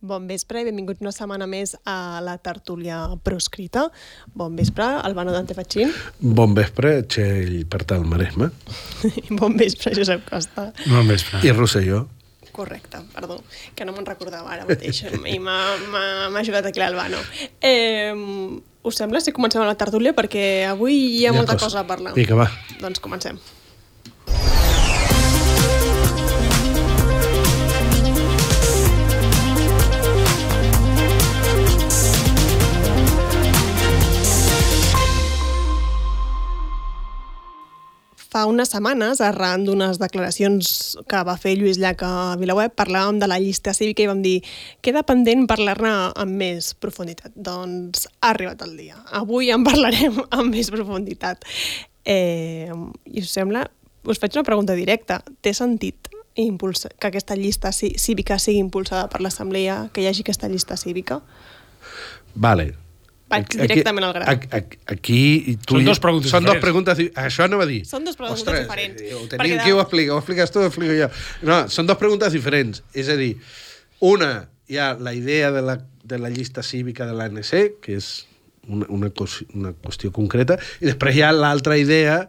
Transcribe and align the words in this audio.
Bon 0.00 0.24
vespre 0.24 0.62
i 0.62 0.64
benvinguts 0.64 1.02
una 1.04 1.10
setmana 1.12 1.44
més 1.44 1.74
a 1.84 2.22
la 2.24 2.38
tertúlia 2.40 3.02
proscrita. 3.20 3.82
Bon 4.32 4.54
vespre, 4.56 4.86
Albano 5.04 5.34
Dante 5.34 5.52
Fachin. 5.52 5.92
Bon 6.24 6.54
vespre, 6.56 7.02
Txell 7.04 7.66
Pertal 7.68 8.06
Maresme. 8.08 8.48
I 9.10 9.36
bon 9.36 9.58
vespre, 9.60 9.92
Josep 9.98 10.24
Costa. 10.30 10.70
Bon 10.86 11.04
vespre. 11.04 11.42
I 11.44 11.52
Rosselló. 11.52 12.06
Correcte, 12.50 13.02
perdó, 13.12 13.42
que 13.76 13.84
no 13.84 13.92
me'n 13.92 14.08
recordava 14.08 14.50
ara 14.56 14.64
mateix 14.66 15.04
i 15.06 15.36
m'ha 15.38 15.60
ajudat 16.40 16.72
aquí 16.72 16.80
l'Albano. 16.82 17.20
Eh, 17.60 18.10
us 18.82 18.96
sembla 18.96 19.20
si 19.20 19.36
comencem 19.36 19.62
la 19.68 19.76
tertúlia? 19.78 20.16
Perquè 20.16 20.64
avui 20.72 20.96
hi 20.96 21.06
ha, 21.06 21.28
hi 21.28 21.30
ha 21.30 21.36
molta 21.36 21.60
cosa. 21.60 21.68
cosa 21.68 21.84
a 21.84 21.88
parlar. 21.92 22.16
Vinga, 22.16 22.40
va. 22.40 22.48
Doncs 22.80 23.04
comencem. 23.04 23.38
Fa 38.30 38.44
unes 38.46 38.70
setmanes, 38.70 39.18
arran 39.26 39.64
d'unes 39.66 39.98
declaracions 39.98 40.68
que 41.10 41.22
va 41.26 41.34
fer 41.40 41.56
Lluís 41.58 41.80
Llach 41.82 42.04
a 42.06 42.36
Vilaweb, 42.38 42.76
parlàvem 42.78 43.18
de 43.18 43.26
la 43.26 43.40
llista 43.42 43.74
cívica 43.74 44.04
i 44.04 44.06
vam 44.06 44.20
dir 44.22 44.36
queda 44.86 45.02
pendent 45.02 45.48
parlar-ne 45.50 45.90
amb 46.14 46.36
més 46.38 46.70
profunditat. 46.78 47.34
Doncs 47.34 48.06
ha 48.20 48.30
arribat 48.30 48.62
el 48.68 48.76
dia. 48.78 49.00
Avui 49.18 49.50
en 49.50 49.66
parlarem 49.66 50.20
amb 50.38 50.54
més 50.54 50.70
profunditat. 50.70 51.42
Eh, 52.06 52.70
I 52.70 53.24
us 53.24 53.34
sembla... 53.34 53.66
Us 54.08 54.16
faig 54.16 54.38
una 54.38 54.46
pregunta 54.46 54.72
directa. 54.78 55.18
Té 55.44 55.50
sentit 55.52 56.08
impulsa, 56.40 56.88
que 56.88 57.10
aquesta 57.10 57.34
llista 57.36 57.72
cívica 57.74 58.38
sigui 58.38 58.62
impulsada 58.62 59.10
per 59.10 59.20
l'Assemblea, 59.20 59.88
que 59.92 60.04
hi 60.04 60.06
hagi 60.08 60.22
aquesta 60.24 60.48
llista 60.48 60.78
cívica? 60.78 61.18
Vale, 62.34 62.70
vaig 63.30 63.48
directament 63.54 64.06
al 64.08 64.14
gra. 64.16 64.36
Aquí... 64.94 65.20
Tu 65.64 65.78
són 65.78 65.86
dues 65.86 66.02
preguntes 66.02 66.32
són 66.32 66.44
diferents. 66.44 66.60
Dos 66.60 66.64
preguntes, 66.64 67.02
això 67.24 67.48
no 67.50 67.60
va 67.60 67.66
dir. 67.70 67.80
Són 67.88 68.06
dues 68.06 68.18
preguntes 68.18 68.42
Ostres, 68.44 68.64
diferents. 68.66 69.02
Eh, 69.06 69.14
ho 69.16 69.26
tenim, 69.30 69.58
qui 69.64 69.74
ho 69.74 69.82
explica? 69.82 70.16
Ho 70.16 70.22
expliques 70.22 70.54
tu 70.54 70.62
o 70.62 70.66
ho 70.66 70.70
explico 70.70 70.96
jo? 70.98 71.10
No, 71.48 71.60
són 71.72 71.90
dues 71.90 72.00
preguntes 72.00 72.34
diferents. 72.36 72.82
És 72.96 73.10
a 73.12 73.18
dir, 73.20 73.32
una, 74.10 74.32
hi 74.70 74.80
ha 74.80 74.92
la 74.98 75.14
idea 75.16 75.52
de 75.54 75.62
la, 75.66 75.78
de 76.04 76.18
la 76.22 76.32
llista 76.32 76.64
cívica 76.66 77.06
de 77.06 77.14
l'ANC, 77.16 77.80
que 77.84 77.98
és 77.98 78.10
una, 78.68 78.86
una, 78.88 79.10
una 79.54 79.74
qüestió 79.84 80.12
concreta, 80.14 80.58
i 80.80 80.90
després 80.90 81.16
hi 81.16 81.24
ha 81.26 81.32
l'altra 81.34 81.78
idea 81.80 82.24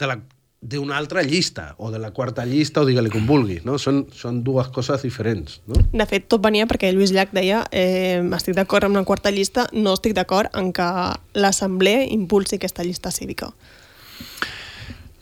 de 0.00 0.10
la 0.10 0.20
d'una 0.66 0.96
altra 0.98 1.22
llista, 1.22 1.74
o 1.78 1.90
de 1.92 1.98
la 2.02 2.10
quarta 2.10 2.44
llista, 2.46 2.82
o 2.82 2.88
digue-li 2.88 3.10
com 3.12 3.26
vulgui. 3.28 3.60
No? 3.66 3.76
Són, 3.78 4.04
són 4.14 4.40
dues 4.46 4.68
coses 4.74 5.04
diferents. 5.06 5.60
No? 5.70 5.78
De 5.92 6.06
fet, 6.08 6.26
tot 6.30 6.42
venia 6.42 6.66
perquè 6.66 6.90
Lluís 6.94 7.12
Llach 7.14 7.34
deia 7.36 7.62
eh, 7.70 8.18
estic 8.38 8.56
d'acord 8.58 8.88
amb 8.88 8.98
la 8.98 9.04
quarta 9.06 9.32
llista, 9.34 9.68
no 9.76 9.94
estic 9.94 10.16
d'acord 10.16 10.50
en 10.58 10.72
que 10.76 10.88
l'Assemblea 11.38 12.06
impulsi 12.16 12.58
aquesta 12.58 12.86
llista 12.86 13.14
cívica. 13.14 13.52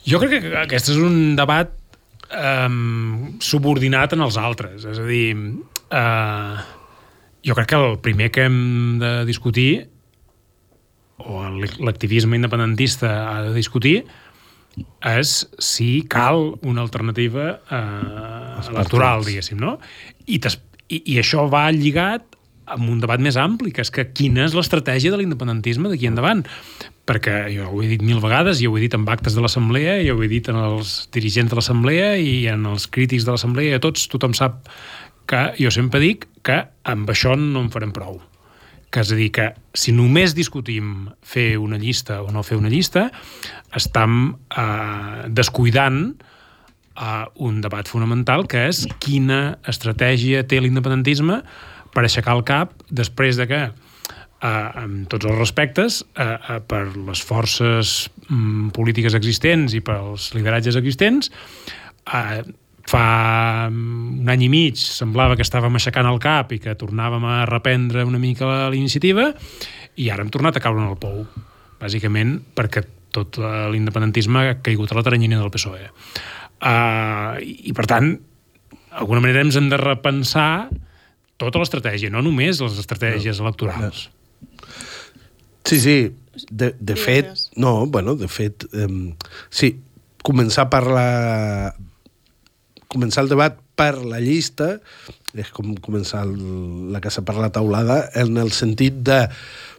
Jo 0.05 0.21
crec 0.21 0.39
que 0.45 0.55
aquest 0.65 0.93
és 0.93 1.01
un 1.01 1.37
debat 1.37 1.73
eh, 2.31 2.69
subordinat 3.45 4.17
en 4.17 4.25
els 4.25 4.41
altres. 4.41 4.89
És 4.89 5.01
a 5.01 5.09
dir, 5.09 5.29
eh, 6.01 6.55
jo 7.45 7.57
crec 7.59 7.75
que 7.75 7.81
el 7.81 7.99
primer 8.01 8.31
que 8.33 8.49
hem 8.49 9.01
de 9.03 9.17
discutir, 9.29 9.89
o 11.25 11.45
l'activisme 11.85 12.37
independentista 12.37 13.11
ha 13.31 13.43
de 13.45 13.53
discutir, 13.55 14.05
és 15.05 15.35
si 15.63 16.05
cal 16.11 16.55
una 16.67 16.83
alternativa 16.85 17.59
eh, 17.71 18.71
electoral, 18.73 19.25
diguéssim, 19.27 19.61
no? 19.61 19.77
I, 20.27 20.41
i, 20.41 21.03
I 21.15 21.19
això 21.23 21.47
va 21.51 21.69
lligat 21.75 22.27
amb 22.65 22.89
un 22.89 23.01
debat 23.03 23.21
més 23.21 23.37
ampli, 23.37 23.75
que 23.77 23.85
és 23.85 23.93
que 23.93 24.07
quina 24.17 24.47
és 24.47 24.57
l'estratègia 24.57 25.13
de 25.13 25.21
l'independentisme 25.21 25.91
d'aquí 25.93 26.09
endavant. 26.09 26.43
Perquè 27.05 27.51
jo 27.53 27.69
ho 27.69 27.83
he 27.85 27.91
dit 27.91 28.03
mil 28.03 28.23
vegades, 28.25 28.63
i 28.63 28.69
ho 28.69 28.77
he 28.79 28.85
dit 28.87 28.95
en 28.97 29.05
actes 29.13 29.37
de 29.37 29.45
l'Assemblea, 29.45 29.99
i 30.01 30.09
ho 30.11 30.21
he 30.25 30.31
dit 30.33 30.49
en 30.49 30.57
els 30.63 30.97
dirigents 31.13 31.53
de 31.53 31.61
l'Assemblea 31.61 32.15
i 32.17 32.47
en 32.53 32.65
els 32.73 32.89
crítics 32.89 33.29
de 33.29 33.35
l'Assemblea, 33.35 33.75
i 33.75 33.81
a 33.81 33.85
tots, 33.85 34.09
tothom 34.09 34.33
sap 34.37 34.63
que 35.29 35.51
jo 35.61 35.73
sempre 35.73 36.01
dic 36.01 36.29
que 36.45 36.65
amb 36.89 37.11
això 37.13 37.37
no 37.37 37.65
en 37.65 37.73
farem 37.73 37.93
prou 37.97 38.23
que 38.95 39.03
és 39.03 39.11
a 39.11 39.19
dir, 39.19 39.31
que 39.35 39.49
si 39.75 39.91
només 39.95 40.37
discutim 40.39 41.09
fer 41.27 41.57
una 41.59 41.81
llista 41.83 42.21
o 42.23 42.31
no 42.31 42.45
fer 42.47 42.61
una 42.61 42.71
llista, 42.71 43.09
estem 43.75 44.37
eh, 44.55 45.27
descuidant 45.35 46.05
eh, 46.15 47.25
un 47.43 47.59
debat 47.65 47.91
fonamental 47.91 48.47
que 48.51 48.69
és 48.71 48.85
quina 49.03 49.59
estratègia 49.71 50.45
té 50.47 50.63
l'independentisme 50.63 51.41
per 51.95 52.05
aixecar 52.05 52.39
el 52.39 52.45
cap 52.47 52.75
després 52.91 53.41
de 53.41 53.49
que 53.51 53.63
eh, 53.65 54.49
amb 54.49 55.09
tots 55.11 55.27
els 55.27 55.39
respectes, 55.41 56.03
eh, 56.15 56.27
eh, 56.27 56.61
per 56.63 56.85
les 56.95 57.23
forces 57.27 57.97
mm, 58.29 58.71
polítiques 58.77 59.19
existents 59.19 59.75
i 59.75 59.83
pels 59.85 60.31
lideratges 60.39 60.79
existents, 60.79 61.33
eh, 62.13 62.45
fa 62.95 63.67
un 63.71 64.31
any 64.31 64.47
i 64.47 64.51
mig 64.53 64.79
semblava 64.79 65.37
que 65.39 65.45
estàvem 65.45 65.75
aixecant 65.79 66.07
el 66.09 66.21
cap 66.23 66.53
i 66.55 66.61
que 66.63 66.77
tornàvem 66.79 67.25
a 67.27 67.39
reprendre 67.51 68.05
una 68.07 68.21
mica 68.23 68.69
l'iniciativa 68.73 69.33
i 70.01 70.11
ara 70.11 70.25
hem 70.25 70.31
tornat 70.35 70.57
a 70.57 70.63
caure 70.63 70.83
en 70.83 70.93
el 70.93 71.01
pou 71.01 71.25
bàsicament 71.81 72.39
perquè 72.57 72.85
tot 73.15 73.39
l'independentisme 73.73 74.41
ha 74.43 74.57
caigut 74.65 74.93
a 74.93 74.99
la 74.99 75.05
teranyina 75.07 75.41
del 75.43 75.53
PSOE 75.55 75.85
uh, 75.91 77.37
i 77.43 77.75
per 77.77 77.87
tant 77.91 78.15
d'alguna 78.95 79.23
manera 79.25 79.43
ens 79.45 79.59
hem 79.59 79.71
de 79.71 79.79
repensar 79.81 80.71
tota 81.41 81.59
l'estratègia, 81.59 82.13
no 82.15 82.23
només 82.23 82.61
les 82.63 82.77
estratègies 82.79 83.41
no. 83.41 83.49
electorals. 83.49 84.05
Sí, 85.67 85.81
sí, 85.83 85.97
de, 86.47 86.71
de 86.79 86.95
fet 86.99 87.49
no, 87.59 87.87
bueno, 87.91 88.15
de 88.19 88.29
fet 88.31 88.69
um, 88.71 89.09
sí, 89.51 89.73
començar 90.25 90.69
per 90.71 90.85
la 90.87 91.09
començar 92.95 93.25
el 93.25 93.33
debat 93.33 93.59
per 93.77 93.93
la 94.01 94.21
llista 94.23 94.79
és 95.35 95.51
com 95.55 95.75
començar 95.83 96.23
el, 96.25 96.37
la 96.95 97.03
casa 97.03 97.25
per 97.27 97.37
la 97.37 97.51
taulada 97.53 98.05
en 98.21 98.39
el 98.39 98.53
sentit 98.55 99.03
de 99.07 99.25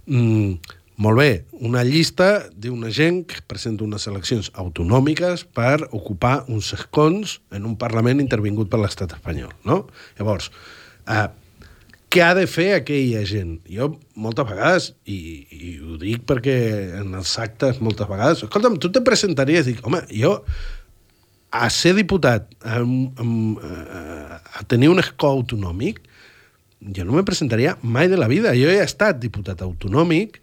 mm, 0.05 0.75
molt 0.95 1.19
bé, 1.19 1.31
una 1.59 1.83
llista 1.83 2.45
d'una 2.55 2.87
gent 2.93 3.25
que 3.27 3.41
presenta 3.47 3.83
unes 3.83 4.05
eleccions 4.07 4.47
autonòmiques 4.55 5.43
per 5.55 5.89
ocupar 5.89 6.45
uns 6.47 6.71
escons 6.77 7.39
en 7.51 7.65
un 7.67 7.75
Parlament 7.79 8.23
intervingut 8.23 8.69
per 8.71 8.79
l'estat 8.79 9.17
espanyol, 9.17 9.51
no? 9.67 9.81
Llavors, 10.15 10.47
eh, 11.11 11.27
què 12.07 12.23
ha 12.23 12.31
de 12.37 12.45
fer 12.47 12.69
aquella 12.77 13.25
gent? 13.27 13.57
Jo, 13.67 13.89
moltes 14.15 14.47
vegades, 14.47 14.87
i, 15.03 15.17
i 15.51 15.73
ho 15.83 15.99
dic 15.99 16.23
perquè 16.29 16.55
en 17.01 17.11
els 17.19 17.33
actes 17.43 17.83
moltes 17.83 18.07
vegades, 18.07 18.45
escolta'm, 18.47 18.79
tu 18.79 18.87
te 18.95 19.03
presentaries, 19.03 19.67
dic, 19.67 19.83
home, 19.83 19.99
jo 20.15 20.37
a 21.63 21.69
ser 21.71 21.93
diputat, 21.95 22.49
a, 22.63 22.81
a, 22.81 24.39
a 24.59 24.66
tenir 24.67 24.89
un 24.91 24.99
escó 24.99 25.31
autonòmic, 25.38 26.01
jo 26.95 27.05
no 27.05 27.16
me 27.16 27.23
presentaria 27.23 27.77
mai 27.81 28.09
de 28.11 28.17
la 28.17 28.27
vida. 28.27 28.53
Jo 28.57 28.69
he 28.69 28.81
estat 28.83 29.19
diputat 29.21 29.61
autonòmic 29.66 30.39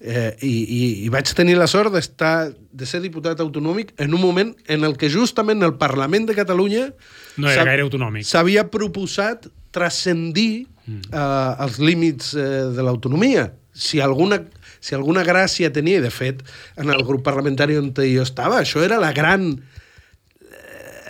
eh, 0.00 0.34
i, 0.44 0.52
i, 0.52 0.80
i 1.06 1.12
vaig 1.12 1.30
tenir 1.36 1.56
la 1.56 1.68
sort 1.70 1.94
d'estar 1.94 2.50
de 2.52 2.88
ser 2.88 3.00
diputat 3.04 3.40
autonòmic 3.40 3.94
en 4.02 4.14
un 4.14 4.20
moment 4.20 4.52
en 4.68 4.84
el 4.84 4.96
que 5.00 5.10
justament 5.12 5.62
el 5.64 5.76
Parlament 5.80 6.28
de 6.28 6.36
Catalunya 6.36 6.90
no 7.36 7.52
era 7.52 7.64
gaire 7.68 7.86
autonòmic. 7.86 8.26
S'havia 8.28 8.66
proposat 8.72 9.48
transcendir 9.76 10.66
mm. 10.86 11.08
eh, 11.12 11.64
els 11.66 11.80
límits 11.80 12.34
eh, 12.34 12.50
de 12.76 12.84
l'autonomia. 12.84 13.50
Si 13.76 14.00
alguna, 14.00 14.40
si 14.80 14.96
alguna 14.96 15.24
gràcia 15.24 15.72
tenia, 15.72 16.00
de 16.04 16.12
fet, 16.12 16.44
en 16.80 16.92
el 16.92 17.02
grup 17.04 17.24
parlamentari 17.24 17.76
on 17.76 17.90
jo 17.92 18.24
estava, 18.24 18.62
això 18.62 18.84
era 18.84 19.00
la 19.00 19.12
gran 19.16 19.50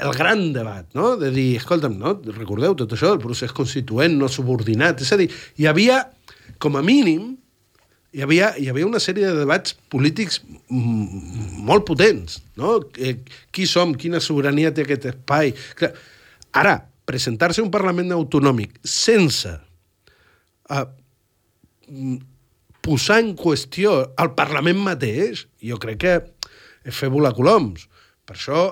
el 0.03 0.13
gran 0.17 0.53
debat, 0.53 0.87
no? 0.95 1.15
de 1.21 1.31
dir, 1.33 1.49
escolta'm, 1.61 1.97
no? 2.01 2.17
recordeu 2.37 2.77
tot 2.79 2.93
això 2.93 3.13
del 3.13 3.23
procés 3.23 3.55
constituent 3.57 4.17
no 4.19 4.29
subordinat, 4.29 5.01
és 5.05 5.13
a 5.13 5.19
dir, 5.21 5.31
hi 5.57 5.69
havia, 5.71 6.03
com 6.63 6.77
a 6.77 6.85
mínim, 6.85 7.35
hi 8.17 8.25
havia, 8.25 8.53
hi 8.57 8.69
havia 8.73 8.89
una 8.89 9.01
sèrie 9.03 9.29
de 9.29 9.45
debats 9.45 9.75
polítics 9.93 10.41
molt 10.71 11.85
potents, 11.89 12.39
no? 12.57 12.79
Qui 13.53 13.67
som, 13.69 13.93
quina 13.99 14.23
sobirania 14.25 14.73
té 14.73 14.87
aquest 14.87 15.11
espai... 15.13 15.53
Ara, 16.57 16.79
presentar-se 17.07 17.61
un 17.61 17.69
Parlament 17.71 18.15
autonòmic 18.17 18.79
sense 18.89 19.53
uh, 20.73 20.87
posar 22.87 23.21
en 23.21 23.35
qüestió 23.37 23.99
el 24.23 24.33
Parlament 24.39 24.81
mateix, 24.87 25.45
jo 25.61 25.77
crec 25.83 26.01
que 26.07 26.17
és 26.87 26.97
fer 26.97 27.11
volar 27.13 27.35
coloms. 27.37 27.85
Per 28.27 28.37
això 28.39 28.63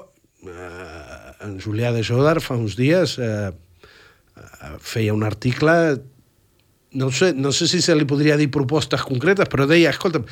eh, 0.47 1.04
en 1.45 1.61
Julià 1.61 1.93
de 1.93 2.03
Jodar 2.07 2.41
fa 2.43 2.57
uns 2.59 2.77
dies 2.79 3.19
eh, 3.23 3.53
eh, 3.53 4.75
feia 4.81 5.15
un 5.15 5.25
article 5.27 5.77
no 6.95 7.11
sé, 7.11 7.33
no 7.35 7.53
sé 7.53 7.69
si 7.69 7.83
se 7.83 7.95
li 7.99 8.07
podria 8.07 8.39
dir 8.39 8.53
propostes 8.55 9.03
concretes, 9.03 9.51
però 9.51 9.67
deia, 9.67 9.91
escolta'm, 9.91 10.25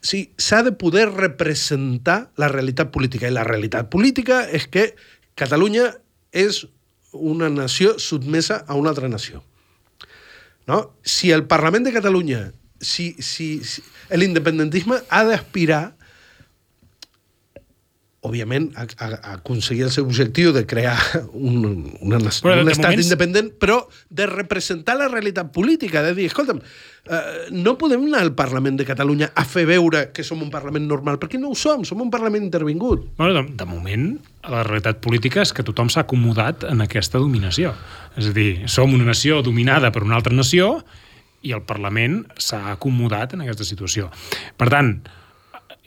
sí, 0.00 0.24
s'ha 0.40 0.62
de 0.64 0.72
poder 0.72 1.06
representar 1.12 2.32
la 2.40 2.48
realitat 2.48 2.90
política, 2.94 3.28
i 3.28 3.34
la 3.34 3.44
realitat 3.46 3.92
política 3.92 4.42
és 4.48 4.66
que 4.66 4.92
Catalunya 5.38 5.90
és 6.32 6.64
una 7.12 7.48
nació 7.52 7.98
sotmesa 8.00 8.64
a 8.66 8.76
una 8.76 8.90
altra 8.90 9.08
nació. 9.08 9.44
no? 10.66 10.94
Si 11.04 11.30
el 11.30 11.46
Parlament 11.46 11.84
de 11.84 11.92
Catalunya, 11.92 12.52
si, 12.80 13.12
si, 13.20 13.62
si 13.64 13.82
l'independentisme 14.16 15.02
ha 15.08 15.22
d'aspirar 15.28 15.94
òbviament, 18.22 18.68
a, 18.78 18.86
a, 19.02 19.06
a 19.18 19.32
aconseguir 19.40 19.82
el 19.88 19.90
seu 19.90 20.06
objectiu 20.06 20.52
de 20.54 20.62
crear 20.66 20.94
un, 21.34 21.58
de 21.90 22.06
un 22.06 22.28
estat 22.30 22.46
moments- 22.46 23.02
independent, 23.02 23.50
però 23.58 23.80
de 24.10 24.28
representar 24.30 24.94
la 25.00 25.08
realitat 25.10 25.50
política, 25.50 26.04
de 26.06 26.14
dir, 26.14 26.28
escolta'm, 26.30 26.60
eh, 26.62 27.22
no 27.50 27.74
podem 27.80 28.04
anar 28.06 28.20
al 28.22 28.34
Parlament 28.38 28.78
de 28.78 28.86
Catalunya 28.86 29.32
a 29.34 29.42
fer 29.44 29.64
veure 29.66 30.04
que 30.14 30.22
som 30.22 30.42
un 30.44 30.52
Parlament 30.54 30.86
normal, 30.86 31.18
perquè 31.18 31.40
no 31.40 31.50
ho 31.50 31.58
som, 31.58 31.82
som 31.84 32.00
un 32.04 32.12
Parlament 32.14 32.46
intervingut. 32.46 33.08
Bueno, 33.18 33.40
de, 33.40 33.56
de 33.58 33.66
moment, 33.66 34.06
la 34.46 34.62
realitat 34.68 35.02
política 35.02 35.42
és 35.42 35.50
que 35.50 35.66
tothom 35.66 35.90
s'ha 35.90 36.04
acomodat 36.06 36.62
en 36.70 36.84
aquesta 36.86 37.18
dominació. 37.18 37.74
És 38.14 38.30
a 38.30 38.36
dir, 38.36 38.68
som 38.70 38.94
una 38.94 39.08
nació 39.08 39.42
dominada 39.42 39.90
per 39.90 40.04
una 40.06 40.14
altra 40.20 40.34
nació 40.34 40.76
i 41.42 41.50
el 41.50 41.66
Parlament 41.66 42.22
s'ha 42.38 42.68
acomodat 42.70 43.34
en 43.34 43.42
aquesta 43.42 43.66
situació. 43.66 44.12
Per 44.54 44.70
tant, 44.70 45.00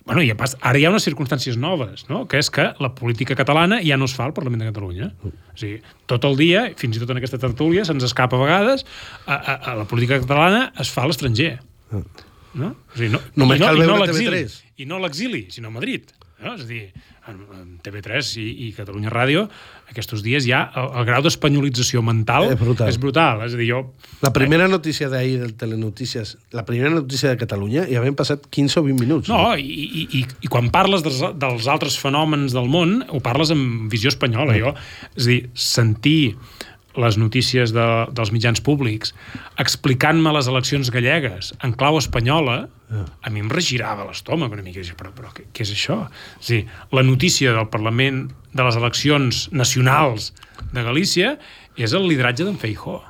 bueno, 0.05 0.21
i 0.21 0.29
pas, 0.37 0.53
ara 0.61 0.77
hi 0.77 0.85
ha 0.85 0.91
unes 0.93 1.05
circumstàncies 1.07 1.57
noves, 1.57 2.05
no? 2.11 2.25
que 2.29 2.37
és 2.37 2.51
que 2.53 2.67
la 2.81 2.91
política 2.97 3.37
catalana 3.37 3.79
ja 3.81 3.97
no 3.97 4.05
es 4.05 4.13
fa 4.13 4.27
al 4.27 4.35
Parlament 4.37 4.61
de 4.61 4.67
Catalunya. 4.69 5.09
O 5.25 5.57
sigui, 5.57 5.79
tot 6.09 6.27
el 6.29 6.37
dia, 6.37 6.67
fins 6.77 6.97
i 6.97 7.01
tot 7.01 7.13
en 7.13 7.21
aquesta 7.21 7.39
tertúlia, 7.41 7.85
se'ns 7.87 8.05
escapa 8.05 8.37
a 8.37 8.43
vegades, 8.43 8.85
a, 9.25 9.33
a, 9.33 9.55
a 9.71 9.75
la 9.81 9.87
política 9.89 10.19
catalana 10.21 10.67
es 10.81 10.93
fa 10.93 11.07
a 11.07 11.09
l'estranger. 11.09 11.55
No? 11.91 12.69
O 12.69 12.99
sigui, 12.99 13.09
no, 13.15 13.23
Només 13.41 13.57
i 13.57 13.65
no, 13.65 13.71
cal 13.71 13.81
i 13.81 13.81
no 13.81 13.89
veure 13.95 14.05
l'exili. 14.05 14.43
TV3. 14.45 14.61
I 14.77 14.87
no 14.91 15.01
l'exili, 15.01 15.41
sinó 15.55 15.73
a 15.73 15.77
Madrid. 15.79 16.13
No? 16.43 16.51
És 16.57 16.65
a 16.65 16.67
dir, 16.67 16.81
en, 17.31 17.37
en 17.55 17.67
TV3 17.83 18.31
i, 18.41 18.45
i 18.65 18.71
Catalunya 18.75 19.11
Ràdio, 19.13 19.45
aquests 19.91 20.19
dies 20.25 20.43
ja 20.49 20.65
el, 20.75 20.89
el 20.99 21.07
grau 21.07 21.23
d'espanyolització 21.23 22.03
mental 22.05 22.49
És 22.51 22.59
brutal. 22.59 22.91
és 22.91 22.99
brutal. 23.01 23.43
És 23.47 23.55
a 23.55 23.61
dir, 23.61 23.69
jo... 23.69 23.79
La 24.25 24.33
primera 24.35 24.67
notícia 24.67 25.07
d'ahir 25.11 25.39
del 25.41 25.55
Telenotícies, 25.59 26.35
la 26.55 26.65
primera 26.67 26.91
notícia 26.93 27.31
de 27.31 27.39
Catalunya, 27.39 27.85
ja 27.87 28.01
havien 28.01 28.17
passat 28.19 28.49
15 28.51 28.81
o 28.81 28.85
20 28.89 28.99
minuts. 29.05 29.31
No, 29.31 29.55
i, 29.55 29.63
i, 29.63 30.05
i, 30.19 30.25
i 30.43 30.51
quan 30.51 30.67
parles 30.75 31.05
dels, 31.05 31.23
dels 31.39 31.71
altres 31.71 31.97
fenòmens 32.01 32.55
del 32.57 32.67
món, 32.71 32.99
ho 33.07 33.23
parles 33.23 33.55
amb 33.55 33.87
visió 33.91 34.11
espanyola. 34.11 34.59
Jo, 34.59 34.75
és 35.15 35.23
a 35.23 35.31
dir, 35.31 35.41
sentir 35.55 36.19
les 37.01 37.17
notícies 37.17 37.73
de, 37.75 37.85
dels 38.15 38.31
mitjans 38.31 38.61
públics 38.63 39.13
explicant-me 39.61 40.31
les 40.35 40.47
eleccions 40.51 40.91
gallegues 40.93 41.53
en 41.63 41.73
clau 41.77 41.97
espanyola, 41.99 42.67
a 42.95 43.29
mi 43.33 43.41
em 43.41 43.49
regirava 43.49 44.05
l'estómac 44.07 44.53
una 44.53 44.63
mica. 44.63 44.83
Però, 44.95 45.11
però 45.15 45.31
què, 45.35 45.47
què 45.51 45.65
és 45.65 45.71
això? 45.73 46.05
És 46.39 46.51
dir, 46.53 46.61
la 46.95 47.03
notícia 47.03 47.51
del 47.55 47.67
Parlament 47.73 48.27
de 48.55 48.63
les 48.67 48.75
eleccions 48.79 49.47
nacionals 49.51 50.31
de 50.71 50.83
Galícia 50.85 51.37
és 51.75 51.91
el 51.97 52.07
lideratge 52.07 52.45
d'en 52.47 52.57
Feijó. 52.61 53.01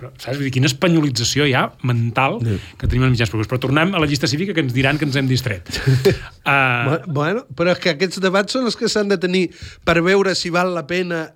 Però, 0.00 0.08
saps? 0.16 0.38
Vull 0.38 0.46
dir, 0.46 0.52
quina 0.54 0.68
espanyolització 0.70 1.44
hi 1.44 1.52
ha 1.58 1.66
mental 1.84 2.38
Ja. 2.40 2.54
que 2.80 2.88
tenim 2.88 3.02
als 3.04 3.12
mitjans 3.12 3.32
públics. 3.34 3.50
Però 3.50 3.58
tornem 3.60 3.90
a 3.94 3.98
la 4.00 4.06
llista 4.08 4.26
cívica 4.30 4.54
que 4.56 4.62
ens 4.64 4.72
diran 4.72 4.96
que 4.96 5.04
ens 5.04 5.16
hem 5.16 5.26
distret. 5.28 5.68
uh, 6.46 7.02
Bu- 7.04 7.12
Bueno, 7.20 7.42
però 7.54 7.74
és 7.74 7.82
que 7.82 7.90
aquests 7.92 8.20
debats 8.24 8.52
són 8.56 8.64
els 8.64 8.76
que 8.80 8.88
s'han 8.88 9.08
de 9.12 9.18
tenir 9.20 9.50
per 9.84 9.98
veure 10.00 10.32
si 10.34 10.48
val 10.54 10.72
la 10.74 10.86
pena 10.88 11.26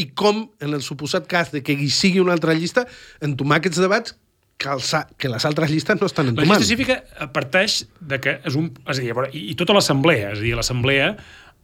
i 0.00 0.08
com, 0.16 0.46
en 0.64 0.74
el 0.76 0.82
suposat 0.86 1.28
cas 1.30 1.52
de 1.54 1.62
que 1.66 1.76
hi 1.76 1.90
sigui 1.92 2.20
una 2.22 2.32
altra 2.36 2.54
llista, 2.56 2.86
entomar 3.20 3.60
aquests 3.60 3.80
debats 3.82 4.16
que, 4.60 4.68
els, 4.72 4.90
que 5.20 5.30
les 5.32 5.44
altres 5.48 5.70
llistes 5.72 6.00
no 6.00 6.08
estan 6.10 6.26
La 6.28 6.34
entomant. 6.34 6.58
llista 6.60 6.68
cívica 6.68 7.28
parteix 7.32 7.82
de 8.00 8.18
que 8.20 8.38
és 8.44 8.56
un... 8.60 8.70
És 8.88 8.98
a 8.98 9.04
dir, 9.04 9.14
i, 9.32 9.46
i 9.52 9.56
tota 9.60 9.76
l'assemblea, 9.76 10.34
és 10.34 10.40
a 10.42 10.44
dir, 10.44 10.54
l'assemblea 10.58 11.14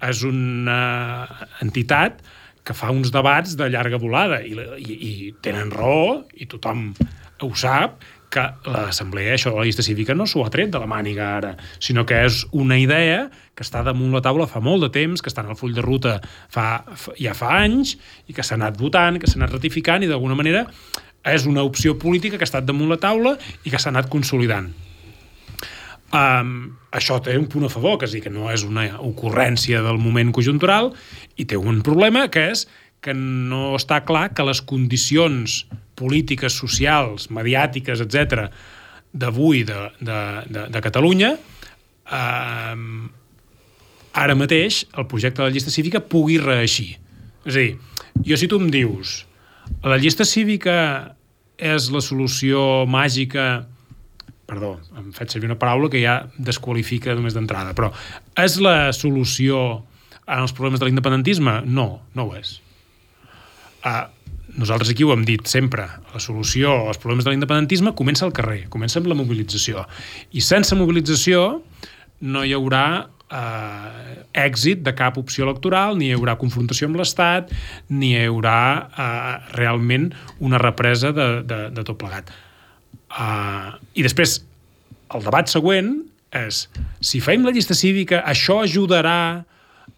és 0.09 0.23
una 0.29 0.81
entitat 1.65 2.21
que 2.67 2.75
fa 2.75 2.91
uns 2.91 3.12
debats 3.15 3.55
de 3.56 3.69
llarga 3.71 4.00
volada 4.03 4.41
i, 4.43 4.55
la- 4.59 4.75
i, 4.81 4.97
i 4.97 5.12
tenen 5.44 5.71
raó, 5.71 6.23
i 6.35 6.49
tothom 6.50 6.89
ho 7.44 7.50
sap, 7.55 8.00
que 8.37 8.44
l'assemblea, 8.69 9.35
això 9.35 9.53
de 9.55 9.61
la 9.61 9.67
llista 9.67 9.85
cívica, 9.87 10.15
no 10.15 10.27
s'ho 10.29 10.44
ha 10.44 10.53
tret 10.53 10.71
de 10.75 10.81
la 10.83 10.88
màniga 10.91 11.31
ara, 11.38 11.55
sinó 11.81 12.05
que 12.09 12.21
és 12.29 12.43
una 12.53 12.79
idea 12.79 13.27
que 13.56 13.65
està 13.65 13.83
damunt 13.87 14.12
la 14.12 14.23
taula 14.25 14.49
fa 14.50 14.61
molt 14.61 14.85
de 14.85 14.93
temps, 14.93 15.25
que 15.25 15.33
està 15.33 15.44
en 15.44 15.53
el 15.55 15.59
full 15.59 15.75
de 15.77 15.85
ruta 15.85 16.19
fa, 16.53 16.85
ja 17.17 17.33
fa 17.37 17.56
anys, 17.62 17.97
i 18.29 18.37
que 18.37 18.44
s'ha 18.44 18.59
anat 18.61 18.77
votant, 18.81 19.21
que 19.21 19.31
s'ha 19.31 19.41
anat 19.41 19.56
ratificant, 19.56 20.05
i 20.05 20.11
d'alguna 20.11 20.37
manera 20.38 20.67
és 21.27 21.47
una 21.49 21.65
opció 21.67 21.97
política 21.99 22.38
que 22.38 22.44
ha 22.44 22.50
estat 22.50 22.67
damunt 22.69 22.93
la 22.93 23.00
taula 23.03 23.35
i 23.65 23.73
que 23.73 23.81
s'ha 23.81 23.91
anat 23.91 24.11
consolidant. 24.12 24.71
Um, 26.15 26.77
això 26.94 27.19
té 27.21 27.35
un 27.37 27.49
punt 27.50 27.67
a 27.67 27.71
favor, 27.73 27.97
que 27.99 28.06
és 28.06 28.15
dir, 28.15 28.23
que 28.23 28.31
no 28.31 28.47
és 28.53 28.62
una 28.65 28.87
ocurrència 29.03 29.82
del 29.82 29.99
moment 29.99 30.31
conjuntural, 30.37 30.93
i 31.37 31.49
té 31.50 31.59
un 31.59 31.82
problema, 31.87 32.29
que 32.31 32.47
és 32.53 32.67
que 33.04 33.14
no 33.14 33.75
està 33.76 34.00
clar 34.06 34.31
que 34.34 34.46
les 34.46 34.62
condicions 34.62 35.64
polítiques, 35.96 36.56
socials, 36.56 37.31
mediàtiques, 37.32 38.02
etc 38.04 38.48
d'avui 39.16 39.64
de, 39.64 39.76
de, 40.00 40.19
de, 40.52 40.64
de 40.72 40.81
Catalunya 40.84 41.32
um, 42.12 43.06
ara 44.16 44.37
mateix 44.37 44.84
el 44.96 45.06
projecte 45.08 45.40
de 45.40 45.48
la 45.48 45.54
llista 45.54 45.72
cívica 45.72 46.00
pugui 46.00 46.37
reeixir. 46.43 46.96
És 47.46 47.54
a 47.54 47.62
dir, 47.62 47.78
jo 48.26 48.37
si 48.37 48.48
tu 48.50 48.60
em 48.60 48.69
dius 48.72 49.22
la 49.87 49.98
llista 50.00 50.26
cívica 50.28 50.76
és 51.56 51.88
la 51.93 52.02
solució 52.04 52.84
màgica 52.90 53.66
perdó, 54.46 54.76
em 54.98 55.10
faig 55.16 55.32
servir 55.32 55.48
una 55.48 55.58
paraula 55.58 55.90
que 55.90 56.02
ja 56.02 56.20
desqualifica 56.38 57.16
només 57.19 57.34
d'entrada, 57.34 57.75
però 57.75 57.90
és 58.38 58.60
la 58.62 58.93
solució 58.94 59.82
en 60.26 60.43
els 60.43 60.54
problemes 60.54 60.82
de 60.82 60.87
l'independentisme? 60.87 61.60
No, 61.66 61.88
no 62.14 62.28
ho 62.28 62.37
és. 62.38 62.60
Uh, 63.87 64.05
nosaltres 64.56 64.91
aquí 64.91 65.05
ho 65.05 65.12
hem 65.15 65.25
dit 65.29 65.47
sempre, 65.47 65.87
la 66.12 66.23
solució 66.23 66.73
als 66.88 66.99
problemes 66.99 67.27
de 67.27 67.33
l'independentisme 67.33 67.93
comença 67.99 68.25
al 68.27 68.33
carrer, 68.35 68.65
comença 68.73 68.99
amb 68.99 69.11
la 69.11 69.17
mobilització. 69.19 69.85
I 70.33 70.43
sense 70.43 70.75
mobilització 70.79 71.43
no 72.25 72.43
hi 72.43 72.55
haurà 72.56 72.87
eh, 73.29 74.25
èxit 74.47 74.83
de 74.87 74.94
cap 74.97 75.19
opció 75.21 75.44
electoral, 75.44 75.99
ni 75.99 76.11
hi 76.11 76.17
haurà 76.17 76.37
confrontació 76.41 76.88
amb 76.88 77.00
l'Estat, 77.00 77.53
ni 77.93 78.15
hi 78.15 78.27
haurà 78.27 78.59
eh, 78.87 79.35
realment 79.59 80.11
una 80.41 80.61
represa 80.62 81.12
de, 81.17 81.29
de, 81.47 81.61
de 81.77 81.87
tot 81.87 81.99
plegat. 82.00 82.32
Uh, 83.17 83.77
I 83.97 84.03
després, 84.05 84.41
el 85.15 85.23
debat 85.25 85.49
següent 85.49 85.93
és 86.37 86.67
si 87.05 87.21
fem 87.25 87.47
la 87.47 87.53
llista 87.55 87.77
cívica, 87.79 88.19
això 88.29 88.59
ajudarà 88.65 89.21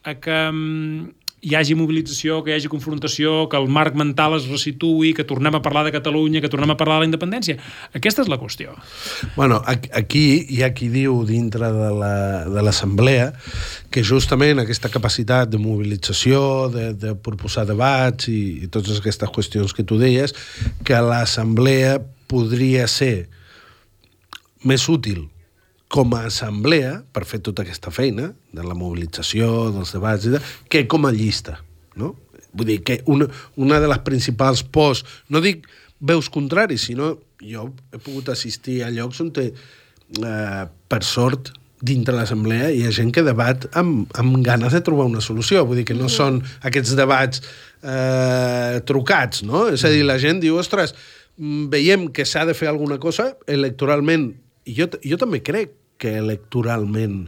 a 0.06 0.14
que 0.22 0.36
um, 0.52 1.08
hi 1.40 1.54
hagi 1.54 1.74
mobilització, 1.78 2.40
que 2.42 2.50
hi 2.50 2.56
hagi 2.58 2.68
confrontació, 2.72 3.48
que 3.48 3.56
el 3.60 3.68
marc 3.70 3.94
mental 3.94 4.34
es 4.36 4.48
resitui, 4.50 5.12
que 5.14 5.22
tornem 5.24 5.54
a 5.54 5.60
parlar 5.62 5.84
de 5.86 5.92
Catalunya, 5.94 6.40
que 6.42 6.48
tornem 6.50 6.72
a 6.74 6.76
parlar 6.76 6.96
de 6.98 7.04
la 7.04 7.08
independència. 7.12 7.54
Aquesta 7.94 8.22
és 8.24 8.28
la 8.32 8.38
qüestió. 8.40 8.74
Bueno, 9.36 9.60
aquí 9.66 10.24
hi 10.50 10.62
ha 10.66 10.72
qui 10.74 10.88
diu 10.90 11.20
dintre 11.28 11.70
de 11.72 11.90
la- 11.94 12.44
de 12.48 12.62
l'Assemblea 12.62 13.32
que 13.90 14.02
justament 14.02 14.58
aquesta 14.58 14.88
capacitat 14.90 15.48
de 15.48 15.58
mobilització, 15.62 16.68
de, 16.74 16.92
de 16.94 17.14
proposar 17.14 17.66
debats 17.66 18.28
i, 18.28 18.64
i 18.64 18.68
totes 18.68 18.98
aquestes 18.98 19.30
qüestions 19.30 19.72
que 19.74 19.84
tu 19.86 19.98
deies, 19.98 20.34
que 20.84 20.98
l'Assemblea 21.00 22.00
podria 22.26 22.86
ser 22.90 23.28
més 24.64 24.88
útil 24.90 25.28
com 25.88 26.14
a 26.14 26.26
assemblea 26.28 26.98
per 27.12 27.24
fer 27.28 27.40
tota 27.44 27.64
aquesta 27.64 27.92
feina 27.94 28.30
de 28.52 28.64
la 28.64 28.76
mobilització, 28.76 29.70
dels 29.74 29.94
debats 29.96 30.28
i 30.28 30.34
de, 30.36 30.40
que 30.68 30.84
com 30.90 31.08
a 31.08 31.12
llista, 31.14 31.58
no? 31.96 32.14
Vull 32.52 32.68
dir 32.68 32.80
que 32.84 33.00
una, 33.08 33.28
una 33.60 33.78
de 33.80 33.88
les 33.88 34.00
principals 34.04 34.62
pors, 34.62 35.04
no 35.32 35.40
dic 35.44 35.66
veus 36.00 36.28
contraris, 36.32 36.88
sinó 36.88 37.14
jo 37.40 37.70
he 37.92 38.00
pogut 38.02 38.28
assistir 38.32 38.82
a 38.84 38.90
llocs 38.92 39.20
on 39.24 39.32
té, 39.34 39.48
eh, 39.52 40.64
per 40.88 41.02
sort 41.06 41.52
dintre 41.78 42.14
l'assemblea 42.14 42.72
hi 42.74 42.82
ha 42.86 42.94
gent 42.94 43.12
que 43.14 43.22
debat 43.22 43.68
amb, 43.78 44.08
amb 44.18 44.40
ganes 44.44 44.74
de 44.74 44.82
trobar 44.84 45.06
una 45.06 45.22
solució, 45.22 45.62
vull 45.66 45.78
dir 45.80 45.86
que 45.86 45.96
no 45.96 46.08
són 46.10 46.40
aquests 46.66 46.96
debats 46.98 47.42
eh, 47.82 48.80
trucats, 48.88 49.44
no? 49.46 49.68
És 49.70 49.84
a 49.86 49.92
dir, 49.92 50.02
la 50.06 50.18
gent 50.18 50.42
diu, 50.42 50.58
ostres, 50.58 50.94
mm, 51.38 51.68
veiem 51.72 52.08
que 52.12 52.26
s'ha 52.26 52.44
de 52.48 52.56
fer 52.58 52.70
alguna 52.70 52.98
cosa 52.98 53.30
electoralment, 53.46 54.32
jo, 54.76 54.88
jo 55.04 55.18
també 55.20 55.42
crec 55.44 55.74
que 55.98 56.16
electoralment 56.20 57.26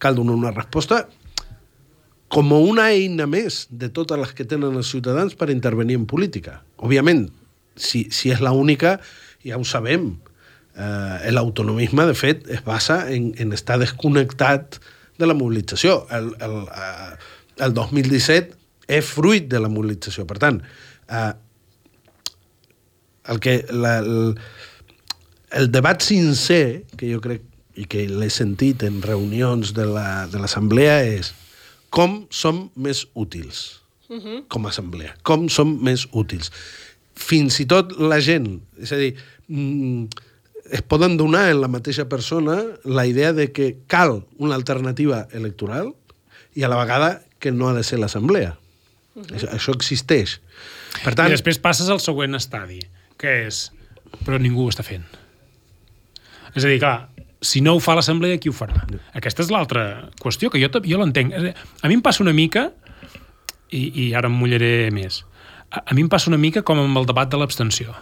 cal 0.00 0.16
donar 0.16 0.36
una 0.36 0.52
resposta 0.54 1.06
com 2.30 2.52
una 2.54 2.86
eina 2.94 3.26
més 3.26 3.64
de 3.70 3.88
totes 3.90 4.20
les 4.20 4.32
que 4.38 4.46
tenen 4.46 4.76
els 4.78 4.90
ciutadans 4.92 5.34
per 5.34 5.50
intervenir 5.50 5.96
en 5.98 6.06
política. 6.06 6.60
Òbviament, 6.78 7.26
si, 7.74 8.04
si 8.14 8.30
és 8.30 8.42
l'única, 8.44 8.98
ja 9.42 9.58
ho 9.58 9.66
sabem. 9.66 10.12
Eh, 10.78 11.32
L'autonomisme, 11.34 12.06
de 12.06 12.14
fet, 12.14 12.46
es 12.54 12.62
basa 12.62 13.02
en, 13.10 13.32
en 13.42 13.56
estar 13.56 13.80
desconnectat 13.82 14.78
de 15.18 15.26
la 15.26 15.34
mobilització. 15.34 16.04
El, 16.14 16.30
el, 16.38 16.56
eh, 16.70 17.10
el 17.66 17.74
2017 17.74 18.54
és 19.00 19.10
fruit 19.10 19.50
de 19.50 19.58
la 19.62 19.70
mobilització. 19.72 20.22
Per 20.30 20.38
tant, 20.38 20.62
eh, 21.10 21.32
el, 23.26 23.42
que, 23.42 23.58
la, 23.74 23.98
el, 24.04 24.36
el 25.52 25.70
debat 25.72 26.02
sincer, 26.02 26.84
que 26.96 27.12
jo 27.12 27.20
crec 27.20 27.42
i 27.76 27.86
que 27.90 28.06
l'he 28.08 28.30
sentit 28.30 28.82
en 28.82 29.00
reunions 29.02 29.74
de 29.74 29.86
la- 29.86 30.26
de 30.26 30.38
l'assemblea, 30.38 31.00
la, 31.02 31.04
és 31.20 31.34
com 31.90 32.26
som 32.30 32.70
més 32.76 33.06
útils 33.14 33.80
com 34.48 34.66
a 34.66 34.70
assemblea, 34.70 35.14
com 35.22 35.48
som 35.48 35.78
més 35.82 36.08
útils. 36.12 36.50
fins 37.14 37.60
i 37.60 37.66
tot 37.66 37.92
la 38.00 38.18
gent, 38.18 38.62
és 38.80 38.90
a 38.92 38.96
dir, 38.96 39.14
mm, 39.46 40.06
es 40.72 40.82
poden 40.82 41.16
donar 41.18 41.50
en 41.50 41.60
la 41.60 41.68
mateixa 41.68 42.08
persona 42.08 42.64
la 42.84 43.06
idea 43.06 43.32
de 43.32 43.52
que 43.52 43.76
cal 43.86 44.24
una 44.38 44.54
alternativa 44.54 45.28
electoral 45.32 45.94
i 46.54 46.62
a 46.62 46.68
la 46.68 46.76
vegada 46.76 47.22
que 47.38 47.52
no 47.52 47.68
ha 47.68 47.74
de 47.74 47.84
ser 47.84 47.98
l'assemblea. 47.98 48.56
Uh 49.14 49.22
-huh. 49.22 49.36
això, 49.36 49.48
això 49.52 49.74
existeix. 49.74 50.40
Per 51.04 51.14
tant... 51.14 51.28
I 51.28 51.32
després 51.32 51.58
passes 51.58 51.88
al 51.88 52.00
següent 52.00 52.34
estadi, 52.34 52.80
que 53.18 53.46
és... 53.46 53.70
Però 54.24 54.38
ningú 54.40 54.64
ho 54.64 54.70
està 54.70 54.82
fent. 54.82 55.04
És 56.54 56.64
a 56.64 56.68
dir, 56.68 56.78
clar, 56.82 57.08
si 57.40 57.62
no 57.64 57.76
ho 57.76 57.80
fa 57.80 57.96
l'assemblea, 57.96 58.38
qui 58.40 58.50
ho 58.50 58.56
farà? 58.56 58.84
Aquesta 59.16 59.44
és 59.44 59.50
l'altra 59.52 60.10
qüestió, 60.20 60.50
que 60.52 60.60
jo, 60.60 60.70
jo 60.84 61.00
l'entenc. 61.00 61.34
A 61.34 61.88
mi 61.88 61.96
em 61.96 62.04
passa 62.04 62.24
una 62.24 62.36
mica, 62.36 62.68
i, 63.70 63.84
i 64.06 64.06
ara 64.18 64.28
em 64.30 64.36
mullaré 64.36 64.90
més, 64.94 65.22
a, 65.70 65.84
a 65.84 65.94
mi 65.94 66.04
em 66.04 66.10
passa 66.10 66.30
una 66.30 66.40
mica 66.40 66.64
com 66.66 66.80
amb 66.82 66.98
el 66.98 67.06
debat 67.08 67.30
de 67.30 67.38
l'abstenció 67.38 67.94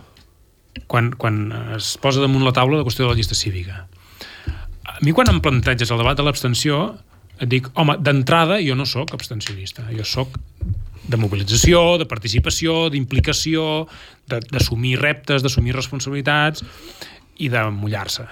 quan, 0.87 1.11
quan 1.19 1.49
es 1.77 1.97
posa 2.01 2.23
damunt 2.23 2.45
la 2.47 2.55
taula 2.55 2.79
la 2.79 2.87
qüestió 2.87 3.07
de 3.07 3.13
la 3.13 3.19
llista 3.19 3.37
cívica. 3.37 3.87
A 4.89 4.99
mi 5.05 5.13
quan 5.17 5.31
em 5.33 5.41
planteges 5.45 5.91
el 5.91 6.01
debat 6.01 6.17
de 6.19 6.27
l'abstenció 6.27 6.99
et 7.39 7.49
dic, 7.51 7.69
home, 7.79 7.99
d'entrada 8.03 8.59
jo 8.65 8.75
no 8.79 8.87
sóc 8.89 9.13
abstencionista, 9.15 9.87
jo 9.95 10.07
sóc 10.07 10.39
de 11.09 11.17
mobilització, 11.17 11.97
de 12.01 12.05
participació, 12.09 12.89
d'implicació, 12.93 13.87
d'assumir 14.29 14.99
reptes, 15.01 15.45
d'assumir 15.45 15.77
responsabilitats 15.77 16.65
i 17.39 17.49
de 17.53 17.63
mullar-se. 17.75 18.27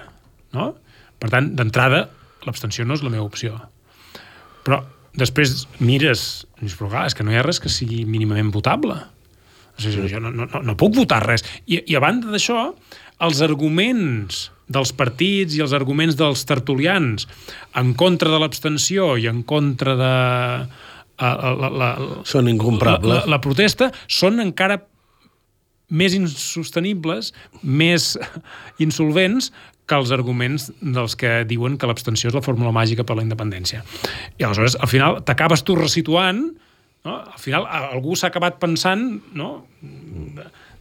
No? 0.55 0.71
Per 1.17 1.31
tant, 1.33 1.49
d'entrada, 1.57 2.05
l'abstenció 2.45 2.85
no 2.85 2.97
és 2.97 3.03
la 3.05 3.11
meva 3.13 3.25
opció. 3.27 3.57
Però 4.67 4.81
després 5.17 5.65
mires, 5.81 6.45
i 6.59 6.65
dius, 6.65 6.75
però 6.77 6.91
clar, 6.91 7.05
és 7.09 7.17
que 7.17 7.25
no 7.25 7.33
hi 7.33 7.39
ha 7.39 7.45
res 7.45 7.61
que 7.63 7.71
sigui 7.73 8.03
mínimament 8.09 8.51
votable. 8.53 8.99
O 9.77 9.81
sigui, 9.81 10.09
jo 10.11 10.21
no, 10.21 10.31
no, 10.33 10.47
no 10.47 10.77
puc 10.77 10.95
votar 10.97 11.23
res. 11.25 11.45
I, 11.65 11.81
i 11.85 11.97
a 11.97 12.03
banda 12.03 12.33
d'això, 12.33 12.69
els 13.25 13.41
arguments 13.45 14.47
dels 14.67 14.91
partits 14.97 15.55
i 15.55 15.63
els 15.63 15.73
arguments 15.73 16.17
dels 16.19 16.43
tertulians 16.47 17.25
en 17.79 17.93
contra 17.97 18.33
de 18.33 18.41
l'abstenció 18.43 19.15
i 19.17 19.29
en 19.31 19.41
contra 19.47 19.95
de... 19.97 20.13
La, 21.17 21.31
la, 21.57 21.69
la, 21.73 21.87
són 22.29 22.45
incomprables. 22.45 23.09
La, 23.09 23.23
la, 23.23 23.31
la 23.33 23.39
protesta 23.41 23.87
són 24.05 24.37
encara 24.43 24.75
més 25.89 26.15
insostenibles, 26.17 27.33
més 27.63 28.15
insolvents 28.83 29.51
que 29.87 29.95
els 29.95 30.11
arguments 30.11 30.69
dels 30.81 31.15
que 31.15 31.45
diuen 31.47 31.77
que 31.79 31.87
l'abstenció 31.87 32.27
és 32.31 32.35
la 32.35 32.43
fórmula 32.43 32.73
màgica 32.75 33.05
per 33.07 33.15
la 33.15 33.23
independència. 33.23 33.85
I 34.35 34.43
aleshores, 34.43 34.75
al 34.75 34.91
final, 34.91 35.21
t'acabes 35.23 35.63
tu 35.63 35.77
resituant 35.79 36.43
no? 37.07 37.15
Al 37.23 37.39
final, 37.39 37.67
algú 37.93 38.17
s'ha 38.17 38.31
acabat 38.31 38.59
pensant 38.59 39.05
no? 39.37 39.51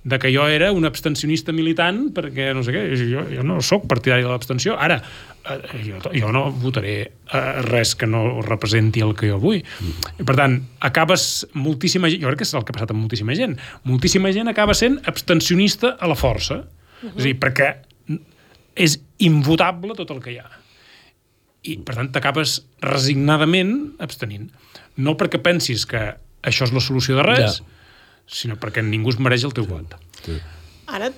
De, 0.06 0.18
que 0.22 0.30
jo 0.30 0.46
era 0.46 0.70
un 0.70 0.86
abstencionista 0.86 1.50
militant 1.50 2.12
perquè 2.14 2.52
no 2.54 2.62
sé 2.62 2.70
què, 2.75 2.82
jo, 3.00 3.25
jo 3.26 3.44
no 3.46 3.58
sóc 3.64 3.88
partidari 3.90 4.22
de 4.22 4.30
l'abstenció. 4.30 4.76
Ara, 4.78 5.00
eh, 5.50 5.56
jo, 5.82 5.98
jo 6.14 6.30
no 6.34 6.44
votaré 6.62 6.94
eh, 7.02 7.40
res 7.66 7.96
que 7.98 8.06
no 8.06 8.40
representi 8.46 9.02
el 9.02 9.16
que 9.18 9.32
jo 9.32 9.40
vull. 9.42 9.58
I, 9.58 10.22
per 10.22 10.36
tant, 10.38 10.60
acabes 10.86 11.46
moltíssima 11.58 12.12
gent, 12.12 12.22
jo 12.22 12.30
crec 12.30 12.44
que 12.44 12.46
és 12.46 12.54
el 12.54 12.62
que 12.62 12.70
ha 12.70 12.78
passat 12.78 12.94
amb 12.94 13.02
moltíssima 13.02 13.34
gent, 13.38 13.58
moltíssima 13.90 14.30
gent 14.36 14.52
acaba 14.52 14.76
sent 14.78 15.00
abstencionista 15.10 15.96
a 15.98 16.06
la 16.06 16.18
força. 16.18 16.62
Uh 16.62 17.10
-huh. 17.10 17.16
És 17.16 17.25
a 17.25 17.26
dir, 17.26 17.36
perquè 17.42 17.75
és 18.76 19.00
invotable 19.18 19.96
tot 19.98 20.10
el 20.14 20.22
que 20.22 20.36
hi 20.36 20.38
ha. 20.38 20.50
I, 21.66 21.78
per 21.82 21.96
tant, 21.96 22.12
t'acabes 22.12 22.60
resignadament 22.80 23.96
abstenint. 23.98 24.52
No 24.96 25.16
perquè 25.16 25.42
pensis 25.42 25.84
que 25.84 26.14
això 26.42 26.64
és 26.64 26.72
la 26.72 26.80
solució 26.80 27.16
de 27.16 27.22
res, 27.22 27.58
ja. 27.58 27.75
Sinó 28.26 28.59
perquè 28.61 28.83
ningú 28.85 29.14
es 29.14 29.21
mereix 29.23 29.47
el 29.47 29.54
teu 29.56 29.66
vot. 29.68 29.97
Sí. 30.25 30.37
Ara 30.87 31.12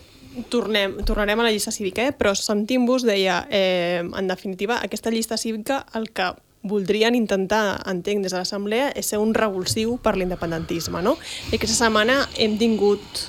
tornem, 0.53 0.99
tornarem 1.09 1.41
a 1.41 1.49
la 1.49 1.53
llista 1.53 1.73
cívica, 1.73 2.05
eh? 2.07 2.13
però 2.13 2.35
sentint-vos 2.37 3.07
deia, 3.09 3.47
eh, 3.51 4.05
en 4.05 4.29
definitiva, 4.29 4.79
aquesta 4.85 5.11
llista 5.11 5.37
cívica 5.37 5.85
el 5.95 6.11
que 6.13 6.31
voldrien 6.69 7.15
intentar, 7.15 7.81
entenc, 7.89 8.23
des 8.23 8.35
de 8.35 8.39
l'Assemblea, 8.39 8.91
és 8.99 9.07
ser 9.07 9.19
un 9.23 9.33
revulsiu 9.35 9.97
per 10.03 10.17
l'independentisme, 10.19 11.03
no? 11.03 11.17
I 11.53 11.57
aquesta 11.57 11.77
setmana 11.87 12.21
hem 12.37 12.59
tingut 12.61 13.29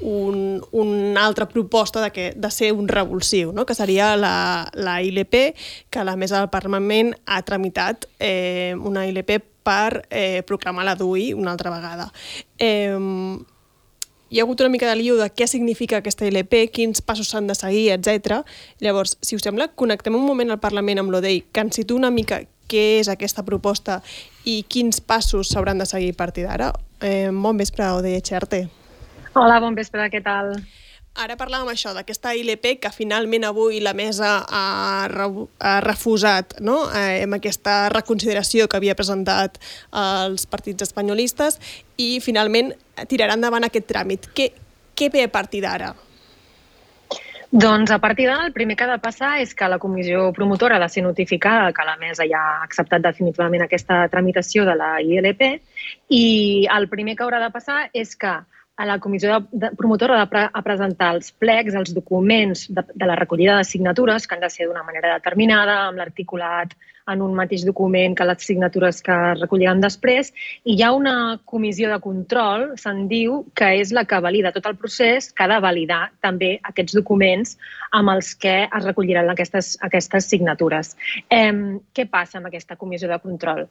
un, 0.00 0.62
una 0.72 1.24
altra 1.24 1.48
proposta 1.48 2.02
de, 2.02 2.10
que, 2.12 2.32
de 2.36 2.50
ser 2.50 2.72
un 2.72 2.88
revulsiu, 2.88 3.52
no? 3.52 3.64
que 3.64 3.74
seria 3.74 4.14
la, 4.16 4.68
la 4.74 5.00
ILP, 5.02 5.56
que 5.90 6.04
la 6.04 6.16
Mesa 6.16 6.40
del 6.40 6.50
Parlament 6.50 7.14
ha 7.24 7.40
tramitat 7.42 8.04
eh, 8.18 8.74
una 8.76 9.06
ILP 9.06 9.40
per 9.66 10.06
eh, 10.10 10.44
proclamar 10.46 10.86
la 10.86 10.94
DUI 10.94 11.32
una 11.34 11.52
altra 11.52 11.74
vegada. 11.74 12.08
Eh, 12.58 12.94
hi 14.28 14.40
ha 14.40 14.42
hagut 14.42 14.60
una 14.60 14.70
mica 14.70 14.88
de 14.88 14.96
liu 14.98 15.16
de 15.18 15.28
què 15.30 15.46
significa 15.46 16.00
aquesta 16.00 16.26
ILP, 16.26 16.56
quins 16.74 17.02
passos 17.02 17.30
s'han 17.30 17.46
de 17.46 17.54
seguir, 17.54 17.92
etc. 17.94 18.42
Llavors, 18.82 19.16
si 19.22 19.38
us 19.38 19.44
sembla, 19.46 19.68
connectem 19.78 20.14
un 20.18 20.26
moment 20.26 20.50
al 20.50 20.62
Parlament 20.62 21.02
amb 21.02 21.14
l'ODEI, 21.14 21.44
que 21.52 21.62
ens 21.62 21.78
situa 21.78 22.00
una 22.00 22.10
mica 22.10 22.42
què 22.66 22.98
és 22.98 23.08
aquesta 23.08 23.44
proposta 23.46 24.00
i 24.44 24.64
quins 24.68 24.98
passos 24.98 25.52
s'hauran 25.52 25.78
de 25.78 25.86
seguir 25.86 26.10
a 26.14 26.18
partir 26.18 26.46
d'ara. 26.48 26.72
Eh, 27.00 27.30
bon 27.30 27.58
vespre, 27.58 27.86
ODEI 27.86 28.18
Xerte. 28.26 28.66
Hola, 29.36 29.60
bon 29.62 29.78
vespre, 29.78 30.08
què 30.10 30.22
tal? 30.24 30.56
Ara 31.16 31.32
parlàvem 31.40 31.70
això, 31.72 31.94
d'aquesta 31.96 32.34
ILP 32.36 32.74
que 32.82 32.90
finalment 32.92 33.46
avui 33.48 33.78
la 33.80 33.94
mesa 33.96 34.34
ha, 34.44 34.64
ha 35.08 35.74
refusat 35.80 36.58
no? 36.60 36.74
eh, 36.92 37.22
amb 37.24 37.38
aquesta 37.38 37.86
reconsideració 37.88 38.66
que 38.68 38.76
havia 38.76 38.94
presentat 38.98 39.56
els 39.96 40.44
partits 40.50 40.84
espanyolistes 40.84 41.56
i 41.96 42.18
finalment 42.20 42.74
tirarà 43.08 43.36
endavant 43.38 43.64
aquest 43.64 43.88
tràmit. 43.88 44.28
Què, 44.36 44.50
què 44.92 45.08
ve 45.14 45.24
a 45.24 45.30
partir 45.32 45.62
d'ara? 45.64 45.94
Doncs 47.56 47.92
a 47.94 47.96
partir 48.02 48.26
d'ara 48.28 48.44
el 48.44 48.52
primer 48.52 48.74
que 48.76 48.84
ha 48.84 48.90
de 48.90 48.98
passar 49.00 49.38
és 49.40 49.54
que 49.56 49.68
la 49.72 49.78
comissió 49.80 50.26
promotora 50.36 50.76
ha 50.76 50.82
de 50.82 50.90
ser 50.92 51.04
notificada 51.06 51.72
que 51.72 51.86
la 51.88 51.96
mesa 51.96 52.26
ja 52.28 52.42
ha 52.42 52.66
acceptat 52.66 53.06
definitivament 53.06 53.64
aquesta 53.64 54.02
tramitació 54.12 54.66
de 54.68 54.74
la 54.76 54.90
ILP 55.00 55.46
i 56.12 56.26
el 56.76 56.90
primer 56.92 57.16
que 57.16 57.24
haurà 57.24 57.40
de 57.40 57.50
passar 57.54 57.86
és 57.94 58.12
que 58.20 58.34
a 58.76 58.84
la 58.84 58.98
comissió 59.00 59.32
de, 59.32 59.46
de, 59.52 59.70
promotora 59.76 60.18
de 60.20 60.26
pre, 60.28 60.42
a 60.52 60.62
presentar 60.62 61.14
els 61.16 61.32
plecs, 61.32 61.74
els 61.74 61.94
documents 61.96 62.66
de, 62.68 62.84
de 62.92 63.08
la 63.08 63.16
recollida 63.16 63.56
de 63.56 63.64
signatures, 63.64 64.26
que 64.26 64.36
han 64.36 64.44
de 64.44 64.52
ser 64.52 64.68
d'una 64.68 64.84
manera 64.84 65.14
determinada, 65.16 65.86
amb 65.86 66.02
l'articulat 66.02 66.76
en 67.06 67.22
un 67.22 67.34
mateix 67.38 67.62
document 67.64 68.16
que 68.18 68.26
les 68.26 68.42
signatures 68.42 68.98
que 69.06 69.16
es 69.30 69.40
recolliran 69.40 69.80
després, 69.80 70.32
i 70.64 70.74
hi 70.74 70.82
ha 70.82 70.90
una 70.92 71.38
comissió 71.46 71.88
de 71.92 72.00
control, 72.02 72.66
se'n 72.82 73.06
diu, 73.08 73.44
que 73.56 73.70
és 73.80 73.92
la 73.96 74.04
que 74.10 74.20
valida 74.20 74.52
tot 74.52 74.66
el 74.68 74.76
procés, 74.80 75.30
que 75.32 75.46
ha 75.46 75.50
de 75.54 75.60
validar 75.62 76.02
també 76.24 76.56
aquests 76.70 76.98
documents 76.98 77.54
amb 77.96 78.12
els 78.16 78.34
que 78.34 78.56
es 78.66 78.88
recolliran 78.88 79.30
aquestes, 79.32 79.76
aquestes 79.86 80.28
signatures. 80.34 80.96
Eh, 81.30 81.52
què 81.94 82.10
passa 82.10 82.40
amb 82.40 82.50
aquesta 82.50 82.76
comissió 82.76 83.08
de 83.08 83.22
control? 83.22 83.68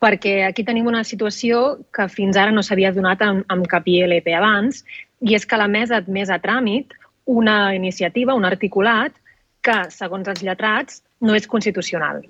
Perquè 0.00 0.40
aquí 0.46 0.64
tenim 0.64 0.88
una 0.88 1.04
situació 1.04 1.78
que 1.92 2.08
fins 2.08 2.38
ara 2.40 2.54
no 2.54 2.64
s'havia 2.64 2.92
donat 2.96 3.22
amb, 3.26 3.44
amb 3.52 3.68
cap 3.68 3.86
ILP 3.86 4.32
abans, 4.36 4.84
i 5.20 5.36
és 5.36 5.44
que 5.46 5.60
la 5.60 5.68
mesa 5.68 6.00
admès 6.00 6.32
a 6.32 6.40
tràmit 6.40 6.96
una 7.30 7.74
iniciativa, 7.76 8.34
un 8.34 8.48
articulat, 8.48 9.14
que, 9.62 9.76
segons 9.92 10.28
els 10.28 10.42
lletrats, 10.42 11.02
no 11.20 11.36
és 11.36 11.46
constitucional. 11.46 12.22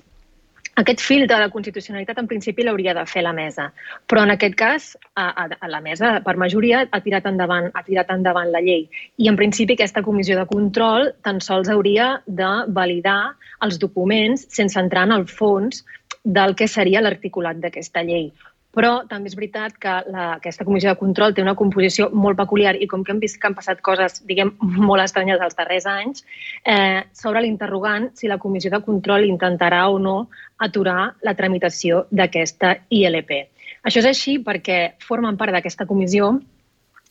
Aquest 0.81 1.03
filtre 1.05 1.37
de 1.41 1.49
constitucionalitat, 1.53 2.19
en 2.23 2.29
principi, 2.31 2.65
l'hauria 2.65 2.95
de 2.97 3.03
fer 3.09 3.23
la 3.25 3.35
mesa. 3.37 3.67
Però, 4.09 4.23
en 4.25 4.33
aquest 4.35 4.55
cas, 4.57 4.87
a, 5.19 5.27
a, 5.29 5.47
a 5.67 5.69
la 5.69 5.81
mesa, 5.85 6.13
per 6.25 6.37
majoria, 6.41 6.85
ha 6.91 7.01
tirat, 7.05 7.27
endavant, 7.29 7.69
ha 7.75 7.83
tirat 7.87 8.13
endavant 8.15 8.53
la 8.55 8.63
llei. 8.65 8.87
I, 9.19 9.29
en 9.29 9.37
principi, 9.37 9.77
aquesta 9.77 10.03
comissió 10.07 10.39
de 10.39 10.47
control 10.51 11.11
tan 11.27 11.41
sols 11.45 11.69
hauria 11.69 12.13
de 12.27 12.51
validar 12.81 13.35
els 13.67 13.81
documents 13.83 14.47
sense 14.49 14.79
entrar 14.81 15.05
en 15.09 15.19
el 15.19 15.27
fons 15.29 15.85
del 16.25 16.55
que 16.57 16.69
seria 16.69 17.01
l'articulat 17.01 17.61
d'aquesta 17.61 18.03
llei. 18.05 18.31
Però 18.71 19.01
també 19.11 19.27
és 19.27 19.35
veritat 19.35 19.75
que 19.83 19.93
la, 20.15 20.25
aquesta 20.37 20.65
comissió 20.67 20.93
de 20.93 20.99
control 21.01 21.33
té 21.35 21.43
una 21.43 21.57
composició 21.59 22.07
molt 22.15 22.39
peculiar 22.39 22.77
i 22.79 22.87
com 22.91 23.03
que 23.03 23.11
hem 23.11 23.19
vist 23.23 23.41
que 23.41 23.49
han 23.49 23.57
passat 23.59 23.81
coses, 23.83 24.21
diguem, 24.29 24.53
molt 24.61 25.03
estranyes 25.03 25.43
els 25.43 25.59
darrers 25.59 25.89
anys, 25.91 26.23
eh, 26.63 27.03
s'obre 27.11 27.43
l'interrogant 27.43 28.13
si 28.15 28.31
la 28.31 28.39
comissió 28.39 28.71
de 28.71 28.83
control 28.87 29.27
intentarà 29.27 29.89
o 29.91 29.99
no 29.99 30.29
aturar 30.59 31.17
la 31.27 31.35
tramitació 31.35 32.05
d'aquesta 32.11 32.77
ILP. 32.95 33.35
Això 33.83 34.05
és 34.05 34.11
així 34.13 34.39
perquè 34.45 34.81
formen 35.03 35.41
part 35.41 35.57
d'aquesta 35.57 35.89
comissió 35.89 36.37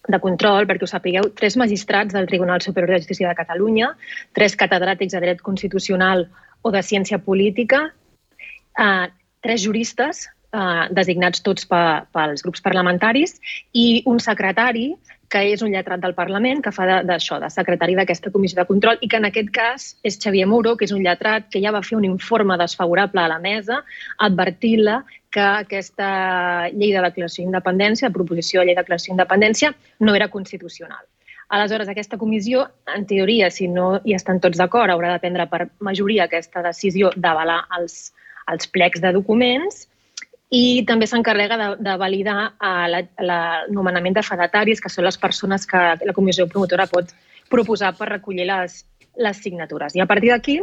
de 0.07 0.19
control, 0.23 0.65
perquè 0.65 0.87
us 0.87 0.95
sapigueu, 0.95 1.33
tres 1.35 1.57
magistrats 1.59 2.15
del 2.15 2.27
Tribunal 2.27 2.61
Superior 2.63 2.95
de 2.95 3.03
Justícia 3.03 3.27
de 3.27 3.35
Catalunya, 3.35 3.91
tres 4.31 4.55
catedràtics 4.55 5.11
de 5.11 5.25
dret 5.25 5.41
constitucional 5.43 6.29
o 6.61 6.71
de 6.71 6.81
ciència 6.83 7.19
política 7.19 7.89
eh, 8.79 9.07
tres 9.43 9.63
juristes 9.63 10.25
eh, 10.27 10.87
designats 10.95 11.43
tots 11.45 11.67
pa, 11.69 12.05
pels 12.15 12.43
grups 12.45 12.63
parlamentaris 12.65 13.37
i 13.73 14.03
un 14.09 14.19
secretari 14.23 14.93
que 15.29 15.43
és 15.53 15.61
un 15.61 15.69
lletrat 15.69 16.01
del 16.01 16.15
Parlament 16.17 16.63
que 16.65 16.71
fa 16.73 16.87
d'això, 17.05 17.37
de, 17.37 17.45
de 17.45 17.53
secretari 17.53 17.93
d'aquesta 17.95 18.31
comissió 18.33 18.57
de 18.57 18.65
control 18.65 18.97
i 19.05 19.09
que 19.11 19.19
en 19.21 19.27
aquest 19.29 19.51
cas 19.53 19.85
és 20.01 20.17
Xavier 20.17 20.47
Mouro, 20.49 20.73
que 20.75 20.87
és 20.87 20.93
un 20.95 21.03
lletrat 21.05 21.45
que 21.53 21.61
ja 21.61 21.73
va 21.75 21.83
fer 21.85 21.99
un 21.99 22.07
informe 22.07 22.57
desfavorable 22.57 23.21
a 23.21 23.29
la 23.29 23.37
mesa 23.43 23.83
advertint-la 24.25 25.03
que 25.29 25.45
aquesta 25.45 26.09
llei 26.73 26.95
de 26.95 27.05
declaració 27.05 27.45
d'independència, 27.45 28.09
proposició 28.09 28.61
de 28.61 28.71
llei 28.71 28.75
de 28.75 28.81
declaració 28.81 29.13
d'independència, 29.13 29.73
no 30.01 30.15
era 30.17 30.31
constitucional. 30.33 31.05
Aleshores, 31.49 31.89
aquesta 31.89 32.17
comissió, 32.17 32.65
en 32.93 33.05
teoria, 33.09 33.49
si 33.53 33.67
no 33.67 33.99
hi 34.05 34.13
estan 34.17 34.41
tots 34.41 34.57
d'acord, 34.57 34.89
haurà 34.93 35.13
de 35.13 35.21
prendre 35.21 35.45
per 35.49 35.67
majoria 35.85 36.25
aquesta 36.25 36.61
decisió 36.65 37.09
d'avalar 37.15 37.63
els, 37.77 38.11
els 38.51 38.67
plecs 38.67 39.01
de 39.03 39.13
documents 39.15 39.85
i 40.49 40.83
també 40.89 41.05
s'encarrega 41.05 41.57
de, 41.61 41.69
de 41.85 41.95
validar 42.01 42.53
el 42.65 42.97
nomenament 43.69 44.17
de 44.17 44.25
fedataris, 44.25 44.81
que 44.81 44.89
són 44.89 45.05
les 45.05 45.17
persones 45.21 45.67
que 45.69 45.81
la 46.01 46.15
comissió 46.15 46.47
promotora 46.49 46.89
pot 46.89 47.13
proposar 47.49 47.93
per 47.97 48.09
recollir 48.09 48.47
les, 48.49 48.83
les 49.17 49.41
signatures. 49.43 49.95
I 49.95 50.01
a 50.01 50.09
partir 50.09 50.33
d'aquí, 50.33 50.59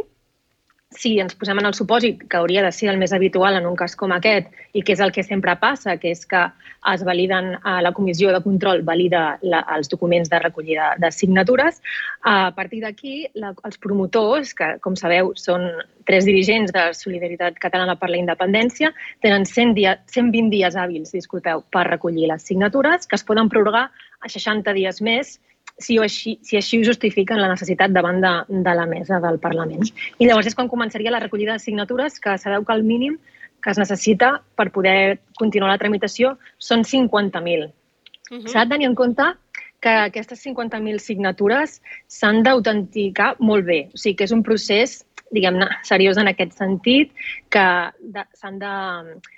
si 0.95 1.17
ens 1.19 1.35
posem 1.35 1.59
en 1.59 1.67
el 1.67 1.75
supòsit 1.75 2.21
que 2.31 2.37
hauria 2.39 2.61
de 2.63 2.71
ser 2.71 2.87
el 2.89 2.97
més 3.01 3.11
habitual 3.13 3.57
en 3.57 3.65
un 3.67 3.75
cas 3.75 3.95
com 3.99 4.13
aquest 4.15 4.47
i 4.71 4.83
que 4.87 4.93
és 4.95 5.01
el 5.03 5.11
que 5.11 5.23
sempre 5.25 5.57
passa, 5.59 5.97
que 5.99 6.13
és 6.15 6.23
que 6.25 6.45
es 6.93 7.03
validen 7.03 7.57
a 7.67 7.81
la 7.83 7.91
comissió 7.91 8.31
de 8.31 8.39
control 8.45 8.83
valida 8.87 9.37
la, 9.41 9.65
els 9.75 9.91
documents 9.91 10.31
de 10.31 10.39
recollida 10.39 10.93
de 11.01 11.11
signatures, 11.11 11.81
a 12.23 12.53
partir 12.55 12.81
d'aquí 12.85 13.27
els 13.35 13.77
promotors, 13.83 14.53
que 14.55 14.77
com 14.79 14.95
sabeu 14.95 15.33
són 15.35 15.67
tres 16.07 16.23
dirigents 16.23 16.71
de 16.71 16.85
Solidaritat 16.95 17.59
Catalana 17.59 17.97
per 17.99 18.07
la 18.13 18.21
Independència, 18.21 18.93
tenen 19.21 19.43
100 19.43 19.75
dia, 19.75 19.97
120 20.07 20.53
dies 20.53 20.79
hàbils 20.79 21.11
disculpeu, 21.11 21.65
per 21.69 21.83
recollir 21.89 22.31
les 22.31 22.47
signatures, 22.47 23.07
que 23.07 23.19
es 23.19 23.27
poden 23.27 23.51
prorrogar 23.51 23.89
a 24.23 24.31
60 24.31 24.71
dies 24.77 25.03
més 25.03 25.35
si, 25.77 25.97
així, 26.01 26.37
si 26.43 26.57
així 26.57 26.79
ho 26.79 26.85
justifiquen 26.85 27.41
la 27.41 27.49
necessitat 27.51 27.93
davant 27.93 28.21
de, 28.21 28.33
de 28.49 28.75
la 28.75 28.85
mesa 28.89 29.19
del 29.23 29.39
Parlament. 29.39 29.85
I 30.17 30.27
llavors 30.27 30.49
és 30.49 30.57
quan 30.57 30.69
començaria 30.71 31.13
la 31.13 31.21
recollida 31.23 31.57
de 31.57 31.63
signatures, 31.63 32.19
que 32.19 32.37
sabeu 32.41 32.65
que 32.65 32.73
el 32.73 32.83
mínim 32.83 33.17
que 33.63 33.73
es 33.73 33.79
necessita 33.81 34.37
per 34.55 34.69
poder 34.71 35.19
continuar 35.37 35.71
la 35.73 35.81
tramitació 35.81 36.37
són 36.57 36.83
50.000. 36.83 37.67
Uh 37.67 38.37
-huh. 38.37 38.47
S'ha 38.47 38.65
de 38.65 38.71
tenir 38.71 38.87
en 38.87 38.95
compte 38.95 39.23
que 39.79 39.89
aquestes 39.89 40.45
50.000 40.45 40.99
signatures 40.99 41.81
s'han 42.07 42.43
d'autenticar 42.43 43.35
molt 43.39 43.65
bé. 43.65 43.89
O 43.93 43.97
sigui 43.97 44.15
que 44.15 44.23
és 44.23 44.31
un 44.31 44.43
procés, 44.43 45.05
diguem-ne, 45.31 45.67
seriós 45.83 46.17
en 46.17 46.27
aquest 46.27 46.53
sentit, 46.53 47.11
que 47.49 47.91
s'han 48.33 48.59
de, 48.59 48.73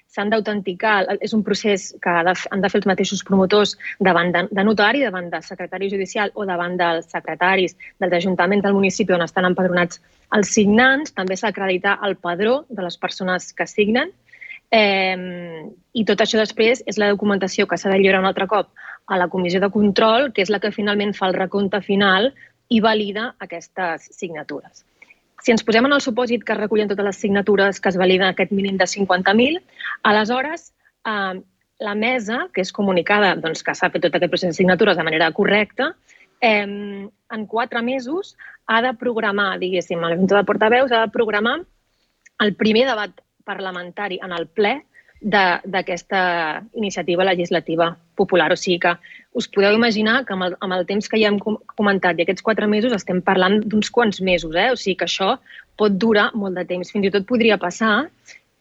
s'han 0.09 0.31
d'autenticar, 0.33 1.03
és 1.21 1.33
un 1.37 1.43
procés 1.45 1.91
que 2.01 2.09
han 2.11 2.63
de 2.63 2.69
fer 2.71 2.79
els 2.81 2.87
mateixos 2.89 3.21
promotors 3.25 3.75
davant 3.99 4.31
de, 4.33 4.45
de 4.49 4.63
notari, 4.65 5.03
davant 5.05 5.29
del 5.29 5.43
secretari 5.45 5.89
judicial 5.91 6.33
o 6.33 6.47
davant 6.49 6.77
dels 6.79 7.11
secretaris 7.13 7.77
dels 8.01 8.17
ajuntaments 8.21 8.65
del 8.65 8.77
municipi 8.77 9.13
on 9.13 9.25
estan 9.25 9.45
empadronats 9.51 10.01
els 10.35 10.49
signants. 10.55 11.13
També 11.13 11.37
s'ha 11.37 11.51
d'acreditar 11.51 11.99
el 12.07 12.17
padró 12.17 12.63
de 12.69 12.85
les 12.85 12.97
persones 12.97 13.53
que 13.53 13.69
signen. 13.69 14.11
Eh, 14.71 15.17
I 15.93 16.05
tot 16.05 16.21
això 16.21 16.41
després 16.41 16.83
és 16.85 16.97
la 17.01 17.09
documentació 17.13 17.65
que 17.69 17.77
s'ha 17.77 17.93
de 17.93 18.01
lliurar 18.01 18.21
un 18.21 18.29
altre 18.29 18.49
cop 18.49 18.73
a 19.09 19.17
la 19.17 19.29
comissió 19.29 19.61
de 19.61 19.71
control, 19.73 20.31
que 20.33 20.41
és 20.41 20.49
la 20.53 20.59
que 20.61 20.73
finalment 20.73 21.15
fa 21.17 21.29
el 21.29 21.37
recompte 21.37 21.81
final 21.85 22.31
i 22.69 22.81
valida 22.81 23.33
aquestes 23.45 24.09
signatures. 24.13 24.88
Si 25.43 25.53
ens 25.53 25.63
posem 25.63 25.87
en 25.87 25.95
el 25.95 26.03
supòsit 26.03 26.43
que 26.43 26.53
es 26.55 26.59
recullen 26.59 26.89
totes 26.89 27.05
les 27.05 27.21
signatures 27.21 27.79
que 27.79 27.89
es 27.89 27.97
validen 27.97 28.27
aquest 28.27 28.51
mínim 28.51 28.77
de 28.77 28.87
50.000, 28.89 29.61
aleshores 30.03 30.73
eh, 31.07 31.39
la 31.79 31.95
mesa, 31.95 32.47
que 32.53 32.61
és 32.65 32.73
comunicada 32.75 33.35
doncs, 33.39 33.63
que 33.63 33.75
s'ha 33.75 33.89
fet 33.93 34.03
tot 34.03 34.15
aquest 34.15 34.33
procés 34.33 34.51
de 34.51 34.59
signatures 34.59 34.99
de 34.99 35.07
manera 35.07 35.31
correcta, 35.31 35.93
eh, 36.41 36.65
en 36.65 37.45
quatre 37.47 37.81
mesos 37.81 38.35
ha 38.67 38.81
de 38.81 38.93
programar, 38.93 39.57
diguéssim, 39.59 40.01
la 40.01 40.15
Junta 40.15 40.37
de 40.37 40.45
Portaveus, 40.45 40.91
ha 40.91 41.05
de 41.05 41.13
programar 41.13 41.59
el 42.39 42.53
primer 42.55 42.85
debat 42.87 43.15
parlamentari 43.45 44.19
en 44.23 44.35
el 44.35 44.47
ple 44.47 44.79
d'aquesta 45.21 46.21
iniciativa 46.79 47.25
legislativa 47.27 47.89
popular. 48.19 48.51
O 48.53 48.59
sigui 48.59 48.79
que 48.83 48.93
us 49.39 49.47
podeu 49.47 49.75
imaginar 49.77 50.21
que 50.27 50.35
amb 50.35 50.49
el, 50.49 50.57
amb 50.65 50.75
el 50.77 50.85
temps 50.89 51.09
que 51.09 51.19
ja 51.21 51.31
hem 51.31 51.39
comentat 51.39 52.19
i 52.19 52.25
aquests 52.25 52.45
quatre 52.45 52.67
mesos 52.67 52.95
estem 52.95 53.23
parlant 53.25 53.59
d'uns 53.65 53.91
quants 53.95 54.21
mesos. 54.21 54.55
Eh? 54.55 54.69
O 54.73 54.79
sigui 54.79 54.99
que 54.99 55.09
això 55.09 55.35
pot 55.79 55.95
durar 55.95 56.29
molt 56.35 56.59
de 56.59 56.65
temps. 56.69 56.91
Fins 56.91 57.07
i 57.07 57.13
tot 57.13 57.27
podria 57.29 57.59
passar 57.61 58.09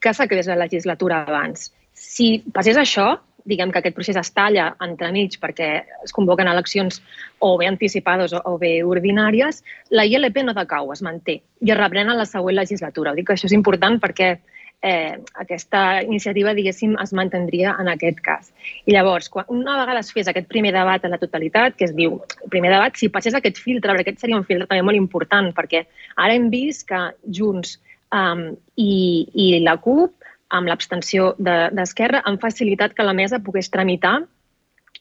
que 0.00 0.14
s'acabés 0.14 0.46
la 0.50 0.60
legislatura 0.60 1.24
abans. 1.26 1.72
Si 1.98 2.38
passés 2.54 2.78
això, 2.78 3.16
diguem 3.48 3.72
que 3.72 3.80
aquest 3.80 3.96
procés 3.96 4.18
es 4.20 4.30
talla 4.36 4.68
entremig 4.84 5.38
perquè 5.40 5.68
es 6.04 6.12
convoquen 6.14 6.50
eleccions 6.50 7.00
o 7.40 7.54
bé 7.60 7.68
anticipades 7.70 8.34
o, 8.36 8.54
bé 8.60 8.74
ordinàries, 8.84 9.62
la 9.90 10.04
ILP 10.04 10.42
no 10.44 10.54
decau, 10.56 10.92
es 10.92 11.02
manté 11.02 11.40
i 11.64 11.72
es 11.72 11.80
reprèn 11.80 12.12
en 12.12 12.20
la 12.20 12.28
següent 12.28 12.58
legislatura. 12.58 13.14
Dic 13.16 13.30
que 13.30 13.38
això 13.38 13.48
és 13.48 13.56
important 13.56 13.98
perquè 14.02 14.36
eh, 14.82 15.18
aquesta 15.34 16.02
iniciativa, 16.02 16.54
diguéssim, 16.54 16.94
es 17.02 17.12
mantindria 17.12 17.74
en 17.80 17.90
aquest 17.90 18.20
cas. 18.24 18.52
I 18.86 18.94
llavors, 18.94 19.28
quan 19.32 19.48
una 19.52 19.78
vegada 19.80 20.02
es 20.04 20.12
fes 20.14 20.30
aquest 20.30 20.48
primer 20.48 20.72
debat 20.76 21.04
en 21.04 21.14
la 21.14 21.20
totalitat, 21.20 21.76
que 21.76 21.88
es 21.88 21.94
diu 21.96 22.20
primer 22.52 22.72
debat, 22.74 22.96
si 22.96 23.10
passés 23.12 23.34
aquest 23.34 23.58
filtre, 23.58 23.92
perquè 23.92 24.06
aquest 24.06 24.24
seria 24.24 24.38
un 24.38 24.46
filtre 24.46 24.68
també 24.68 24.86
molt 24.86 25.00
important, 25.00 25.52
perquè 25.56 25.84
ara 26.16 26.34
hem 26.34 26.48
vist 26.54 26.86
que 26.88 27.02
Junts 27.26 27.78
um, 28.14 28.50
i, 28.76 29.26
i 29.34 29.50
la 29.64 29.78
CUP, 29.82 30.14
amb 30.54 30.70
l'abstenció 30.70 31.34
d'Esquerra, 31.36 32.22
de, 32.22 32.26
han 32.30 32.38
facilitat 32.40 32.94
que 32.96 33.04
la 33.04 33.16
mesa 33.16 33.42
pogués 33.44 33.68
tramitar 33.68 34.22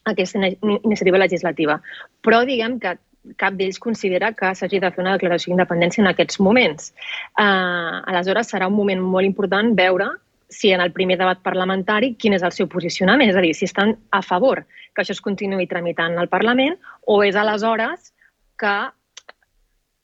aquesta 0.08 0.40
iniciativa 0.60 1.20
legislativa. 1.20 1.78
Però 2.24 2.42
diguem 2.48 2.78
que 2.82 2.98
cap 3.36 3.54
d'ells 3.58 3.78
considera 3.82 4.32
que 4.32 4.54
s'hagi 4.54 4.80
de 4.80 4.90
fer 4.94 5.02
una 5.02 5.16
declaració 5.16 5.52
d'independència 5.52 6.02
en 6.02 6.10
aquests 6.12 6.40
moments. 6.40 6.92
Uh, 7.38 8.00
aleshores, 8.08 8.50
serà 8.52 8.68
un 8.70 8.76
moment 8.76 9.02
molt 9.02 9.26
important 9.26 9.74
veure 9.76 10.08
si 10.48 10.70
en 10.72 10.80
el 10.80 10.92
primer 10.92 11.18
debat 11.20 11.40
parlamentari 11.44 12.14
quin 12.16 12.34
és 12.34 12.42
el 12.42 12.54
seu 12.56 12.68
posicionament, 12.72 13.28
és 13.28 13.36
a 13.36 13.44
dir, 13.44 13.54
si 13.54 13.68
estan 13.68 13.96
a 14.10 14.22
favor 14.22 14.64
que 14.94 15.04
això 15.04 15.12
es 15.12 15.20
continuï 15.24 15.68
tramitant 15.68 16.16
al 16.18 16.30
Parlament 16.32 16.78
o 17.06 17.20
és 17.22 17.36
aleshores 17.36 18.14
que 18.58 18.76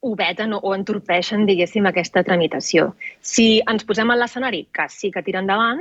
ho 0.04 0.12
veten 0.14 0.52
o 0.52 0.74
entorpeixen, 0.76 1.46
diguéssim, 1.48 1.86
aquesta 1.88 2.22
tramitació. 2.26 2.90
Si 3.24 3.62
ens 3.72 3.86
posem 3.88 4.10
en 4.12 4.20
l'escenari 4.20 4.66
que 4.68 4.84
sí 4.92 5.10
que 5.10 5.22
tira 5.24 5.40
endavant, 5.40 5.80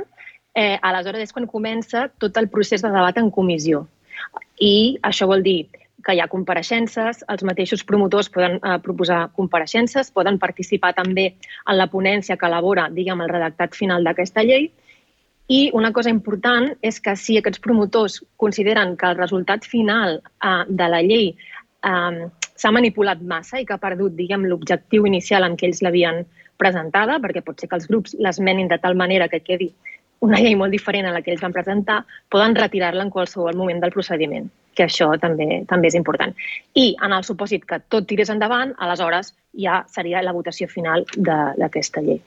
eh, 0.54 0.78
aleshores 0.80 1.28
és 1.28 1.34
quan 1.36 1.46
comença 1.46 2.08
tot 2.18 2.36
el 2.40 2.48
procés 2.48 2.82
de 2.82 2.88
debat 2.88 3.18
en 3.20 3.30
comissió. 3.30 3.84
I 4.58 4.98
això 5.02 5.28
vol 5.28 5.44
dir 5.44 5.68
que 6.04 6.14
hi 6.14 6.20
ha 6.20 6.28
compareixences, 6.30 7.24
els 7.32 7.44
mateixos 7.48 7.84
promotors 7.88 8.30
poden 8.32 8.58
eh, 8.60 8.78
proposar 8.84 9.28
compareixences, 9.38 10.12
poden 10.14 10.38
participar 10.38 10.92
també 10.96 11.30
en 11.32 11.78
la 11.78 11.88
ponència 11.92 12.36
que 12.36 12.48
elabora, 12.50 12.88
diguem, 12.92 13.24
el 13.24 13.32
redactat 13.32 13.76
final 13.78 14.04
d'aquesta 14.04 14.44
llei, 14.44 14.70
i 15.48 15.68
una 15.76 15.92
cosa 15.92 16.08
important 16.08 16.70
és 16.80 17.00
que 17.04 17.12
si 17.20 17.36
aquests 17.36 17.60
promotors 17.60 18.22
consideren 18.40 18.94
que 18.96 19.10
el 19.10 19.18
resultat 19.18 19.66
final 19.68 20.20
eh, 20.20 20.62
de 20.68 20.88
la 20.88 21.02
llei 21.04 21.34
eh, 21.34 22.24
s'ha 22.54 22.72
manipulat 22.72 23.20
massa 23.20 23.60
i 23.60 23.66
que 23.66 23.76
ha 23.76 23.82
perdut, 23.82 24.14
diguem, 24.16 24.46
l'objectiu 24.48 25.08
inicial 25.10 25.44
en 25.44 25.58
què 25.58 25.68
ells 25.68 25.82
l'havien 25.84 26.24
presentada, 26.56 27.18
perquè 27.20 27.42
pot 27.44 27.60
ser 27.60 27.68
que 27.68 27.76
els 27.76 27.88
grups 27.90 28.14
l'esmenin 28.22 28.70
de 28.70 28.78
tal 28.80 28.94
manera 28.96 29.28
que 29.28 29.42
quedi 29.42 29.72
una 30.20 30.40
llei 30.40 30.54
molt 30.56 30.72
diferent 30.72 31.06
a 31.08 31.12
la 31.12 31.22
que 31.22 31.32
ells 31.32 31.42
van 31.42 31.52
presentar, 31.52 32.04
poden 32.30 32.54
retirar-la 32.54 33.04
en 33.04 33.10
qualsevol 33.10 33.56
moment 33.56 33.80
del 33.82 33.92
procediment 33.92 34.50
que 34.74 34.88
això 34.88 35.12
també 35.22 35.62
també 35.70 35.88
és 35.90 35.94
important. 35.94 36.34
I 36.74 36.94
en 37.02 37.14
el 37.14 37.24
supòsit 37.24 37.64
que 37.68 37.80
tot 37.88 38.08
tirés 38.10 38.30
endavant, 38.32 38.74
aleshores 38.82 39.34
ja 39.54 39.84
seria 39.86 40.22
la 40.22 40.34
votació 40.34 40.68
final 40.68 41.06
d'aquesta 41.14 42.02
llei. 42.02 42.20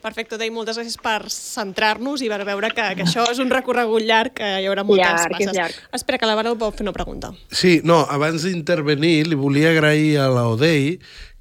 Perfecte, 0.00 0.38
Dei, 0.40 0.48
moltes 0.48 0.78
gràcies 0.78 0.96
per 0.96 1.28
centrar-nos 1.28 2.22
i 2.24 2.30
per 2.32 2.38
veure 2.48 2.70
que, 2.72 2.86
que 2.96 3.04
això 3.04 3.26
és 3.28 3.40
un 3.42 3.50
recorregut 3.52 4.00
llarg, 4.08 4.32
que 4.38 4.46
hi 4.62 4.68
haurà 4.70 4.80
moltes 4.88 5.04
llarg, 5.04 5.34
passes. 5.34 5.52
Llarg. 5.52 5.80
Espera, 5.98 6.16
que 6.16 6.30
la 6.30 6.36
Vara 6.38 6.54
vol 6.56 6.72
fer 6.72 6.86
una 6.86 6.94
pregunta. 6.96 7.34
Sí, 7.52 7.82
no, 7.84 7.98
abans 8.08 8.46
d'intervenir 8.48 9.28
li 9.28 9.36
volia 9.36 9.74
agrair 9.74 10.22
a 10.24 10.30
l'Odei 10.32 10.94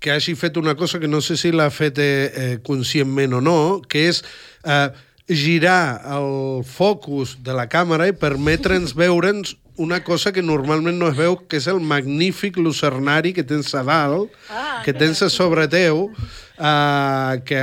que 0.04 0.12
hagi 0.12 0.36
fet 0.36 0.60
una 0.60 0.76
cosa 0.76 1.00
que 1.00 1.08
no 1.08 1.22
sé 1.24 1.38
si 1.40 1.54
l'ha 1.56 1.70
fet 1.72 2.04
eh, 2.04 2.10
eh, 2.10 2.58
conscientment 2.64 3.40
o 3.40 3.42
no, 3.44 3.60
que 3.88 4.10
és 4.12 4.20
eh, 4.68 4.90
girar 5.30 6.02
el 6.10 6.64
focus 6.66 7.38
de 7.46 7.54
la 7.54 7.68
càmera 7.70 8.10
i 8.10 8.16
permetre'ns 8.18 8.96
veure'ns 8.98 9.56
una 9.80 10.04
cosa 10.04 10.34
que 10.34 10.42
normalment 10.44 10.98
no 11.00 11.08
es 11.08 11.16
veu, 11.16 11.38
que 11.48 11.56
és 11.62 11.68
el 11.72 11.80
magnífic 11.80 12.58
lucernari 12.60 13.32
que 13.32 13.46
tens 13.48 13.72
a 13.80 13.84
dalt, 13.88 14.34
ah, 14.52 14.82
que 14.84 14.92
tens 14.92 15.22
a 15.24 15.30
sobre 15.32 15.70
teu, 15.72 16.10
uh, 16.12 17.40
que, 17.48 17.62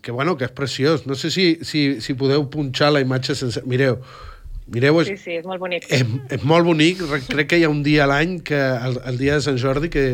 que, 0.00 0.14
bueno, 0.16 0.38
que 0.40 0.48
és 0.48 0.54
preciós. 0.56 1.04
No 1.04 1.14
sé 1.14 1.30
si, 1.30 1.58
si, 1.60 2.00
si 2.00 2.16
podeu 2.16 2.48
punxar 2.48 2.88
la 2.94 3.04
imatge 3.04 3.36
sense... 3.36 3.60
Mireu, 3.68 4.00
Mireu, 4.72 5.02
és, 5.04 5.12
sí, 5.12 5.20
sí, 5.20 5.36
és 5.38 5.44
molt 5.46 5.60
bonic. 5.62 5.84
És, 5.92 6.08
és 6.32 6.42
molt 6.42 6.66
bonic. 6.66 7.04
Crec 7.28 7.52
que 7.52 7.60
hi 7.60 7.68
ha 7.68 7.70
un 7.70 7.84
dia 7.84 8.06
a 8.06 8.10
l'any, 8.10 8.40
que 8.40 8.56
el, 8.58 8.96
el 9.12 9.20
dia 9.20 9.36
de 9.36 9.44
Sant 9.44 9.60
Jordi, 9.60 9.92
que, 9.92 10.06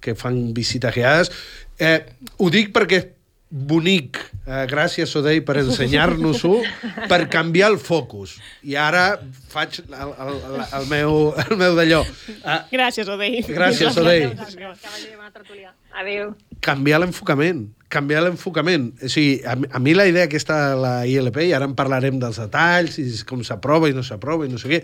que 0.00 0.14
fan 0.16 0.54
visites 0.56 0.94
guiades. 0.94 1.34
Eh, 1.76 1.98
ho 2.38 2.48
dic 2.54 2.70
perquè 2.72 3.02
bonic. 3.48 4.20
Uh, 4.44 4.64
gràcies, 4.68 5.12
Odei, 5.16 5.40
per 5.44 5.58
ensenyar-nos-ho, 5.62 6.58
per 7.10 7.22
canviar 7.32 7.70
el 7.72 7.78
focus. 7.80 8.36
I 8.64 8.76
ara 8.80 9.06
faig 9.52 9.80
el, 9.82 9.96
el, 9.96 10.36
el, 10.36 10.60
el 10.80 10.86
meu, 10.90 11.16
el 11.44 11.56
meu 11.60 11.78
d'allò. 11.78 12.02
Uh, 12.38 12.60
gràcies, 12.72 13.08
Odei. 13.08 13.40
Gràcies, 13.48 13.96
Odei. 14.00 14.28
Adéu. 15.98 16.32
Canviar 16.64 17.00
l'enfocament. 17.02 17.66
Canviar 17.92 18.22
l'enfocament. 18.26 18.90
O 19.00 19.10
sigui, 19.10 19.40
a, 19.48 19.56
a 19.56 19.80
mi 19.82 19.96
la 19.96 20.06
idea 20.10 20.28
aquesta 20.28 20.58
de 20.70 20.80
la 20.84 20.94
ILP, 21.08 21.42
i 21.48 21.54
ara 21.56 21.68
en 21.68 21.76
parlarem 21.78 22.20
dels 22.20 22.40
detalls, 22.44 23.00
i 23.00 23.08
com 23.28 23.42
s'aprova 23.46 23.88
i 23.88 23.96
no 23.96 24.04
s'aprova 24.06 24.46
i 24.46 24.52
no 24.52 24.60
sé 24.60 24.70
què, 24.70 24.82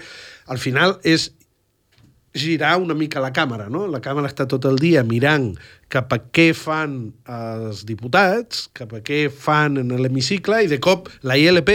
al 0.52 0.60
final 0.62 0.98
és 1.04 1.30
girar 2.34 2.76
una 2.82 2.96
mica 2.98 3.22
la 3.22 3.30
càmera, 3.32 3.68
no? 3.70 3.84
La 3.86 4.00
càmera 4.02 4.28
està 4.30 4.46
tot 4.50 4.66
el 4.66 4.80
dia 4.82 5.04
mirant 5.06 5.52
cap 5.92 6.10
a 6.12 6.18
què 6.34 6.48
fan 6.58 7.12
els 7.30 7.84
diputats, 7.86 8.66
cap 8.74 8.92
a 8.96 9.00
què 9.06 9.28
fan 9.30 9.78
en 9.84 9.94
l'hemicicle, 10.02 10.64
i 10.64 10.70
de 10.70 10.80
cop 10.82 11.12
la 11.22 11.38
ILP 11.38 11.70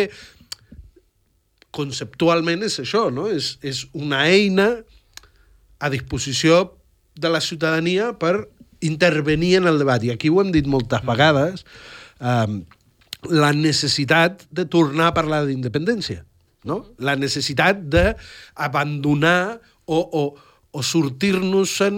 conceptualment 1.76 2.66
és 2.68 2.80
això, 2.84 3.08
no? 3.14 3.30
És, 3.32 3.54
és 3.64 3.86
una 3.96 4.26
eina 4.28 4.72
a 5.80 5.90
disposició 5.94 6.66
de 7.16 7.32
la 7.32 7.40
ciutadania 7.40 8.12
per 8.20 8.50
intervenir 8.84 9.56
en 9.60 9.70
el 9.72 9.80
debat. 9.80 10.04
I 10.04 10.12
aquí 10.12 10.32
ho 10.32 10.42
hem 10.44 10.52
dit 10.56 10.68
moltes 10.68 11.04
vegades, 11.08 11.64
eh, 12.20 12.60
la 13.30 13.52
necessitat 13.56 14.46
de 14.52 14.66
tornar 14.66 15.10
a 15.10 15.16
parlar 15.16 15.46
d'independència. 15.48 16.26
No? 16.68 16.82
La 17.00 17.16
necessitat 17.16 17.86
d'abandonar 17.88 19.60
o, 19.88 20.00
o, 20.00 20.24
o 20.72 20.84
sortir-nos 20.86 21.74
en 21.82 21.98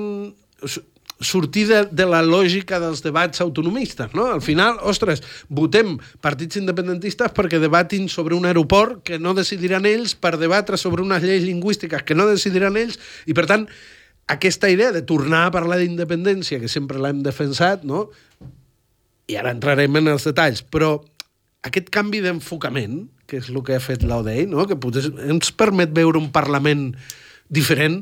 sortir 1.21 1.67
de, 1.67 1.85
de 1.91 2.05
la 2.09 2.21
lògica 2.25 2.79
dels 2.81 3.03
debats 3.05 3.41
autonomistes, 3.43 4.13
no? 4.17 4.25
Al 4.33 4.41
final, 4.41 4.79
ostres, 4.89 5.21
votem 5.49 5.95
partits 6.23 6.57
independentistes 6.57 7.33
perquè 7.37 7.61
debatin 7.61 8.09
sobre 8.09 8.35
un 8.35 8.47
aeroport 8.49 9.03
que 9.05 9.19
no 9.21 9.35
decidiran 9.37 9.85
ells, 9.85 10.15
per 10.17 10.35
debatre 10.41 10.79
sobre 10.81 11.05
unes 11.05 11.23
lleis 11.23 11.45
lingüístiques 11.45 12.03
que 12.03 12.17
no 12.17 12.27
decidiran 12.29 12.79
ells, 12.79 12.97
i 13.29 13.37
per 13.37 13.45
tant, 13.49 13.67
aquesta 14.31 14.69
idea 14.71 14.91
de 14.95 15.03
tornar 15.05 15.45
a 15.45 15.53
parlar 15.53 15.77
d'independència, 15.81 16.59
que 16.59 16.71
sempre 16.71 17.01
l'hem 17.01 17.21
defensat, 17.25 17.85
no? 17.85 18.07
i 19.29 19.37
ara 19.39 19.53
entrarem 19.53 19.95
en 19.95 20.09
els 20.11 20.25
detalls, 20.27 20.63
però 20.65 20.97
aquest 21.67 21.91
canvi 21.93 22.19
d'enfocament, 22.23 23.05
que 23.29 23.39
és 23.39 23.51
el 23.51 23.61
que 23.63 23.77
ha 23.77 23.83
fet 23.83 24.03
l'ODEI, 24.03 24.47
no? 24.49 24.65
que 24.67 24.79
potser 24.79 25.11
ens 25.29 25.53
permet 25.55 25.93
veure 25.95 26.19
un 26.19 26.31
Parlament 26.33 26.89
diferent, 27.51 28.01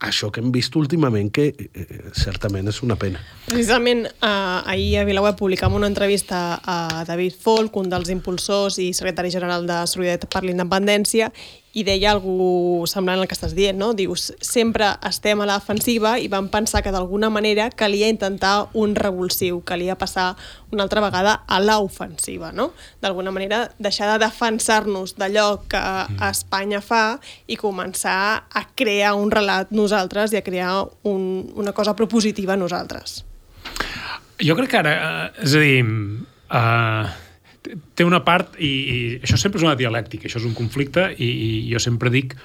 això 0.00 0.30
que 0.32 0.40
hem 0.40 0.50
vist 0.52 0.74
últimament, 0.76 1.30
que 1.32 1.50
eh, 1.52 1.86
certament 2.16 2.68
és 2.72 2.80
una 2.82 2.96
pena. 3.00 3.20
Precisament 3.46 4.06
eh, 4.08 4.30
ahir 4.72 5.00
a 5.00 5.06
Vilaweb 5.08 5.38
publicam 5.38 5.76
una 5.76 5.90
entrevista 5.90 6.60
a 6.64 7.04
David 7.08 7.36
Folk, 7.36 7.76
un 7.76 7.90
dels 7.92 8.10
impulsors 8.12 8.80
i 8.80 8.90
secretari 8.96 9.32
general 9.32 9.68
de 9.68 9.82
Solidaritat 9.90 10.30
per 10.32 10.44
l'Independència, 10.46 11.30
i 11.72 11.84
deia 11.86 12.10
algú 12.10 12.86
semblant 12.90 13.20
al 13.20 13.28
que 13.30 13.36
estàs 13.36 13.54
dient, 13.54 13.78
no? 13.78 13.92
Dius, 13.94 14.30
sempre 14.42 14.88
estem 15.06 15.40
a 15.40 15.46
la 15.46 15.58
defensiva 15.60 16.16
i 16.18 16.26
vam 16.30 16.48
pensar 16.50 16.82
que 16.82 16.90
d'alguna 16.90 17.30
manera 17.30 17.68
calia 17.70 18.10
intentar 18.10 18.70
un 18.74 18.96
revulsiu, 18.98 19.60
calia 19.66 19.94
passar 19.98 20.34
una 20.74 20.82
altra 20.82 21.02
vegada 21.04 21.36
a 21.46 21.60
l'ofensiva, 21.62 22.50
no? 22.52 22.72
D'alguna 23.02 23.30
manera 23.30 23.62
deixar 23.78 24.10
de 24.12 24.18
defensar-nos 24.24 25.14
d'allò 25.18 25.62
que 25.70 25.80
mm. 25.80 26.20
Espanya 26.30 26.82
fa 26.82 27.20
i 27.46 27.58
començar 27.60 28.18
a 28.50 28.66
crear 28.74 29.14
un 29.14 29.30
relat 29.30 29.70
nosaltres 29.70 30.34
i 30.34 30.40
a 30.40 30.46
crear 30.46 30.74
un, 31.06 31.50
una 31.54 31.72
cosa 31.72 31.94
propositiva 31.94 32.58
nosaltres. 32.58 33.24
Jo 34.40 34.56
crec 34.56 34.72
que 34.72 34.78
ara, 34.80 34.92
eh, 34.96 35.44
és 35.44 35.54
a 35.54 35.60
dir, 35.62 35.82
eh, 36.50 37.29
té 37.62 38.06
una 38.06 38.22
part, 38.24 38.56
i, 38.58 38.70
i 38.70 38.98
això 39.20 39.38
sempre 39.40 39.60
és 39.60 39.66
una 39.66 39.76
dialèctica, 39.78 40.28
això 40.28 40.40
és 40.40 40.48
un 40.48 40.56
conflicte, 40.56 41.10
i, 41.18 41.28
i 41.28 41.50
jo 41.70 41.82
sempre 41.82 42.12
dic 42.12 42.36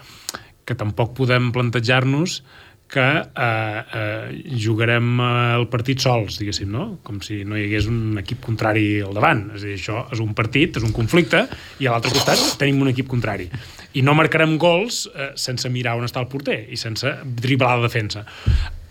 que 0.66 0.78
tampoc 0.78 1.14
podem 1.18 1.52
plantejar-nos 1.56 2.42
que 2.88 3.02
eh, 3.02 3.82
eh, 3.98 4.44
jugarem 4.62 5.20
el 5.26 5.66
partit 5.74 6.04
sols, 6.04 6.38
diguéssim, 6.40 6.70
no? 6.72 6.86
Com 7.06 7.18
si 7.26 7.42
no 7.48 7.58
hi 7.58 7.66
hagués 7.66 7.90
un 7.90 8.20
equip 8.22 8.44
contrari 8.46 9.02
al 9.02 9.16
davant. 9.18 9.48
És 9.56 9.64
a 9.64 9.72
dir, 9.72 9.78
això 9.80 10.04
és 10.14 10.22
un 10.22 10.36
partit, 10.38 10.78
és 10.78 10.86
un 10.86 10.94
conflicte, 10.96 11.46
i 11.82 11.90
a 11.90 11.96
l'altre 11.96 12.14
costat 12.14 12.44
tenim 12.62 12.84
un 12.86 12.92
equip 12.94 13.10
contrari. 13.10 13.50
I 13.98 14.06
no 14.06 14.16
marcarem 14.18 14.58
gols 14.62 15.06
eh, 15.10 15.32
sense 15.40 15.72
mirar 15.74 15.98
on 15.98 16.06
està 16.06 16.22
el 16.22 16.30
porter 16.32 16.62
i 16.70 16.80
sense 16.80 17.18
driblar 17.26 17.74
la 17.80 17.88
defensa. 17.88 18.26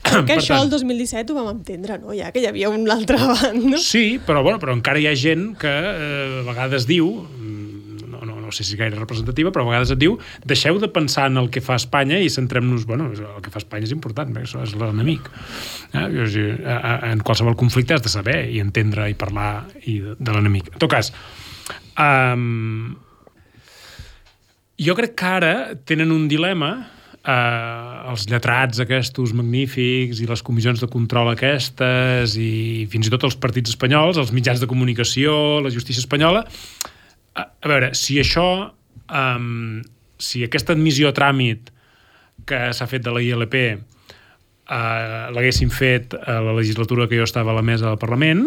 Crec 0.08 0.26
que 0.28 0.36
això 0.36 0.58
tant, 0.58 0.66
el 0.66 0.72
2017 0.72 1.32
ho 1.32 1.38
vam 1.38 1.50
entendre, 1.54 1.98
no? 2.02 2.12
Ja 2.16 2.30
que 2.34 2.42
hi 2.42 2.48
havia 2.50 2.70
un 2.72 2.84
altre 2.92 3.18
banda. 3.20 3.80
Sí, 3.80 4.20
però, 4.24 4.42
bueno, 4.44 4.60
però 4.62 4.74
encara 4.76 5.00
hi 5.00 5.08
ha 5.08 5.14
gent 5.16 5.54
que 5.60 5.72
eh, 5.72 6.40
a 6.42 6.44
vegades 6.48 6.86
diu 6.88 7.08
mm, 7.24 8.10
no, 8.12 8.20
no, 8.28 8.36
no 8.42 8.52
sé 8.52 8.66
si 8.66 8.74
és 8.74 8.80
gaire 8.80 8.98
representativa, 8.98 9.52
però 9.54 9.64
a 9.64 9.70
vegades 9.72 9.94
et 9.94 10.00
diu 10.02 10.18
deixeu 10.44 10.78
de 10.82 10.90
pensar 10.92 11.28
en 11.32 11.40
el 11.40 11.48
que 11.52 11.62
fa 11.64 11.78
Espanya 11.80 12.20
i 12.20 12.28
centrem-nos, 12.32 12.84
bueno, 12.88 13.10
el 13.14 13.40
que 13.44 13.52
fa 13.54 13.62
Espanya 13.62 13.88
és 13.88 13.94
important, 13.96 14.34
això 14.40 14.62
és 14.64 14.74
l'enemic. 14.78 15.30
Eh? 15.94 16.06
En 17.10 17.24
qualsevol 17.24 17.56
conflicte 17.58 17.96
has 17.96 18.04
de 18.04 18.12
saber 18.12 18.44
i 18.52 18.60
entendre 18.62 19.08
i 19.10 19.16
parlar 19.18 19.64
i 19.84 19.98
de, 20.04 20.18
de 20.20 20.36
l'enemic. 20.36 20.74
En 20.74 20.84
tot 20.84 20.92
cas, 20.92 21.14
um, 21.96 22.94
jo 24.84 24.96
crec 24.98 25.16
que 25.16 25.32
ara 25.38 25.54
tenen 25.86 26.12
un 26.12 26.28
dilema 26.28 26.74
eh, 27.24 28.10
els 28.12 28.26
lletrats 28.30 28.82
aquests 28.84 29.34
magnífics 29.36 30.20
i 30.20 30.28
les 30.28 30.44
comissions 30.44 30.80
de 30.80 30.90
control 30.92 31.32
aquestes 31.32 32.36
i 32.40 32.86
fins 32.92 33.08
i 33.08 33.14
tot 33.14 33.26
els 33.28 33.38
partits 33.40 33.74
espanyols, 33.74 34.20
els 34.20 34.32
mitjans 34.36 34.62
de 34.62 34.70
comunicació, 34.70 35.60
la 35.64 35.72
justícia 35.74 36.04
espanyola... 36.04 36.46
A, 37.34 37.48
a 37.50 37.66
veure, 37.66 37.90
si 37.98 38.20
això... 38.22 38.70
Um, 39.10 39.82
si 40.24 40.44
aquesta 40.44 40.72
admissió 40.72 41.10
a 41.10 41.14
tràmit 41.16 41.72
que 42.48 42.60
s'ha 42.72 42.86
fet 42.88 43.02
de 43.04 43.12
la 43.12 43.22
ILP 43.22 43.56
eh, 43.58 43.78
l'haguessin 45.34 45.72
fet 45.74 46.14
a 46.14 46.38
la 46.44 46.54
legislatura 46.56 47.08
que 47.10 47.18
jo 47.18 47.26
estava 47.26 47.52
a 47.52 47.58
la 47.58 47.66
mesa 47.66 47.88
del 47.88 48.00
Parlament, 48.00 48.46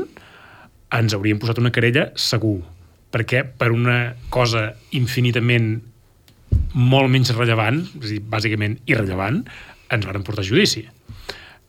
ens 0.96 1.14
hauríem 1.14 1.40
posat 1.42 1.60
una 1.62 1.74
querella 1.76 2.10
segur, 2.16 2.62
perquè 3.12 3.44
per 3.44 3.72
una 3.76 4.16
cosa 4.34 4.70
infinitament 4.98 5.76
molt 6.78 7.10
menys 7.10 7.34
rellevant, 7.34 7.82
és 7.98 8.06
a 8.06 8.14
dir, 8.14 8.22
bàsicament 8.22 8.78
irrellevant, 8.90 9.42
ens 9.94 10.06
van 10.06 10.26
portar 10.26 10.46
a 10.46 10.48
judici. 10.48 10.84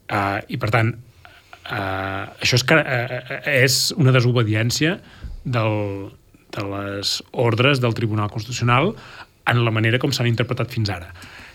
Uh, 0.09 0.41
I, 0.49 0.59
per 0.61 0.71
tant, 0.75 0.93
uh, 0.93 2.25
això 2.43 2.59
és, 2.59 2.65
uh, 2.65 3.39
és 3.53 3.79
una 3.97 4.13
desobediència 4.15 4.99
del, 5.45 6.11
de 6.55 6.65
les 6.73 7.19
ordres 7.33 7.81
del 7.81 7.97
Tribunal 7.97 8.31
Constitucional 8.33 8.93
en 9.49 9.65
la 9.65 9.73
manera 9.73 10.01
com 10.01 10.13
s'han 10.13 10.29
interpretat 10.29 10.73
fins 10.73 10.91
ara. 10.93 11.09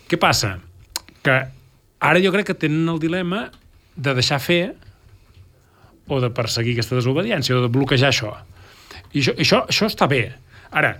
Què 0.10 0.18
passa? 0.22 0.56
Que 1.26 1.38
ara 2.04 2.24
jo 2.24 2.34
crec 2.34 2.52
que 2.52 2.60
tenen 2.66 2.90
el 2.90 3.00
dilema 3.02 3.46
de 3.96 4.16
deixar 4.18 4.42
fer 4.42 4.74
o 6.10 6.20
de 6.20 6.30
perseguir 6.34 6.74
aquesta 6.76 6.98
desobediència 6.98 7.56
o 7.56 7.64
de 7.64 7.72
bloquejar 7.72 8.10
això. 8.10 8.34
I 9.14 9.22
això, 9.22 9.36
això, 9.38 9.62
això 9.70 9.90
està 9.90 10.10
bé. 10.10 10.26
Ara, 10.74 10.96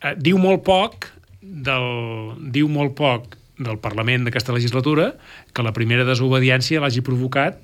eh, 0.00 0.14
diu 0.16 0.38
molt 0.40 0.62
poc 0.66 1.08
del, 1.40 1.88
diu 2.54 2.70
molt 2.70 2.96
poc 2.98 3.36
del 3.58 3.78
Parlament 3.82 4.26
d'aquesta 4.26 4.54
legislatura 4.54 5.12
que 5.54 5.64
la 5.66 5.74
primera 5.74 6.06
desobediència 6.06 6.82
l'hagi 6.82 7.02
provocat 7.06 7.58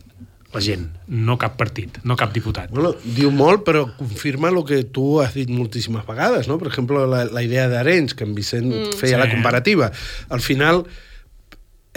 la 0.54 0.60
gent, 0.62 0.84
no 1.10 1.34
cap 1.34 1.56
partit, 1.58 1.96
no 2.06 2.14
cap 2.14 2.30
diputat. 2.30 2.70
Bueno, 2.70 2.92
diu 3.02 3.32
molt, 3.34 3.64
però 3.66 3.88
confirma 3.98 4.52
el 4.52 4.60
que 4.66 4.84
tu 4.86 5.18
has 5.18 5.34
dit 5.34 5.50
moltíssimes 5.50 6.04
vegades, 6.06 6.46
no? 6.46 6.60
Per 6.60 6.68
exemple, 6.70 7.02
la, 7.10 7.24
la 7.26 7.42
idea 7.42 7.66
d'Arenys, 7.72 8.14
que 8.14 8.22
en 8.22 8.36
Vicent 8.36 8.68
mm, 8.70 8.94
feia 9.00 9.16
sí. 9.16 9.22
la 9.24 9.26
comparativa. 9.32 9.90
Al 10.30 10.44
final, 10.44 10.84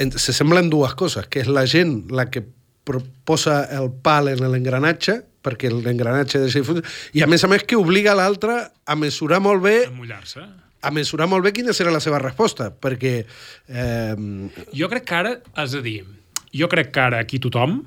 en, 0.01 0.13
se 0.17 0.33
semblen 0.33 0.71
dues 0.73 0.97
coses, 0.97 1.29
que 1.29 1.45
és 1.45 1.51
la 1.53 1.67
gent 1.69 1.99
la 2.09 2.31
que 2.33 2.47
posa 3.27 3.61
el 3.77 3.91
pal 3.91 4.31
en 4.31 4.41
l'engranatge 4.47 5.19
perquè 5.45 5.69
l'engranatge 5.69 6.41
de 6.41 6.49
funcionar, 6.49 6.89
i 7.15 7.21
a 7.23 7.27
més 7.29 7.43
a 7.45 7.49
més 7.51 7.61
que 7.63 7.77
obliga 7.79 8.17
l'altre 8.17 8.57
a 8.65 8.95
mesurar 8.99 9.37
molt 9.43 9.61
bé... 9.63 9.77
A 9.85 9.93
mullar-se 9.93 10.43
a 10.87 10.93
mesurar 10.95 11.27
molt 11.29 11.45
bé 11.45 11.53
quina 11.55 11.75
serà 11.75 11.91
la 11.93 12.01
seva 12.03 12.21
resposta, 12.23 12.71
perquè... 12.71 13.13
Eh... 13.67 14.15
Jo 14.77 14.89
crec 14.91 15.07
que 15.07 15.19
ara, 15.19 15.35
és 15.63 15.75
a 15.77 15.83
dir, 15.83 15.99
jo 16.55 16.69
crec 16.71 16.93
que 16.95 17.03
ara 17.03 17.21
aquí 17.23 17.41
tothom, 17.43 17.81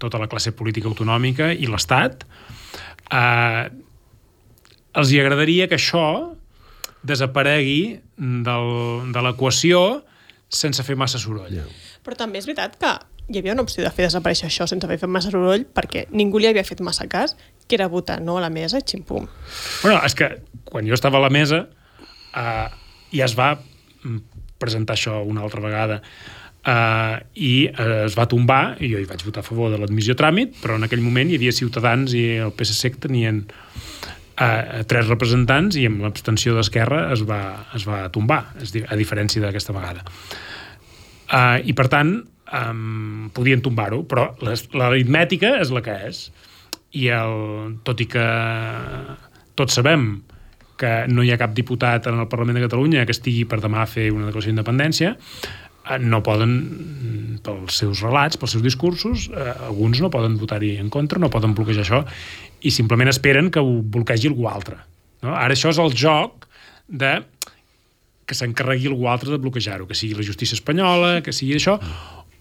tota 0.00 0.20
la 0.20 0.28
classe 0.28 0.52
política 0.56 0.88
autonòmica 0.90 1.52
i 1.52 1.68
l'Estat, 1.70 2.26
eh, 3.12 3.64
els 4.96 5.12
hi 5.12 5.20
agradaria 5.20 5.68
que 5.68 5.78
això 5.78 6.06
desaparegui 7.06 7.98
del, 8.16 8.70
de 9.14 9.24
l'equació 9.24 9.82
sense 10.48 10.82
fer 10.86 10.96
massa 10.98 11.20
soroll. 11.22 11.52
Yeah. 11.52 11.68
Però 12.06 12.18
també 12.18 12.40
és 12.40 12.48
veritat 12.48 12.76
que 12.80 12.92
hi 13.26 13.40
havia 13.40 13.54
una 13.56 13.64
opció 13.66 13.82
de 13.82 13.90
fer 13.94 14.06
desaparèixer 14.06 14.48
això 14.48 14.66
sense 14.70 14.86
haver 14.86 14.98
fet 15.02 15.10
massa 15.10 15.32
soroll 15.34 15.66
perquè 15.76 16.06
ningú 16.14 16.40
li 16.40 16.48
havia 16.50 16.64
fet 16.66 16.82
massa 16.86 17.08
cas, 17.10 17.34
que 17.66 17.78
era 17.78 17.88
votar 17.90 18.20
no 18.22 18.38
a 18.38 18.44
la 18.44 18.50
mesa 18.50 18.78
i 18.78 18.86
ximpum. 18.86 19.26
Bueno, 19.82 19.98
és 20.06 20.14
que 20.14 20.30
quan 20.70 20.88
jo 20.88 20.96
estava 20.96 21.20
a 21.20 21.26
la 21.26 21.32
mesa 21.32 21.66
eh, 22.36 22.66
ja 23.12 23.28
es 23.28 23.36
va 23.38 23.54
presentar 24.58 24.96
això 24.96 25.20
una 25.24 25.44
altra 25.46 25.62
vegada 25.64 26.00
eh, 26.00 27.16
i 27.34 27.54
eh, 27.70 28.04
es 28.06 28.18
va 28.18 28.28
tombar 28.30 28.76
i 28.80 28.92
jo 28.92 29.00
hi 29.00 29.08
vaig 29.08 29.24
votar 29.26 29.44
a 29.44 29.48
favor 29.48 29.72
de 29.72 29.80
l'admissió 29.82 30.16
tràmit 30.18 30.60
però 30.62 30.78
en 30.78 30.88
aquell 30.88 31.04
moment 31.04 31.30
hi 31.30 31.40
havia 31.40 31.54
Ciutadans 31.56 32.14
i 32.16 32.26
el 32.46 32.54
PSC 32.56 32.94
que 32.96 33.04
tenien 33.08 33.42
eh, 33.46 34.84
tres 34.88 35.10
representants 35.10 35.78
i 35.80 35.86
amb 35.90 36.04
l'abstenció 36.04 36.56
d'Esquerra 36.56 37.06
es, 37.16 37.26
va, 37.28 37.42
es 37.76 37.88
va 37.88 38.06
tombar 38.14 38.42
a 38.56 38.98
diferència 38.98 39.42
d'aquesta 39.44 39.76
vegada 39.76 40.06
eh, 41.32 41.60
i 41.66 41.76
per 41.76 41.90
tant 41.92 42.18
um, 42.52 43.30
podien 43.34 43.62
tombar-ho, 43.62 44.02
però 44.08 44.30
l'aritmètica 44.40 45.56
és 45.60 45.72
la 45.74 45.82
que 45.84 45.96
és. 46.08 46.26
I 46.96 47.08
el, 47.12 47.76
tot 47.84 48.00
i 48.00 48.06
que 48.08 48.26
tots 49.58 49.76
sabem 49.76 50.06
que 50.80 50.92
no 51.08 51.24
hi 51.24 51.32
ha 51.32 51.40
cap 51.40 51.54
diputat 51.56 52.08
en 52.10 52.20
el 52.20 52.28
Parlament 52.28 52.58
de 52.58 52.66
Catalunya 52.66 53.04
que 53.06 53.14
estigui 53.16 53.46
per 53.48 53.60
demà 53.62 53.82
a 53.82 53.90
fer 53.90 54.10
una 54.12 54.28
declaració 54.28 54.52
d'independència, 54.52 55.14
eh, 55.16 55.98
no 56.02 56.22
poden, 56.26 56.56
pels 57.44 57.80
seus 57.82 58.02
relats, 58.04 58.38
pels 58.40 58.56
seus 58.56 58.64
discursos, 58.64 59.28
eh, 59.32 59.52
alguns 59.68 60.02
no 60.04 60.12
poden 60.12 60.36
votar-hi 60.40 60.76
en 60.82 60.90
contra, 60.92 61.20
no 61.22 61.32
poden 61.32 61.54
bloquejar 61.56 61.86
això, 61.86 62.02
i 62.60 62.72
simplement 62.74 63.12
esperen 63.12 63.50
que 63.50 63.62
ho 63.62 63.80
bloquegi 63.82 64.28
algú 64.32 64.48
altre. 64.50 64.78
No? 65.22 65.32
Ara 65.34 65.56
això 65.56 65.72
és 65.72 65.80
el 65.82 65.94
joc 65.96 66.46
de 66.86 67.18
que 68.26 68.34
s'encarregui 68.34 68.90
algú 68.90 69.06
altre 69.08 69.30
de 69.30 69.38
bloquejar-ho, 69.38 69.86
que 69.86 69.94
sigui 69.94 70.18
la 70.18 70.26
justícia 70.26 70.58
espanyola, 70.58 71.20
que 71.22 71.32
sigui 71.32 71.56
això, 71.56 71.78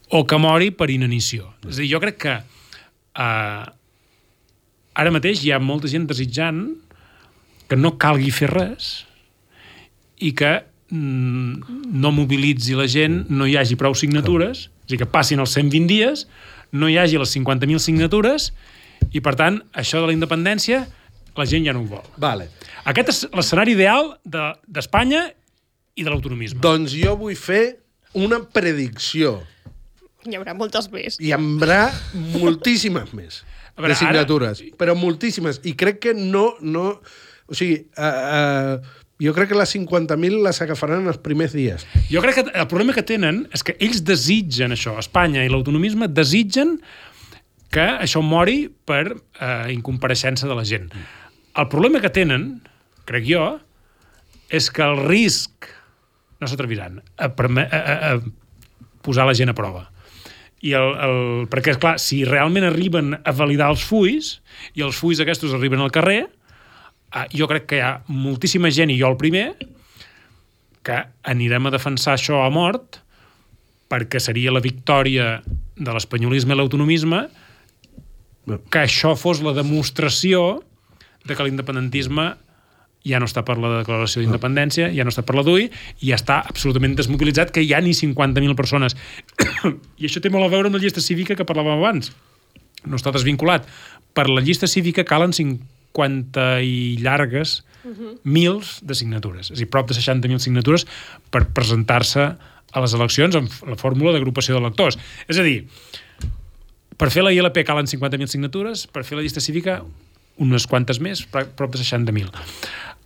o 0.09 0.23
que 0.25 0.37
mori 0.41 0.71
per 0.73 0.89
inanició. 0.93 1.51
És 1.69 1.77
a 1.77 1.81
dir, 1.83 1.91
jo 1.93 2.01
crec 2.01 2.17
que 2.25 2.33
eh, 2.35 3.63
ara 4.95 5.13
mateix 5.13 5.43
hi 5.43 5.53
ha 5.53 5.61
molta 5.61 5.91
gent 5.91 6.07
desitjant 6.09 6.65
que 7.69 7.77
no 7.79 7.95
calgui 8.01 8.31
fer 8.35 8.49
res 8.51 9.05
i 10.21 10.31
que 10.37 10.51
mm, 10.91 11.79
no 11.95 12.11
mobilitzi 12.15 12.77
la 12.77 12.87
gent, 12.91 13.23
no 13.29 13.47
hi 13.47 13.57
hagi 13.59 13.77
prou 13.79 13.95
signatures, 13.97 14.67
és 14.67 14.89
a 14.89 14.93
dir, 14.93 15.01
que 15.01 15.09
passin 15.09 15.41
els 15.43 15.55
120 15.57 15.89
dies, 15.89 16.27
no 16.75 16.89
hi 16.91 16.99
hagi 17.01 17.19
les 17.21 17.33
50.000 17.35 17.81
signatures 17.81 18.51
i, 19.11 19.21
per 19.23 19.35
tant, 19.39 19.61
això 19.73 20.01
de 20.01 20.11
la 20.11 20.15
independència 20.15 20.85
la 21.35 21.45
gent 21.49 21.65
ja 21.67 21.73
no 21.75 21.83
ho 21.83 21.89
vol. 21.89 22.05
Vale. 22.21 22.47
Aquest 22.87 23.11
és 23.11 23.19
l'escenari 23.35 23.75
ideal 23.75 24.13
d'Espanya 24.23 25.25
de, 25.27 25.35
i 25.99 26.05
de 26.05 26.11
l'autonomisme. 26.11 26.61
Doncs 26.63 26.95
jo 26.95 27.15
vull 27.19 27.35
fer 27.39 27.63
una 28.15 28.39
predicció. 28.39 29.37
Hi 30.25 30.39
haurà 30.39 30.55
moltes 30.57 30.87
més. 30.93 31.19
Hi 31.21 31.33
haurà 31.35 31.83
moltíssimes 32.33 33.11
més 33.13 33.43
A 33.75 33.83
veure, 33.83 33.93
de 33.93 33.99
signatures, 33.99 34.63
ara... 34.63 34.77
però 34.79 34.95
moltíssimes. 34.97 35.61
I 35.67 35.75
crec 35.77 36.01
que 36.07 36.15
no... 36.17 36.53
no 36.61 36.87
o 37.47 37.57
sigui, 37.57 37.81
uh, 37.97 38.77
uh, 38.77 39.01
jo 39.21 39.31
crec 39.35 39.51
que 39.51 39.57
les 39.59 39.75
50.000 39.77 40.43
les 40.43 40.61
agafaran 40.61 41.07
els 41.07 41.19
primers 41.23 41.55
dies. 41.55 41.85
Jo 42.11 42.23
crec 42.23 42.39
que 42.39 42.45
el 42.51 42.67
problema 42.71 42.95
que 42.95 43.05
tenen 43.05 43.45
és 43.55 43.63
que 43.63 43.77
ells 43.79 44.03
desitgen 44.03 44.75
això, 44.75 44.97
Espanya 44.99 45.45
i 45.45 45.51
l'autonomisme 45.51 46.09
desitgen 46.11 46.75
que 47.71 47.85
això 48.03 48.21
mori 48.23 48.65
per 48.87 49.15
eh, 49.15 49.71
incompareixença 49.73 50.49
de 50.49 50.57
la 50.57 50.65
gent. 50.67 50.91
El 51.55 51.67
problema 51.71 52.01
que 52.03 52.11
tenen, 52.11 52.59
crec 53.07 53.27
jo, 53.27 53.45
és 54.51 54.69
que 54.71 54.83
el 54.83 54.99
risc 55.07 55.69
no 56.41 56.47
s'atreviran 56.51 56.99
a, 57.15 57.31
a, 57.31 57.79
a, 57.79 57.95
a 58.11 59.03
posar 59.05 59.25
la 59.27 59.35
gent 59.37 59.51
a 59.51 59.57
prova. 59.57 59.87
I 60.65 60.73
el, 60.75 60.91
el, 61.07 61.19
perquè, 61.51 61.75
és 61.75 61.79
clar, 61.79 61.95
si 62.01 62.23
realment 62.27 62.67
arriben 62.67 63.15
a 63.15 63.33
validar 63.35 63.69
els 63.73 63.83
fulls 63.85 64.39
i 64.75 64.83
els 64.85 64.97
fulls 64.99 65.21
aquests 65.23 65.47
arriben 65.55 65.83
al 65.83 65.93
carrer, 65.93 66.25
eh, 66.25 66.34
jo 67.31 67.47
crec 67.47 67.67
que 67.69 67.79
hi 67.79 67.83
ha 67.85 67.95
moltíssima 68.11 68.71
gent, 68.73 68.91
i 68.91 68.99
jo 68.99 69.09
el 69.11 69.17
primer, 69.19 69.47
que 70.85 71.01
anirem 71.25 71.65
a 71.65 71.73
defensar 71.73 72.15
això 72.15 72.43
a 72.45 72.51
mort 72.53 73.01
perquè 73.89 74.19
seria 74.21 74.53
la 74.53 74.61
victòria 74.61 75.39
de 75.45 75.93
l'espanyolisme 75.93 76.53
i 76.53 76.57
l'autonomisme 76.57 77.25
que 78.45 78.81
això 78.83 79.15
fos 79.17 79.41
la 79.41 79.55
demostració 79.57 80.61
de 81.25 81.33
que 81.33 81.45
l'independentisme 81.45 82.33
ja 83.05 83.19
no 83.21 83.29
està 83.29 83.43
per 83.45 83.57
la 83.61 83.71
declaració 83.79 84.23
d'independència, 84.23 84.89
ja 84.93 85.05
no 85.05 85.13
està 85.13 85.21
per 85.25 85.35
la 85.37 85.43
DUI, 85.45 85.67
i 86.01 86.09
ja 86.09 86.17
està 86.17 86.39
absolutament 86.41 86.95
desmobilitzat, 86.97 87.51
que 87.53 87.61
hi 87.61 87.73
ha 87.73 87.81
ni 87.85 87.93
50.000 87.93 88.57
persones. 88.57 88.97
I 90.01 90.09
això 90.09 90.21
té 90.21 90.31
molt 90.33 90.47
a 90.47 90.53
veure 90.53 90.71
amb 90.71 90.77
la 90.77 90.81
llista 90.81 91.03
cívica 91.05 91.37
que 91.37 91.45
parlàvem 91.45 91.77
abans. 91.77 92.09
No 92.85 92.97
està 92.97 93.13
desvinculat. 93.13 93.69
Per 94.17 94.25
la 94.29 94.41
llista 94.41 94.69
cívica 94.69 95.05
calen 95.05 95.33
50 95.95 96.61
i 96.61 96.97
llargues 97.01 97.63
uh 97.83 97.91
-huh. 97.91 98.17
mils 98.23 98.79
de 98.83 98.95
signatures, 98.95 99.51
és 99.51 99.57
a 99.57 99.63
dir, 99.63 99.69
prop 99.69 99.87
de 99.87 99.95
60.000 99.95 100.39
signatures 100.39 100.85
per 101.29 101.47
presentar-se 101.47 102.35
a 102.75 102.81
les 102.81 102.93
eleccions 102.93 103.35
amb 103.35 103.49
la 103.67 103.75
fórmula 103.75 104.11
d'agrupació 104.11 104.55
d'electors. 104.55 104.97
És 105.27 105.39
a 105.39 105.43
dir, 105.43 105.67
per 106.97 107.09
fer 107.11 107.23
la 107.23 107.31
ILP 107.31 107.63
calen 107.63 107.87
50.000 107.87 108.27
signatures, 108.27 108.87
per 108.87 109.03
fer 109.03 109.17
la 109.17 109.23
llista 109.23 109.39
cívica 109.39 109.83
unes 110.37 110.67
quantes 110.67 110.99
més, 110.99 111.23
prop 111.25 111.71
de 111.71 111.79
60.000. 111.79 112.27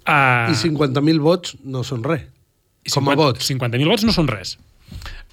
Uh, 0.09 0.49
I 0.49 0.57
50.000 0.57 1.19
vots 1.21 1.55
no 1.63 1.83
són 1.83 2.03
res. 2.03 2.25
Com 2.89 3.05
50, 3.05 3.11
a 3.11 3.15
vots. 3.15 3.49
50.000 3.51 3.85
vots 3.91 4.05
no 4.07 4.15
són 4.15 4.27
res. 4.27 4.57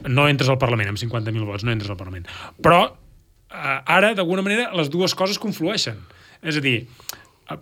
No 0.04 0.26
entres 0.28 0.50
al 0.52 0.58
Parlament 0.60 0.88
amb 0.92 1.00
50.000 1.00 1.48
vots, 1.48 1.64
no 1.64 1.72
entres 1.72 1.90
al 1.90 1.96
Parlament. 1.96 2.26
Però 2.60 2.82
uh, 2.84 3.80
ara, 3.86 4.12
d'alguna 4.14 4.44
manera, 4.44 4.68
les 4.76 4.90
dues 4.92 5.14
coses 5.16 5.40
conflueixen. 5.40 6.02
És 6.44 6.58
a 6.60 6.60
dir, 6.60 6.82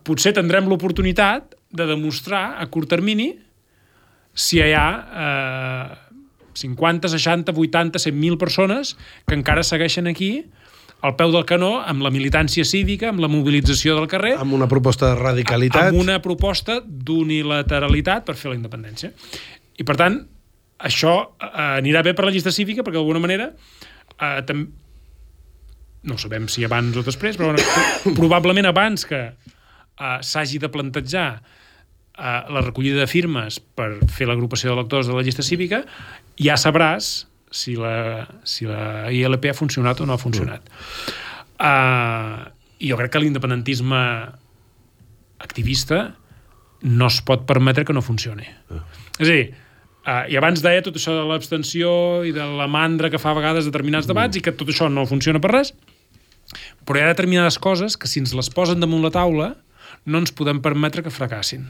potser 0.07 0.33
tindrem 0.37 0.69
l'oportunitat 0.71 1.55
de 1.75 1.87
demostrar 1.87 2.55
a 2.61 2.67
curt 2.73 2.89
termini 2.89 3.35
si 4.35 4.59
hi 4.63 4.73
ha 4.75 4.89
uh, 4.97 6.05
50, 6.55 7.11
60, 7.11 7.53
80, 7.53 7.99
100.000 7.99 8.39
persones 8.39 8.95
que 9.27 9.35
encara 9.37 9.63
segueixen 9.67 10.07
aquí 10.11 10.47
al 11.05 11.17
peu 11.19 11.33
del 11.35 11.45
canó 11.45 11.83
amb 11.85 12.01
la 12.01 12.11
militància 12.15 12.65
cívica, 12.65 13.11
amb 13.13 13.21
la 13.21 13.29
mobilització 13.29 13.99
del 13.99 14.07
carrer... 14.09 14.39
Amb 14.41 14.57
una 14.57 14.69
proposta 14.71 15.11
de 15.11 15.19
radicalitat. 15.19 15.91
Amb 15.91 16.01
una 16.01 16.17
proposta 16.25 16.79
d'unilateralitat 16.81 18.25
per 18.25 18.39
fer 18.41 18.55
la 18.55 18.57
independència. 18.57 19.11
I, 19.77 19.85
per 19.85 19.99
tant, 20.01 20.17
això 20.81 21.13
eh, 21.37 21.51
anirà 21.83 22.01
bé 22.07 22.15
per 22.17 22.25
la 22.25 22.33
llista 22.33 22.55
cívica 22.55 22.87
perquè, 22.87 22.97
d'alguna 22.97 23.21
manera, 23.21 23.51
eh, 24.17 24.41
tam... 24.49 24.65
no 26.09 26.17
sabem 26.21 26.49
si 26.53 26.65
abans 26.65 26.97
o 26.97 27.05
després, 27.05 27.37
però 27.37 27.53
bueno, 27.53 28.15
probablement 28.21 28.71
abans 28.73 29.05
que 29.09 29.27
eh, 30.01 30.19
s'hagi 30.23 30.59
de 30.63 30.71
plantejar 30.73 31.29
eh, 31.39 32.41
la 32.51 32.63
recollida 32.63 33.03
de 33.03 33.11
firmes 33.11 33.61
per 33.61 33.93
fer 34.11 34.29
l'agrupació 34.31 34.73
d'electors 34.73 35.11
de 35.11 35.17
la 35.17 35.25
llista 35.27 35.47
cívica, 35.47 35.85
ja 36.41 36.59
sabràs 36.61 37.27
si 37.55 37.77
la, 37.79 38.27
si 38.43 38.67
la 38.67 39.11
ILP 39.15 39.53
ha 39.53 39.55
funcionat 39.55 40.01
o 40.03 40.07
no 40.09 40.17
ha 40.17 40.21
funcionat. 40.21 40.67
Uh, 41.55 42.51
jo 42.83 42.97
crec 42.99 43.13
que 43.15 43.21
l'independentisme 43.23 44.01
activista 45.39 46.01
no 46.83 47.07
es 47.07 47.21
pot 47.23 47.45
permetre 47.47 47.87
que 47.87 47.95
no 47.95 48.03
funcioni. 48.03 48.49
Uh. 48.75 48.83
És 49.21 49.29
a 49.29 49.31
dir, 49.31 49.45
uh, 50.03 50.25
i 50.27 50.39
abans 50.41 50.65
deia 50.65 50.83
tot 50.83 50.99
això 50.99 51.15
de 51.15 51.23
l'abstenció 51.31 52.25
i 52.27 52.35
de 52.35 52.49
la 52.59 52.67
mandra 52.67 53.13
que 53.13 53.23
fa 53.23 53.31
a 53.31 53.39
vegades 53.39 53.71
determinats 53.71 54.11
debats 54.11 54.35
uh. 54.35 54.43
i 54.43 54.45
que 54.45 54.57
tot 54.59 54.75
això 54.75 54.91
no 54.91 55.07
funciona 55.07 55.39
per 55.39 55.55
res, 55.55 55.71
però 56.85 56.99
hi 56.99 57.07
ha 57.07 57.13
determinades 57.15 57.61
coses 57.63 57.95
que 57.97 58.11
si 58.11 58.19
ens 58.21 58.35
les 58.35 58.51
posen 58.51 58.83
damunt 58.83 59.07
la 59.07 59.15
taula 59.15 59.55
no 60.07 60.21
ens 60.21 60.33
podem 60.37 60.61
permetre 60.65 61.05
que 61.05 61.13
fracassin. 61.13 61.67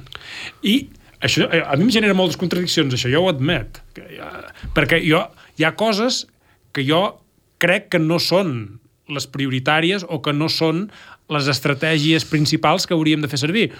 I 0.62 0.88
això, 1.24 1.48
eh, 1.50 1.62
a 1.62 1.76
mi 1.76 1.86
em 1.86 1.92
genera 1.94 2.16
moltes 2.16 2.38
contradiccions, 2.40 2.94
això, 2.94 3.10
jo 3.10 3.24
ho 3.24 3.30
admet. 3.30 3.80
Ja, 3.96 4.30
perquè 4.76 5.00
jo, 5.04 5.22
hi 5.58 5.64
ha 5.64 5.74
coses 5.78 6.24
que 6.74 6.84
jo 6.86 7.20
crec 7.62 7.88
que 7.94 8.02
no 8.02 8.18
són 8.18 8.80
les 9.08 9.26
prioritàries 9.28 10.04
o 10.08 10.20
que 10.24 10.32
no 10.32 10.48
són 10.48 10.88
les 11.32 11.48
estratègies 11.48 12.26
principals 12.28 12.86
que 12.86 12.96
hauríem 12.96 13.22
de 13.24 13.30
fer 13.30 13.40
servir. 13.40 13.70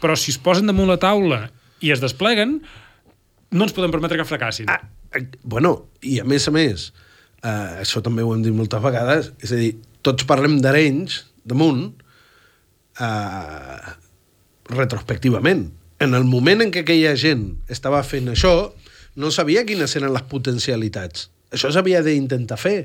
Però 0.00 0.16
si 0.16 0.32
es 0.32 0.38
posen 0.40 0.68
damunt 0.68 0.88
la 0.88 1.00
taula 1.00 1.46
i 1.84 1.92
es 1.92 2.00
despleguen, 2.00 2.60
no 3.52 3.66
ens 3.66 3.74
podem 3.76 3.92
permetre 3.92 4.18
que 4.20 4.28
fracassin. 4.28 4.70
Ah, 4.70 4.80
eh, 5.16 5.26
bueno, 5.42 5.88
i 6.02 6.20
a 6.20 6.24
més 6.28 6.48
a 6.48 6.54
més, 6.54 6.90
eh, 7.42 7.82
això 7.82 8.02
també 8.04 8.24
ho 8.24 8.32
hem 8.34 8.44
dit 8.44 8.54
moltes 8.54 8.82
vegades, 8.82 9.32
és 9.42 9.52
a 9.52 9.60
dir, 9.60 9.74
tots 10.06 10.26
parlem 10.28 10.60
d'Arenys, 10.62 11.24
damunt, 11.44 11.90
eh, 13.00 13.94
retrospectivament 14.72 15.68
en 15.98 16.14
el 16.14 16.24
moment 16.28 16.62
en 16.62 16.72
què 16.72 16.84
aquella 16.84 17.14
gent 17.16 17.48
estava 17.72 18.02
fent 18.04 18.28
això, 18.32 18.72
no 19.16 19.32
sabia 19.32 19.64
quines 19.64 19.96
eren 19.96 20.12
les 20.12 20.26
potencialitats. 20.28 21.30
Això 21.54 21.70
s'havia 21.72 22.02
d'intentar 22.04 22.58
fer 22.60 22.76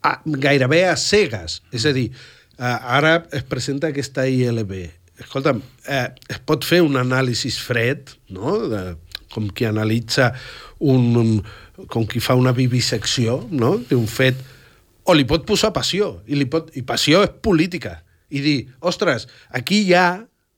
a, 0.00 0.16
gairebé 0.24 0.84
a 0.88 0.96
cegues. 0.96 1.60
És 1.74 1.84
a 1.84 1.92
dir, 1.96 2.08
ara 2.58 3.18
es 3.34 3.44
presenta 3.44 3.90
aquesta 3.90 4.24
ILB. 4.30 4.72
Escolta'm, 5.20 5.60
eh, 5.86 6.08
es 6.32 6.40
pot 6.46 6.64
fer 6.64 6.80
un 6.82 6.96
anàlisi 6.98 7.52
fred, 7.52 8.14
no?, 8.32 8.56
de, 8.70 8.84
com 9.34 9.50
qui 9.50 9.66
analitza 9.66 10.30
un, 10.78 11.10
un 11.18 11.30
com 11.90 12.06
qui 12.06 12.20
fa 12.22 12.36
una 12.38 12.52
vivisecció 12.54 13.40
no? 13.50 13.76
d'un 13.90 14.06
fet, 14.06 14.38
o 15.04 15.14
li 15.16 15.26
pot 15.28 15.44
posar 15.46 15.72
passió, 15.74 16.20
i, 16.26 16.38
li 16.38 16.46
pot, 16.50 16.70
i 16.78 16.84
passió 16.86 17.24
és 17.26 17.32
política, 17.44 17.98
i 18.34 18.42
dir, 18.42 18.58
ostres, 18.82 19.28
aquí 19.54 19.84
hi 19.86 19.94
ha, 19.94 20.08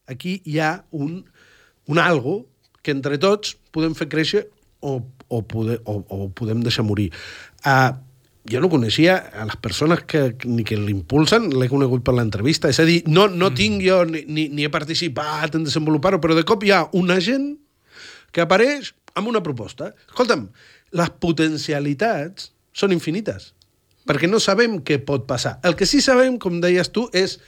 aquí 0.09 0.41
hi 0.49 0.59
ha 0.65 0.73
un, 0.97 1.21
un 1.87 2.01
algo 2.01 2.41
que 2.83 2.95
entre 2.95 3.19
tots 3.21 3.57
podem 3.75 3.95
fer 3.99 4.09
créixer 4.09 4.47
o, 4.81 4.99
o, 5.29 5.43
poder, 5.43 5.81
o, 5.85 6.01
o 6.09 6.29
podem 6.33 6.63
deixar 6.65 6.87
morir. 6.87 7.11
Uh, 7.67 7.93
jo 8.47 8.63
no 8.63 8.71
coneixia 8.71 9.17
a 9.35 9.45
les 9.49 9.59
persones 9.59 10.05
que, 10.07 10.37
ni 10.47 10.65
que 10.67 10.79
l'impulsen, 10.79 11.51
l'he 11.59 11.69
conegut 11.69 12.05
per 12.07 12.15
l'entrevista. 12.15 12.71
És 12.71 12.79
a 12.81 12.87
dir, 12.87 13.01
no, 13.11 13.27
no 13.27 13.51
mm. 13.51 13.59
tinc 13.59 13.83
jo 13.85 14.01
ni, 14.09 14.23
ni, 14.31 14.47
ni 14.55 14.67
he 14.67 14.73
participat 14.73 15.59
en 15.59 15.67
desenvolupar-ho, 15.67 16.21
però 16.23 16.37
de 16.39 16.47
cop 16.47 16.63
hi 16.65 16.73
ha 16.75 16.85
una 16.97 17.19
gent 17.21 17.57
que 18.33 18.45
apareix 18.45 18.93
amb 19.19 19.33
una 19.33 19.43
proposta. 19.43 19.91
Escolta'm, 20.07 20.47
les 20.97 21.13
potencialitats 21.23 22.53
són 22.77 22.95
infinites, 22.95 23.51
perquè 24.07 24.31
no 24.31 24.39
sabem 24.43 24.79
què 24.87 25.01
pot 25.03 25.27
passar. 25.27 25.57
El 25.67 25.75
que 25.75 25.89
sí 25.89 26.03
sabem, 26.05 26.39
com 26.39 26.61
deies 26.63 26.93
tu, 26.95 27.09
és 27.17 27.41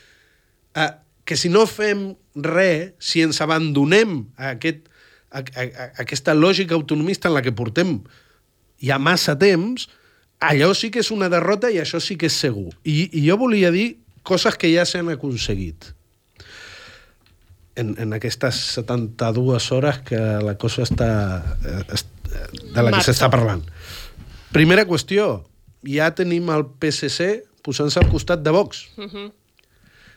uh, 0.79 0.91
que 1.27 1.37
si 1.37 1.51
no 1.53 1.67
fem 1.69 2.13
res, 2.39 2.93
si 3.03 3.21
ens 3.27 3.41
abandonem 3.45 4.23
a, 4.39 4.55
aquest, 4.55 4.87
a, 5.31 5.43
a, 5.43 5.65
a 5.67 5.89
aquesta 6.07 6.33
lògica 6.39 6.77
autonomista 6.79 7.29
en 7.29 7.35
la 7.37 7.43
que 7.45 7.53
portem 7.53 7.99
ha 8.89 8.99
massa 9.03 9.35
temps, 9.37 9.89
allò 10.41 10.71
sí 10.79 10.89
que 10.95 11.03
és 11.03 11.11
una 11.11 11.29
derrota 11.29 11.69
i 11.75 11.81
això 11.83 11.99
sí 12.01 12.15
que 12.17 12.31
és 12.31 12.37
segur. 12.39 12.71
I, 12.87 13.09
i 13.13 13.25
jo 13.27 13.37
volia 13.41 13.73
dir 13.75 13.99
coses 14.23 14.55
que 14.61 14.71
ja 14.73 14.85
s'han 14.87 15.09
aconseguit 15.13 15.91
en, 17.77 17.95
en 17.99 18.13
aquestes 18.17 18.57
72 18.79 19.71
hores 19.73 19.99
que 20.07 20.19
la 20.43 20.57
cosa 20.59 20.83
està, 20.87 21.09
eh, 21.65 21.83
est- 21.95 22.15
de 22.75 22.83
la 22.83 22.91
que 22.93 23.03
s'està 23.07 23.29
parlant. 23.33 23.63
Primera 24.53 24.85
qüestió, 24.89 25.45
ja 25.87 26.11
tenim 26.17 26.49
el 26.53 26.65
PSC 26.81 27.45
posant-se 27.65 28.01
al 28.03 28.09
costat 28.11 28.43
de 28.45 28.51
Vox. 28.53 28.87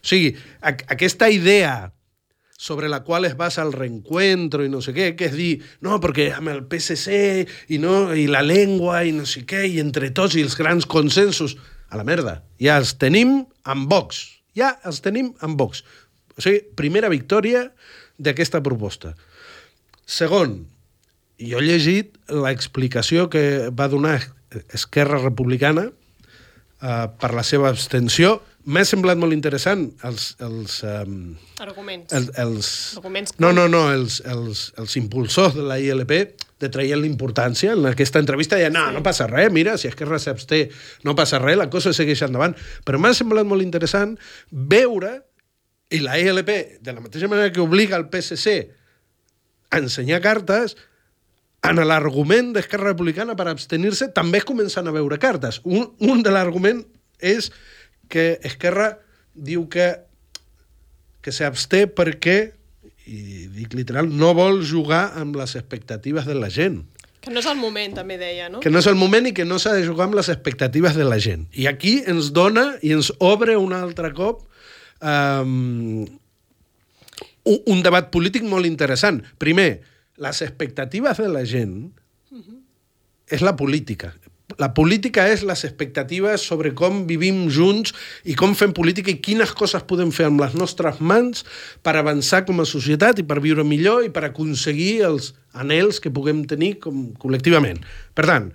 O 0.01 0.07
sigui, 0.07 0.33
aquesta 0.61 1.29
idea 1.29 1.91
sobre 2.61 2.89
la 2.89 3.03
qual 3.03 3.25
es 3.25 3.35
basa 3.37 3.63
el 3.65 3.73
reencuentro 3.73 4.65
i 4.65 4.69
no 4.69 4.83
sé 4.85 4.93
què, 4.93 5.11
que 5.17 5.31
és 5.31 5.37
dir, 5.37 5.51
no, 5.81 5.97
perquè 6.01 6.27
amb 6.35 6.51
el 6.51 6.63
PSC 6.69 7.15
i, 7.73 7.79
no, 7.81 8.11
i 8.13 8.27
la 8.29 8.43
llengua 8.45 9.01
i 9.05 9.13
no 9.15 9.25
sé 9.25 9.45
què, 9.49 9.63
i 9.65 9.79
entre 9.81 10.11
tots 10.13 10.37
i 10.37 10.43
els 10.45 10.57
grans 10.59 10.85
consensos, 10.85 11.57
a 11.91 11.99
la 11.99 12.05
merda, 12.07 12.39
ja 12.61 12.77
els 12.79 12.95
tenim 13.01 13.41
amb 13.67 13.89
Vox. 13.91 14.23
Ja 14.55 14.75
els 14.87 15.01
tenim 15.03 15.33
amb 15.43 15.59
Vox. 15.59 15.83
O 16.37 16.43
sigui, 16.43 16.61
primera 16.79 17.11
victòria 17.11 17.65
d'aquesta 18.21 18.61
proposta. 18.63 19.13
Segon, 20.07 20.61
jo 21.41 21.59
he 21.59 21.65
llegit 21.65 22.15
l'explicació 22.31 23.27
que 23.31 23.43
va 23.75 23.89
donar 23.91 24.19
Esquerra 24.75 25.19
Republicana 25.19 25.89
eh, 25.89 27.07
per 27.19 27.33
la 27.35 27.43
seva 27.47 27.69
abstenció. 27.71 28.39
M'ha 28.65 28.83
semblat 28.85 29.17
molt 29.17 29.33
interessant 29.33 29.87
els, 30.05 30.31
els, 30.43 30.75
um, 30.85 31.33
Arguments. 31.63 32.13
els, 32.13 32.29
els... 32.41 32.69
Arguments 32.99 33.33
No, 33.41 33.49
no, 33.57 33.65
no, 33.71 33.87
els, 33.93 34.19
els, 34.29 34.67
els 34.77 34.97
impulsors 34.99 35.55
de 35.57 35.65
la 35.65 35.79
ILP 35.81 36.13
de 36.61 36.69
traient 36.69 37.01
l'importància 37.01 37.73
en 37.73 37.87
aquesta 37.89 38.21
entrevista 38.21 38.59
deien, 38.59 38.75
no, 38.75 38.85
no 38.93 39.01
passa 39.01 39.25
res, 39.29 39.49
mira, 39.53 39.77
si 39.81 39.89
Esquerra 39.89 40.19
s'absté, 40.21 40.67
no 41.07 41.15
passa 41.17 41.41
res, 41.41 41.57
la 41.57 41.71
cosa 41.73 41.93
segueix 41.97 42.21
endavant. 42.27 42.53
Però 42.85 43.01
m'ha 43.01 43.15
semblat 43.17 43.49
molt 43.49 43.65
interessant 43.65 44.13
veure, 44.51 45.17
i 45.91 45.99
la 46.03 46.19
ILP, 46.21 46.53
de 46.85 46.93
la 46.93 47.01
mateixa 47.01 47.27
manera 47.31 47.51
que 47.51 47.63
obliga 47.63 47.97
el 47.97 48.07
PSC 48.13 48.55
a 49.71 49.81
ensenyar 49.81 50.21
cartes, 50.21 50.77
en 51.61 51.77
l'argument 51.85 52.53
d'Esquerra 52.55 52.91
Republicana 52.91 53.35
per 53.37 53.47
abstenir-se 53.49 54.09
també 54.15 54.41
es 54.41 54.47
comencen 54.47 54.87
a 54.87 54.93
veure 54.95 55.19
cartes. 55.21 55.59
Un, 55.65 55.91
un 56.01 56.23
de 56.25 56.33
l'argument 56.33 56.81
és 57.21 57.51
que 58.11 58.35
Esquerra 58.47 58.93
diu 59.33 59.69
que 59.71 59.89
que 61.21 61.33
s'absté 61.33 61.85
perquè, 61.87 62.37
i 63.05 63.45
dic 63.53 63.75
literal, 63.77 64.09
no 64.09 64.33
vol 64.37 64.61
jugar 64.65 65.11
amb 65.21 65.37
les 65.39 65.55
expectatives 65.59 66.25
de 66.25 66.35
la 66.37 66.49
gent. 66.53 66.81
Que 67.21 67.29
no 67.29 67.41
és 67.43 67.49
el 67.49 67.59
moment, 67.61 67.93
també 67.93 68.17
deia, 68.17 68.47
no? 68.49 68.63
Que 68.63 68.71
no 68.73 68.81
és 68.81 68.87
el 68.89 68.97
moment 68.97 69.29
i 69.29 69.33
que 69.37 69.45
no 69.45 69.59
s'ha 69.61 69.75
de 69.77 69.85
jugar 69.85 70.07
amb 70.09 70.17
les 70.17 70.31
expectatives 70.33 70.97
de 70.97 71.05
la 71.05 71.19
gent. 71.21 71.45
I 71.53 71.67
aquí 71.69 71.99
ens 72.09 72.31
dona 72.33 72.71
i 72.81 72.95
ens 72.95 73.11
obre 73.21 73.59
un 73.61 73.75
altre 73.77 74.09
cop 74.17 74.41
um, 75.05 76.07
un, 77.45 77.83
debat 77.85 78.09
polític 78.13 78.45
molt 78.49 78.65
interessant. 78.65 79.21
Primer, 79.41 79.69
les 80.21 80.41
expectatives 80.41 81.21
de 81.21 81.29
la 81.29 81.45
gent 81.45 81.75
és 83.31 83.45
la 83.45 83.53
política. 83.55 84.15
La 84.59 84.71
política 84.75 85.27
és 85.31 85.43
les 85.47 85.63
expectatives 85.67 86.43
sobre 86.47 86.73
com 86.77 87.03
vivim 87.09 87.45
junts 87.53 87.93
i 88.25 88.35
com 88.39 88.55
fem 88.57 88.73
política 88.75 89.11
i 89.13 89.19
quines 89.23 89.53
coses 89.57 89.85
podem 89.87 90.11
fer 90.15 90.27
amb 90.29 90.41
les 90.43 90.55
nostres 90.57 90.99
mans 90.99 91.45
per 91.85 91.95
avançar 91.95 92.43
com 92.47 92.59
a 92.63 92.67
societat 92.67 93.21
i 93.21 93.27
per 93.27 93.39
viure 93.43 93.65
millor 93.67 94.05
i 94.07 94.11
per 94.13 94.25
aconseguir 94.27 95.01
els 95.07 95.31
anels 95.53 95.99
que 96.03 96.13
puguem 96.13 96.43
tenir 96.49 96.77
com 96.83 97.11
col·lectivament. 97.21 97.81
Per 98.17 98.27
tant, 98.27 98.51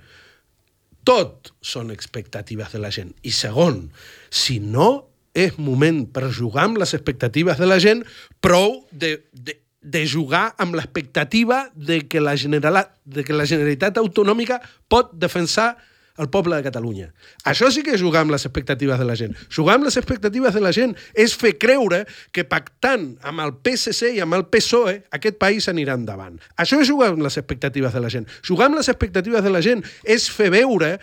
tot 1.06 1.52
són 1.62 1.92
expectatives 1.94 2.72
de 2.74 2.80
la 2.82 2.90
gent. 2.90 3.12
I 3.22 3.30
segon, 3.30 3.86
si 4.30 4.58
no 4.58 5.06
és 5.36 5.58
moment 5.60 6.06
per 6.08 6.32
jugar 6.32 6.64
amb 6.66 6.80
les 6.80 6.96
expectatives 6.96 7.60
de 7.60 7.68
la 7.68 7.78
gent, 7.82 8.02
prou 8.40 8.80
de, 8.90 9.18
de, 9.32 9.58
de 9.86 10.02
jugar 10.10 10.50
amb 10.58 10.74
l'expectativa 10.74 11.68
de, 11.74 12.02
que 12.10 12.20
la 12.20 12.34
Generala, 12.36 12.88
de 13.04 13.22
que 13.22 13.36
la 13.36 13.46
Generalitat 13.46 14.00
Autonòmica 14.02 14.58
pot 14.90 15.12
defensar 15.14 15.76
el 16.18 16.30
poble 16.32 16.56
de 16.56 16.64
Catalunya. 16.64 17.10
Això 17.44 17.68
sí 17.70 17.82
que 17.84 17.92
és 17.94 18.00
jugar 18.00 18.22
amb 18.24 18.32
les 18.32 18.46
expectatives 18.48 18.98
de 18.98 19.06
la 19.06 19.16
gent. 19.18 19.36
Jugar 19.52 19.76
amb 19.76 19.86
les 19.86 19.98
expectatives 20.00 20.56
de 20.56 20.62
la 20.64 20.72
gent 20.74 20.96
és 21.14 21.36
fer 21.36 21.54
creure 21.60 22.02
que 22.32 22.46
pactant 22.48 23.10
amb 23.26 23.44
el 23.44 23.52
PSC 23.60 24.14
i 24.16 24.22
amb 24.24 24.38
el 24.38 24.46
PSOE 24.50 24.96
aquest 25.18 25.38
país 25.38 25.68
anirà 25.70 25.94
endavant. 25.98 26.40
Això 26.56 26.80
és 26.80 26.88
jugar 26.88 27.12
amb 27.12 27.22
les 27.26 27.36
expectatives 27.36 27.94
de 27.94 28.02
la 28.02 28.10
gent. 28.12 28.26
Jugar 28.42 28.70
amb 28.70 28.80
les 28.80 28.88
expectatives 28.90 29.44
de 29.44 29.52
la 29.52 29.62
gent 29.64 29.84
és 30.02 30.26
fer 30.32 30.50
veure 30.54 30.96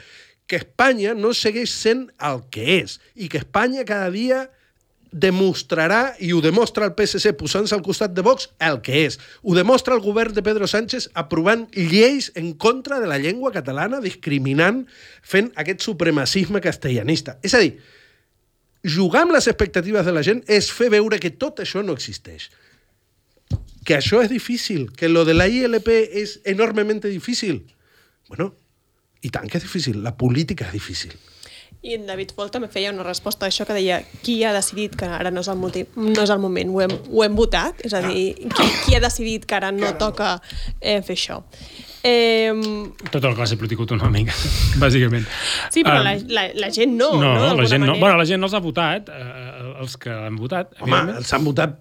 que 0.50 0.60
Espanya 0.60 1.14
no 1.16 1.32
segueix 1.38 1.72
sent 1.72 2.10
el 2.20 2.44
que 2.52 2.82
és 2.82 3.00
i 3.16 3.30
que 3.32 3.40
Espanya 3.40 3.86
cada 3.88 4.10
dia 4.12 4.48
demostrarà, 5.14 6.16
i 6.20 6.32
ho 6.34 6.42
demostra 6.42 6.88
el 6.90 6.96
PSC 6.98 7.36
posant-se 7.38 7.76
al 7.78 7.84
costat 7.86 8.16
de 8.18 8.24
Vox, 8.26 8.50
el 8.60 8.82
que 8.84 9.06
és. 9.06 9.20
Ho 9.46 9.54
demostra 9.56 9.94
el 9.94 10.02
govern 10.02 10.34
de 10.34 10.44
Pedro 10.46 10.68
Sánchez 10.68 11.12
aprovant 11.14 11.68
lleis 11.78 12.32
en 12.36 12.54
contra 12.58 13.00
de 13.00 13.08
la 13.08 13.20
llengua 13.22 13.54
catalana, 13.54 14.02
discriminant, 14.02 14.84
fent 15.22 15.52
aquest 15.56 15.86
supremacisme 15.86 16.62
castellanista. 16.66 17.38
És 17.46 17.54
a 17.54 17.62
dir, 17.62 17.76
jugar 18.84 19.24
amb 19.28 19.38
les 19.38 19.48
expectatives 19.48 20.06
de 20.06 20.16
la 20.16 20.26
gent 20.26 20.42
és 20.50 20.72
fer 20.74 20.90
veure 20.94 21.22
que 21.22 21.32
tot 21.38 21.62
això 21.64 21.86
no 21.86 21.94
existeix. 21.94 22.50
Que 23.86 24.00
això 24.00 24.24
és 24.24 24.32
difícil, 24.32 24.90
que 24.98 25.12
lo 25.12 25.24
de 25.30 25.38
la 25.38 25.48
ILP 25.48 25.88
és 26.24 26.40
enormemente 26.44 27.12
difícil. 27.12 27.62
Bueno, 28.28 28.54
i 29.22 29.30
tant 29.30 29.48
que 29.48 29.60
és 29.60 29.68
difícil, 29.68 30.02
la 30.04 30.18
política 30.18 30.66
és 30.68 30.76
difícil. 30.76 31.14
I 31.84 31.98
en 31.98 32.06
David 32.08 32.30
Fol 32.32 32.48
també 32.48 32.70
feia 32.72 32.94
una 32.94 33.04
resposta 33.04 33.44
a 33.44 33.50
això 33.52 33.66
que 33.68 33.76
deia 33.76 33.98
qui 34.24 34.38
ha 34.48 34.54
decidit 34.56 34.94
que 34.96 35.08
ara 35.12 35.32
no 35.36 35.42
és 35.44 35.50
el, 35.52 35.58
motiu, 35.60 35.90
no 36.00 36.24
és 36.24 36.32
el 36.32 36.40
moment, 36.40 36.70
ho 36.72 36.80
hem, 36.86 36.94
ho 37.12 37.24
hem 37.26 37.36
votat, 37.36 37.82
és 37.84 37.92
a 37.98 38.00
dir, 38.06 38.22
qui, 38.40 38.68
qui 38.86 38.96
ha 38.96 39.02
decidit 39.04 39.44
que 39.50 39.58
ara 39.58 39.74
no 39.76 39.90
toca 40.00 40.38
eh, 40.80 41.02
fer 41.04 41.18
això. 41.18 41.42
Eh, 42.08 42.52
Tota 43.12 43.30
la 43.30 43.36
classe 43.36 43.60
política 43.60 43.84
autonòmica, 43.84 44.32
bàsicament. 44.84 45.28
sí, 45.76 45.84
però 45.84 46.00
Um, 46.00 46.08
la, 46.08 46.16
la, 46.40 46.46
la 46.56 46.72
gent 46.72 46.96
no, 46.96 47.14
no, 47.20 47.20
no? 47.20 47.34
la 47.36 47.46
d'alguna 47.50 47.68
gent 47.76 47.84
no. 47.84 47.92
manera. 47.92 48.06
Bueno, 48.06 48.18
la 48.24 48.30
gent 48.32 48.40
no 48.40 48.48
els 48.48 48.56
ha 48.56 48.64
votat, 48.64 49.12
eh, 49.12 49.76
els 49.84 50.00
que 50.00 50.16
han 50.16 50.40
votat, 50.40 50.74
Home, 50.80 51.04
els 51.20 51.36
han 51.36 51.44
votat, 51.44 51.78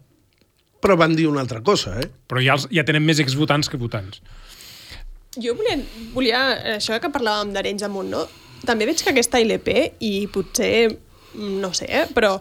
però 0.82 0.98
van 0.98 1.14
dir 1.14 1.30
una 1.30 1.46
altra 1.46 1.62
cosa, 1.62 1.94
eh? 2.02 2.10
però 2.26 2.42
ja, 2.42 2.58
els, 2.58 2.66
ja 2.74 2.82
tenen 2.82 3.06
més 3.06 3.22
exvotants 3.22 3.70
que 3.70 3.78
votants. 3.78 4.18
Jo 5.38 5.54
volia, 5.56 5.78
volia, 6.12 6.40
això 6.74 6.98
que 7.00 7.08
parlàvem 7.14 7.54
d'Arenys 7.54 7.86
amunt, 7.86 8.10
no? 8.12 8.26
També 8.66 8.86
veig 8.88 9.02
que 9.02 9.10
aquesta 9.10 9.40
ILP, 9.42 9.70
i 10.00 10.12
potser, 10.32 10.98
no 11.34 11.72
sé, 11.76 11.88
eh, 11.88 12.06
però 12.14 12.36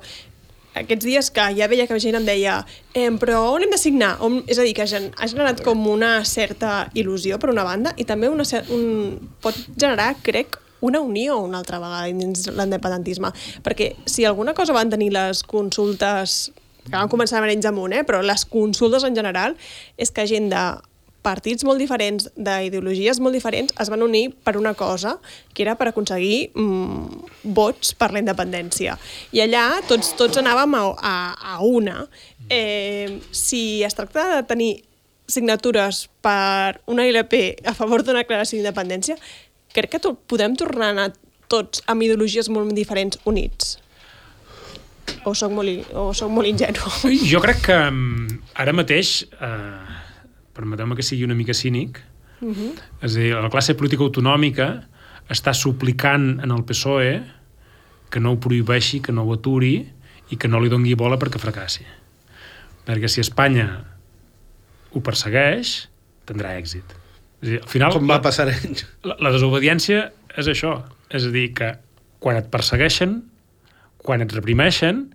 aquests 0.73 1.03
dies 1.03 1.29
que 1.35 1.45
ja 1.57 1.67
veia 1.67 1.87
que 1.87 1.99
gent 1.99 2.15
em 2.15 2.25
deia 2.27 2.61
eh, 2.95 3.09
però 3.19 3.41
on 3.51 3.65
hem 3.65 3.73
de 3.73 3.79
signar? 3.79 4.13
On... 4.23 4.39
És 4.47 4.59
a 4.59 4.63
dir, 4.63 4.73
que 4.77 4.85
ha 4.85 5.27
generat 5.27 5.59
com 5.65 5.83
una 5.91 6.13
certa 6.27 6.85
il·lusió 6.95 7.39
per 7.41 7.51
una 7.51 7.65
banda 7.67 7.95
i 7.99 8.07
també 8.07 8.31
una 8.31 8.47
cer... 8.47 8.63
un... 8.71 9.17
pot 9.43 9.57
generar, 9.75 10.13
crec, 10.23 10.55
una 10.81 11.01
unió 11.03 11.37
una 11.43 11.59
altra 11.61 11.79
vegada 11.81 12.07
dins 12.07 12.47
l'independentisme. 12.49 13.33
Perquè 13.65 13.93
si 14.09 14.25
alguna 14.25 14.55
cosa 14.57 14.73
van 14.73 14.89
tenir 14.89 15.11
les 15.13 15.43
consultes 15.43 16.51
que 16.81 16.95
van 16.95 17.11
començar 17.11 17.37
amb 17.37 17.45
Arenys 17.45 17.67
amunt, 17.69 17.93
eh? 17.93 18.05
però 18.07 18.23
les 18.25 18.45
consultes 18.49 19.03
en 19.05 19.15
general 19.17 19.53
és 20.01 20.09
que 20.09 20.25
gent 20.25 20.49
de 20.49 20.63
partits 21.21 21.65
molt 21.67 21.81
diferents, 21.81 22.27
d'ideologies 22.35 23.19
molt 23.21 23.37
diferents, 23.37 23.73
es 23.79 23.89
van 23.93 24.03
unir 24.05 24.31
per 24.43 24.55
una 24.57 24.73
cosa, 24.77 25.15
que 25.53 25.63
era 25.65 25.75
per 25.79 25.91
aconseguir 25.91 26.51
mm, 26.55 27.51
vots 27.57 27.93
per 27.97 28.11
la 28.13 28.21
independència. 28.23 28.97
I 29.35 29.43
allà 29.45 29.65
tots, 29.89 30.13
tots 30.19 30.41
anàvem 30.41 30.77
a, 30.77 30.85
a, 30.97 31.15
a 31.55 31.59
una. 31.65 32.05
Eh, 32.49 33.21
si 33.31 33.83
es 33.85 33.97
tracta 33.97 34.27
de 34.35 34.41
tenir 34.49 34.71
signatures 35.31 36.07
per 36.21 36.81
una 36.91 37.05
ILP 37.07 37.63
a 37.65 37.75
favor 37.77 38.03
d'una 38.03 38.25
declaració 38.25 38.57
d'independència, 38.57 39.17
crec 39.71 39.95
que 39.95 40.01
to 40.03 40.15
podem 40.27 40.57
tornar 40.59 40.91
a 40.91 40.95
anar 40.97 41.07
tots 41.51 41.83
amb 41.91 42.03
ideologies 42.03 42.49
molt 42.51 42.73
diferents 42.75 43.19
units. 43.27 43.77
O 45.27 45.33
soc 45.37 45.51
molt, 45.53 45.91
o 45.97 46.11
soc 46.17 46.31
molt 46.33 46.49
ingenu. 46.49 46.91
Jo 47.31 47.41
crec 47.43 47.65
que 47.67 47.77
mm, 47.77 48.39
ara 48.63 48.73
mateix, 48.75 49.21
eh, 49.37 50.00
permeteu-me 50.53 50.95
que 50.95 51.05
sigui 51.05 51.25
una 51.27 51.35
mica 51.35 51.53
cínic, 51.53 52.01
uh 52.41 52.49
-huh. 52.49 52.71
és 53.01 53.15
a 53.15 53.19
dir, 53.19 53.33
la 53.35 53.49
classe 53.49 53.75
política 53.75 54.03
autonòmica 54.03 54.87
està 55.29 55.53
suplicant 55.53 56.39
en 56.43 56.51
el 56.51 56.63
PSOE 56.63 57.23
que 58.09 58.19
no 58.19 58.31
ho 58.31 58.39
prohibeixi, 58.39 58.99
que 59.01 59.11
no 59.11 59.23
ho 59.23 59.33
aturi 59.33 59.87
i 60.29 60.37
que 60.37 60.47
no 60.47 60.59
li 60.59 60.69
dongui 60.69 60.95
bola 60.95 61.17
perquè 61.17 61.39
fracassi. 61.39 61.85
Perquè 62.85 63.07
si 63.07 63.21
Espanya 63.21 63.85
ho 64.91 65.01
persegueix, 65.01 65.87
tindrà 66.27 66.57
èxit. 66.59 66.83
És 67.41 67.47
a 67.47 67.51
dir, 67.51 67.61
al 67.61 67.69
final, 67.71 67.93
Com 67.95 68.07
va 68.07 68.21
passar 68.21 68.47
ells. 68.51 68.85
la, 69.03 69.15
la 69.19 69.31
desobediència 69.31 70.11
és 70.37 70.47
això. 70.47 70.83
És 71.09 71.25
a 71.25 71.31
dir, 71.33 71.53
que 71.53 71.73
quan 72.19 72.37
et 72.37 72.51
persegueixen, 72.53 73.21
quan 73.97 74.21
et 74.21 74.33
reprimeixen, 74.33 75.07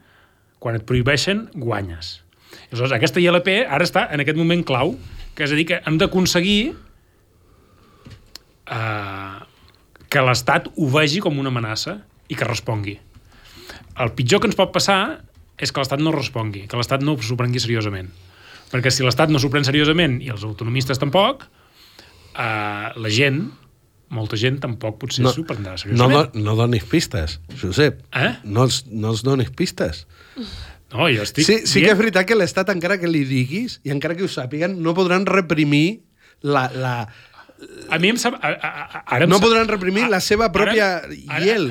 quan 0.58 0.78
et 0.78 0.86
prohibeixen, 0.88 1.46
guanyes. 1.54 2.22
Aleshores, 2.70 2.96
aquesta 2.96 3.20
ILP 3.20 3.48
ara 3.68 3.84
està 3.84 4.08
en 4.12 4.22
aquest 4.22 4.38
moment 4.38 4.64
clau, 4.66 4.96
que 5.36 5.44
és 5.44 5.52
a 5.52 5.56
dir, 5.58 5.66
que 5.68 5.80
hem 5.84 5.98
d'aconseguir 6.00 6.72
eh, 8.72 9.38
que 10.08 10.22
l'Estat 10.24 10.70
ho 10.76 10.88
vegi 10.92 11.20
com 11.24 11.38
una 11.42 11.52
amenaça 11.52 11.98
i 12.32 12.34
que 12.38 12.46
respongui. 12.48 12.96
El 14.02 14.12
pitjor 14.16 14.42
que 14.42 14.50
ens 14.50 14.56
pot 14.58 14.72
passar 14.74 15.00
és 15.56 15.72
que 15.72 15.80
l'Estat 15.80 16.02
no 16.04 16.12
respongui, 16.14 16.66
que 16.68 16.76
l'Estat 16.78 17.04
no 17.04 17.16
s'ho 17.20 17.36
prengui 17.38 17.60
seriosament. 17.62 18.10
Perquè 18.72 18.90
si 18.92 19.04
l'Estat 19.06 19.30
no 19.32 19.38
s'ho 19.40 19.50
pren 19.52 19.64
seriosament 19.64 20.18
i 20.24 20.28
els 20.32 20.42
autonomistes 20.44 20.98
tampoc, 21.00 21.46
eh, 22.34 22.88
la 22.96 23.12
gent, 23.12 23.44
molta 24.16 24.38
gent 24.38 24.60
tampoc 24.62 24.98
potser 25.02 25.24
No, 25.24 25.32
s'ho 25.34 25.42
prendrà 25.46 25.72
No, 25.74 25.82
seriosament. 25.82 26.32
do, 26.34 26.40
no 26.44 26.56
donis 26.58 26.84
pistes, 26.86 27.38
Josep. 27.60 28.02
Eh? 28.14 28.32
No 28.44 28.66
els, 28.66 28.84
no 28.90 29.10
els 29.14 29.22
donis 29.26 29.50
pistes. 29.50 30.04
No, 30.94 31.08
jo 31.10 31.22
estic 31.26 31.44
Sí, 31.46 31.56
sí 31.66 31.80
que 31.82 31.90
és 31.90 31.98
veritat 31.98 32.26
que 32.28 32.36
l'Estat, 32.38 32.68
encara 32.70 32.96
que 33.02 33.08
li 33.10 33.24
diguis, 33.26 33.80
i 33.84 33.90
encara 33.90 34.14
que 34.14 34.22
ho 34.26 34.30
sàpiguen, 34.30 34.76
no 34.82 34.94
podran 34.94 35.26
reprimir 35.26 36.02
la... 36.42 36.68
la 36.72 36.92
A 37.90 37.98
mi 37.98 38.10
em 38.12 38.18
sap... 38.20 38.36
A, 38.38 38.50
a, 38.54 38.70
a, 38.70 39.00
ara 39.16 39.24
em 39.26 39.30
no 39.32 39.38
sap- 39.40 39.46
podran 39.48 39.66
reprimir 39.72 40.04
la 40.12 40.20
seva 40.20 40.50
pròpia 40.54 40.90
ara, 41.02 41.40
hiel. 41.42 41.66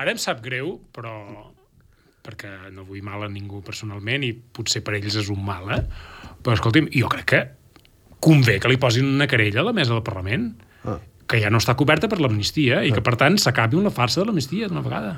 Ara 0.00 0.14
em 0.14 0.18
sap 0.22 0.40
greu, 0.42 0.78
però 0.94 1.12
perquè 2.24 2.70
no 2.72 2.86
vull 2.88 3.02
mal 3.04 3.26
a 3.26 3.28
ningú 3.28 3.60
personalment 3.66 4.24
i 4.24 4.30
potser 4.32 4.80
per 4.86 4.94
ells 4.96 5.18
és 5.20 5.28
un 5.28 5.42
mal, 5.44 5.68
eh? 5.76 5.82
Però 6.40 6.56
escolti'm, 6.56 6.86
jo 6.96 7.10
crec 7.12 7.26
que 7.34 7.40
convé 8.24 8.56
que 8.62 8.70
li 8.72 8.78
posin 8.80 9.04
una 9.10 9.26
querella 9.28 9.60
a 9.60 9.66
la 9.68 9.74
mesa 9.76 9.92
del 9.92 10.02
Parlament 10.06 10.54
Ah. 10.88 10.98
que 11.28 11.38
ja 11.40 11.48
no 11.52 11.56
està 11.60 11.72
coberta 11.76 12.08
per 12.08 12.18
l'amnistia 12.20 12.82
i 12.84 12.90
que, 12.92 13.00
per 13.04 13.14
tant, 13.20 13.36
s'acabi 13.40 13.76
la 13.84 13.92
farsa 13.92 14.20
de 14.20 14.26
l'amnistia 14.28 14.68
d'una 14.68 14.82
vegada. 14.84 15.12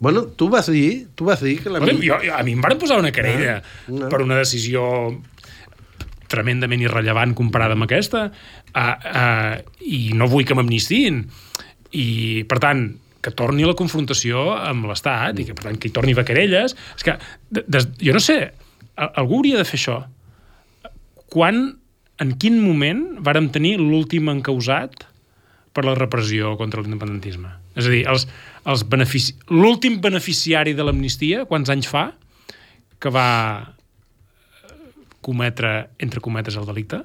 Bueno, 0.00 0.24
tu 0.26 0.48
vas 0.50 0.66
dir, 0.70 1.06
tu 1.14 1.24
vas 1.24 1.40
dir 1.40 1.58
que 1.62 1.70
la... 1.70 1.78
Escolti'm, 1.78 2.02
jo, 2.02 2.18
jo, 2.24 2.34
a 2.34 2.42
mi 2.44 2.52
em 2.56 2.64
van 2.64 2.76
posar 2.80 2.98
una 3.00 3.12
querella 3.14 3.60
Ah. 3.60 4.08
per 4.10 4.20
una 4.24 4.36
decisió 4.40 4.82
tremendament 6.28 6.82
irrellevant 6.82 7.34
comparada 7.36 7.76
amb 7.76 7.86
aquesta 7.86 8.26
uh, 8.26 8.80
uh, 8.80 9.54
i 9.86 10.10
no 10.16 10.26
vull 10.26 10.44
que 10.48 10.56
m'amnistiin 10.56 11.20
i 11.94 12.08
per 12.50 12.58
tant 12.64 12.86
que 13.24 13.32
torni 13.32 13.64
la 13.64 13.76
confrontació 13.78 14.50
amb 14.56 14.88
l'Estat 14.90 15.38
i 15.40 15.46
que 15.48 15.54
per 15.56 15.68
tant 15.68 15.78
que 15.80 15.88
hi 15.88 15.94
torni 15.94 16.12
a 16.12 16.18
haver 16.18 16.26
querelles 16.32 16.74
és 16.74 17.06
que, 17.06 17.14
de, 17.48 17.62
des, 17.68 17.86
jo 18.02 18.16
no 18.16 18.20
sé 18.24 18.38
algú 18.96 19.38
hauria 19.38 19.60
de 19.60 19.68
fer 19.68 19.78
això 19.78 20.00
quan, 21.34 21.64
en 22.22 22.36
quin 22.38 22.60
moment 22.62 23.00
vàrem 23.26 23.48
tenir 23.54 23.76
l'últim 23.80 24.28
encausat 24.30 25.06
per 25.74 25.82
la 25.86 25.96
repressió 25.98 26.52
contra 26.60 26.82
l'independentisme. 26.82 27.50
És 27.74 27.88
a 27.88 27.92
dir, 27.92 28.04
els, 28.10 28.26
els 28.70 28.86
benefici... 28.88 29.36
l'últim 29.50 30.00
beneficiari 30.02 30.74
de 30.78 30.86
l'amnistia, 30.86 31.44
quants 31.50 31.72
anys 31.74 31.90
fa 31.90 32.08
que 33.02 33.12
va 33.12 33.28
eh, 33.60 34.74
cometre, 35.24 35.76
entre 35.98 36.22
cometes, 36.24 36.56
el 36.60 36.68
delicte? 36.70 37.02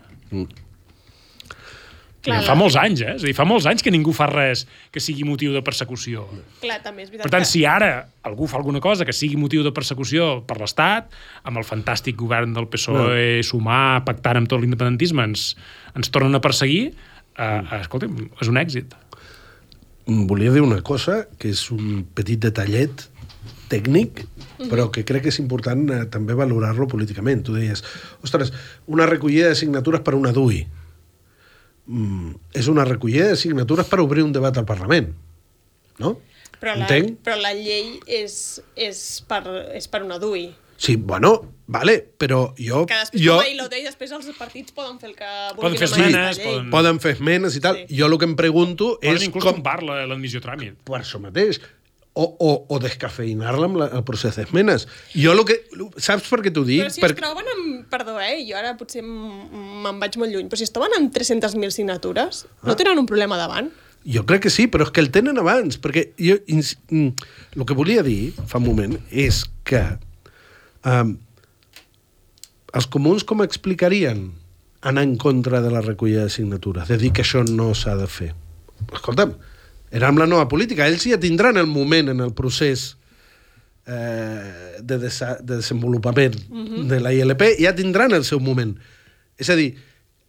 Clar, 2.19 2.41
fa 2.43 2.55
molts 2.57 2.75
anys, 2.75 2.99
eh? 2.99 3.13
És 3.15 3.23
a 3.23 3.27
dir, 3.29 3.33
fa 3.35 3.45
molts 3.47 3.65
anys 3.69 3.83
que 3.85 3.91
ningú 3.93 4.11
fa 4.15 4.25
res 4.27 4.65
que 4.91 4.99
sigui 4.99 5.23
motiu 5.27 5.53
de 5.55 5.61
persecució. 5.63 6.25
Clar, 6.59 6.81
també 6.83 7.05
és 7.05 7.11
veritat 7.13 7.25
Per 7.25 7.31
tant, 7.31 7.45
que... 7.45 7.51
si 7.51 7.63
ara 7.67 7.91
algú 8.27 8.49
fa 8.51 8.57
alguna 8.59 8.81
cosa 8.83 9.07
que 9.07 9.15
sigui 9.15 9.39
motiu 9.39 9.63
de 9.63 9.71
persecució 9.75 10.27
per 10.47 10.57
l'Estat, 10.59 11.15
amb 11.47 11.61
el 11.61 11.67
fantàstic 11.67 12.17
govern 12.19 12.51
del 12.57 12.67
PSOE 12.71 13.39
no. 13.39 13.45
sumar, 13.47 14.01
pactant 14.07 14.41
amb 14.41 14.51
tot 14.51 14.59
l'independentisme, 14.59 15.29
ens, 15.31 15.53
ens 15.95 16.11
tornen 16.11 16.35
a 16.35 16.43
perseguir, 16.43 16.89
eh, 16.91 17.47
eh, 17.47 17.79
escolta'm, 17.79 18.19
és 18.43 18.51
un 18.51 18.59
èxit. 18.59 18.99
Volia 20.09 20.51
dir 20.51 20.63
una 20.65 20.81
cosa, 20.81 21.23
que 21.37 21.51
és 21.53 21.67
un 21.73 22.03
petit 22.17 22.41
detallet 22.41 23.03
tècnic, 23.69 24.23
però 24.71 24.87
que 24.93 25.03
crec 25.05 25.27
que 25.27 25.31
és 25.31 25.39
important 25.41 25.83
eh, 25.93 25.99
també 26.11 26.33
valorar-lo 26.37 26.87
políticament. 26.89 27.43
Tu 27.45 27.53
deies, 27.55 27.83
ostres, 28.25 28.51
una 28.89 29.05
recollida 29.09 29.51
de 29.51 29.59
signatures 29.59 30.01
per 30.05 30.15
una 30.17 30.33
DUI. 30.33 30.63
Mm, 31.89 32.33
és 32.57 32.69
una 32.71 32.85
recollida 32.89 33.29
de 33.31 33.37
signatures 33.39 33.87
per 33.89 34.01
obrir 34.01 34.25
un 34.25 34.33
debat 34.33 34.57
al 34.57 34.67
Parlament. 34.69 35.13
No? 36.01 36.17
Però 36.59 36.73
la, 36.75 36.87
Entenc? 36.87 37.21
però 37.23 37.37
la 37.39 37.53
llei 37.55 37.99
és, 38.05 38.33
és, 38.75 38.99
per, 39.29 39.43
és 39.77 39.87
per 39.87 40.03
una 40.03 40.19
DUI. 40.21 40.49
Sí, 40.79 40.95
bueno, 40.95 41.33
vale, 41.67 41.97
però 42.17 42.53
jo... 42.55 42.85
Que 42.87 42.95
després 43.01 43.21
jo 43.21 43.35
i 43.43 43.83
després 43.83 44.13
els 44.15 44.29
partits 44.37 44.71
poden 44.71 44.95
fer 45.01 45.09
el 45.11 45.15
que 45.17 45.27
Poden 45.57 45.73
vulguin 45.75 45.81
fer 45.81 45.89
amb 45.89 45.97
aquesta 45.97 46.05
esmenes, 46.07 46.37
llei. 46.39 46.45
poden- 46.47 46.69
poden 46.71 46.99
fer 47.03 47.11
esmenes 47.17 47.57
i 47.59 47.61
tal. 47.65 47.81
Sí. 47.83 47.97
Jo 47.99 48.07
el 48.07 48.15
que 48.21 48.29
em 48.29 48.37
pregunto 48.39 48.93
Poden 49.01 49.19
és 49.19 49.25
inclús 49.27 49.43
com... 49.43 49.59
tombar 49.59 49.81
la- 49.83 50.05
l'admissió 50.07 50.39
tràmit. 50.41 50.79
per 50.87 51.01
això 51.01 51.19
mateix 51.19 51.59
o, 52.19 52.23
o, 52.25 52.49
o 52.73 52.79
descafeinar-la 52.83 53.67
amb 53.69 53.77
la, 53.79 53.85
el 53.99 54.01
procés 54.07 54.35
d'esmenes. 54.39 54.87
Jo 55.13 55.35
el 55.35 55.43
que... 55.47 55.59
Saps 56.01 56.31
per 56.31 56.39
què 56.47 56.51
t'ho 56.55 56.63
dic? 56.67 56.81
Però 56.87 56.95
si 56.95 57.03
es 57.05 57.13
troben 57.19 57.51
amb... 57.53 57.85
Perdó, 57.91 58.15
eh? 58.23 58.39
Jo 58.47 58.57
ara 58.59 58.73
potser 58.79 59.03
me'n 59.03 59.99
vaig 60.01 60.17
molt 60.19 60.31
lluny, 60.33 60.47
però 60.49 60.59
si 60.59 60.65
es 60.67 60.73
troben 60.75 60.95
amb 60.97 61.13
300.000 61.15 61.75
signatures, 61.75 62.45
no 62.63 62.75
tenen 62.79 62.99
un 62.99 63.07
problema 63.07 63.37
davant? 63.39 63.69
Jo 64.07 64.23
crec 64.27 64.47
que 64.47 64.51
sí, 64.51 64.65
però 64.71 64.87
és 64.87 64.91
que 64.95 65.03
el 65.03 65.11
tenen 65.11 65.37
abans, 65.43 65.75
perquè 65.79 66.09
jo, 66.17 66.39
ins- 66.47 66.77
mm, 66.89 67.29
el 67.59 67.65
que 67.67 67.75
volia 67.77 68.03
dir 68.03 68.31
fa 68.47 68.59
un 68.63 68.67
moment 68.71 68.95
és 69.11 69.43
que 69.67 69.83
um, 70.85 71.15
els 72.73 72.87
comuns 72.91 73.25
com 73.25 73.41
explicarien 73.43 74.29
anar 74.81 75.03
en 75.03 75.17
contra 75.17 75.61
de 75.61 75.71
la 75.73 75.81
recollida 75.81 76.23
de 76.27 76.33
signatures, 76.33 76.87
de 76.87 76.97
dir 77.01 77.11
que 77.11 77.25
això 77.25 77.43
no 77.47 77.73
s'ha 77.75 77.97
de 77.99 78.07
fer. 78.07 78.31
Escolta'm, 78.93 79.33
era 79.91 80.07
amb 80.07 80.21
la 80.21 80.29
nova 80.29 80.47
política, 80.47 80.87
ells 80.87 81.07
ja 81.09 81.19
tindran 81.19 81.57
el 81.57 81.67
moment 81.67 82.13
en 82.13 82.23
el 82.23 82.31
procés 82.37 82.93
eh, 83.89 84.79
de, 84.79 84.97
de 85.01 85.09
desenvolupament 85.49 86.37
de 86.89 86.99
la 87.01 87.13
ILP, 87.15 87.45
ja 87.59 87.75
tindran 87.75 88.15
el 88.15 88.23
seu 88.27 88.39
moment. 88.39 88.75
És 89.39 89.49
a 89.49 89.57
dir, 89.59 89.73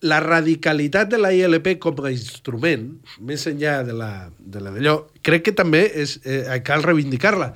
la 0.01 0.21
radicalitat 0.25 1.11
de 1.13 1.19
la 1.21 1.33
ILP 1.37 1.75
com 1.83 1.99
a 2.05 2.13
instrument, 2.13 2.87
més 3.21 3.45
enllà 3.51 3.81
de 3.85 3.97
la 3.97 4.31
de 4.39 4.63
la 4.65 4.73
d'allò, 4.73 4.97
crec 5.23 5.51
que 5.51 5.53
també 5.57 5.85
és, 6.03 6.17
eh, 6.25 6.61
cal 6.65 6.83
reivindicar-la. 6.83 7.53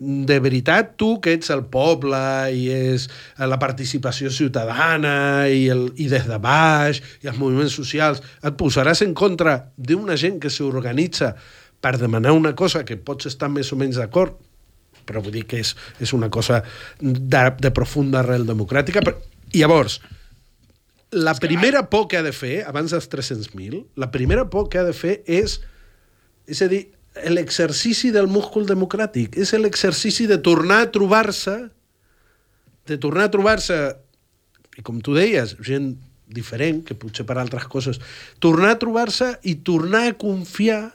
De 0.00 0.38
veritat, 0.40 0.94
tu, 0.96 1.18
que 1.20 1.34
ets 1.36 1.50
el 1.52 1.66
poble 1.68 2.18
i 2.56 2.70
és 2.72 3.04
la 3.36 3.58
participació 3.60 4.30
ciutadana 4.32 5.44
i, 5.52 5.66
el, 5.68 5.90
i 6.00 6.06
des 6.08 6.24
de 6.24 6.38
baix 6.40 7.02
i 7.20 7.28
els 7.28 7.36
moviments 7.36 7.76
socials, 7.76 8.22
et 8.40 8.56
posaràs 8.56 9.04
en 9.04 9.12
contra 9.12 9.58
d'una 9.76 10.16
gent 10.16 10.38
que 10.40 10.52
s'organitza 10.52 11.34
per 11.80 11.98
demanar 12.00 12.32
una 12.32 12.54
cosa 12.56 12.84
que 12.88 12.96
pots 12.96 13.28
estar 13.28 13.50
més 13.52 13.72
o 13.72 13.76
menys 13.80 14.00
d'acord, 14.00 14.38
però 15.04 15.20
vull 15.24 15.34
dir 15.34 15.44
que 15.48 15.60
és, 15.60 15.74
és 16.00 16.14
una 16.16 16.30
cosa 16.32 16.62
de, 17.00 17.44
de 17.60 17.72
profunda 17.76 18.20
arrel 18.22 18.46
democràtica. 18.48 19.02
Però, 19.04 19.16
llavors, 19.56 19.98
la 21.10 21.34
primera 21.34 21.88
por 21.90 22.06
que 22.08 22.20
ha 22.20 22.22
de 22.22 22.32
fer, 22.32 22.62
abans 22.68 22.92
dels 22.94 23.08
300.000, 23.10 23.82
la 23.98 24.10
primera 24.14 24.46
por 24.50 24.68
que 24.70 24.78
ha 24.78 24.86
de 24.86 24.94
fer 24.94 25.20
és, 25.26 25.58
és 26.46 26.62
a 26.62 26.70
dir, 26.70 26.84
l'exercici 27.30 28.10
del 28.14 28.28
múscul 28.30 28.68
democràtic, 28.68 29.36
és 29.40 29.52
l'exercici 29.58 30.28
de 30.30 30.38
tornar 30.38 30.84
a 30.84 30.90
trobar-se, 30.94 31.56
de 32.86 32.98
tornar 32.98 33.26
a 33.28 33.32
trobar-se, 33.32 33.80
i 34.78 34.84
com 34.86 35.00
tu 35.02 35.16
deies, 35.16 35.56
gent 35.66 35.94
diferent, 36.30 36.84
que 36.86 36.94
potser 36.94 37.26
per 37.26 37.36
altres 37.40 37.66
coses, 37.70 37.98
tornar 38.38 38.76
a 38.76 38.80
trobar-se 38.80 39.34
i 39.42 39.56
tornar 39.66 40.06
a 40.06 40.16
confiar 40.18 40.92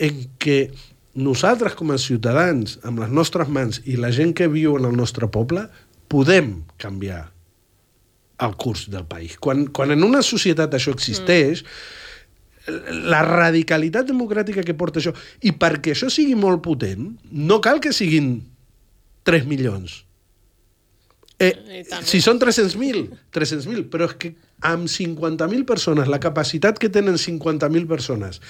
en 0.00 0.24
que 0.40 0.72
nosaltres 1.14 1.76
com 1.78 1.92
a 1.94 2.00
ciutadans, 2.00 2.78
amb 2.82 3.04
les 3.04 3.12
nostres 3.12 3.50
mans 3.52 3.82
i 3.84 3.98
la 4.00 4.10
gent 4.10 4.32
que 4.34 4.48
viu 4.50 4.78
en 4.80 4.88
el 4.88 4.96
nostre 4.96 5.28
poble, 5.30 5.68
podem 6.10 6.64
canviar 6.80 7.28
el 8.42 8.56
curs 8.58 8.88
del 8.90 9.04
país. 9.06 9.36
Quan, 9.38 9.68
quan 9.70 9.94
en 9.94 10.02
una 10.02 10.24
societat 10.26 10.74
això 10.74 10.94
existeix, 10.96 11.62
mm. 11.62 12.02
La 13.10 13.20
radicalitat 13.26 14.08
democràtica 14.08 14.64
que 14.64 14.76
porta 14.78 15.00
això, 15.00 15.12
i 15.44 15.52
perquè 15.52 15.92
això 15.92 16.10
sigui 16.12 16.36
molt 16.38 16.62
potent, 16.64 17.12
no 17.30 17.60
cal 17.64 17.82
que 17.84 17.92
siguin 17.92 18.38
3 19.28 19.48
milions. 19.50 20.02
Eh, 21.42 21.82
si 22.06 22.20
són 22.22 22.38
300.000, 22.38 23.08
300.000, 23.34 23.88
però 23.90 24.06
és 24.06 24.14
que 24.20 24.30
amb 24.64 24.88
50.000 24.88 25.66
persones, 25.68 26.08
la 26.08 26.22
capacitat 26.22 26.78
que 26.80 26.88
tenen 26.92 27.18
50.000 27.20 27.90
persones 27.90 28.40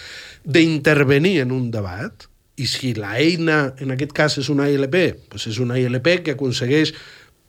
d'intervenir 0.44 1.40
en 1.42 1.54
un 1.56 1.70
debat, 1.74 2.28
i 2.54 2.68
si 2.70 2.92
la 2.94 3.16
eina, 3.18 3.74
en 3.82 3.94
aquest 3.94 4.12
cas, 4.14 4.36
és 4.38 4.50
una 4.52 4.68
ILP, 4.70 4.96
doncs 5.32 5.48
és 5.50 5.58
una 5.62 5.78
ILP 5.80 6.10
que 6.26 6.36
aconsegueix, 6.36 6.92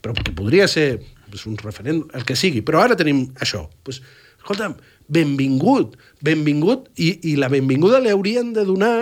però 0.02 0.16
que 0.18 0.34
podria 0.34 0.66
ser 0.72 0.88
doncs, 1.28 1.46
un 1.50 1.60
referent, 1.62 2.02
el 2.18 2.26
que 2.26 2.38
sigui, 2.40 2.64
però 2.66 2.82
ara 2.82 2.98
tenim 2.98 3.26
això. 3.42 3.66
Doncs, 3.86 4.02
escolta'm, 4.40 4.80
benvingut, 5.12 5.94
benvingut, 6.26 6.90
i, 6.98 7.14
i 7.32 7.38
la 7.40 7.52
benvinguda 7.54 8.02
li 8.02 8.12
haurien 8.14 8.52
de 8.56 8.66
donar 8.68 8.98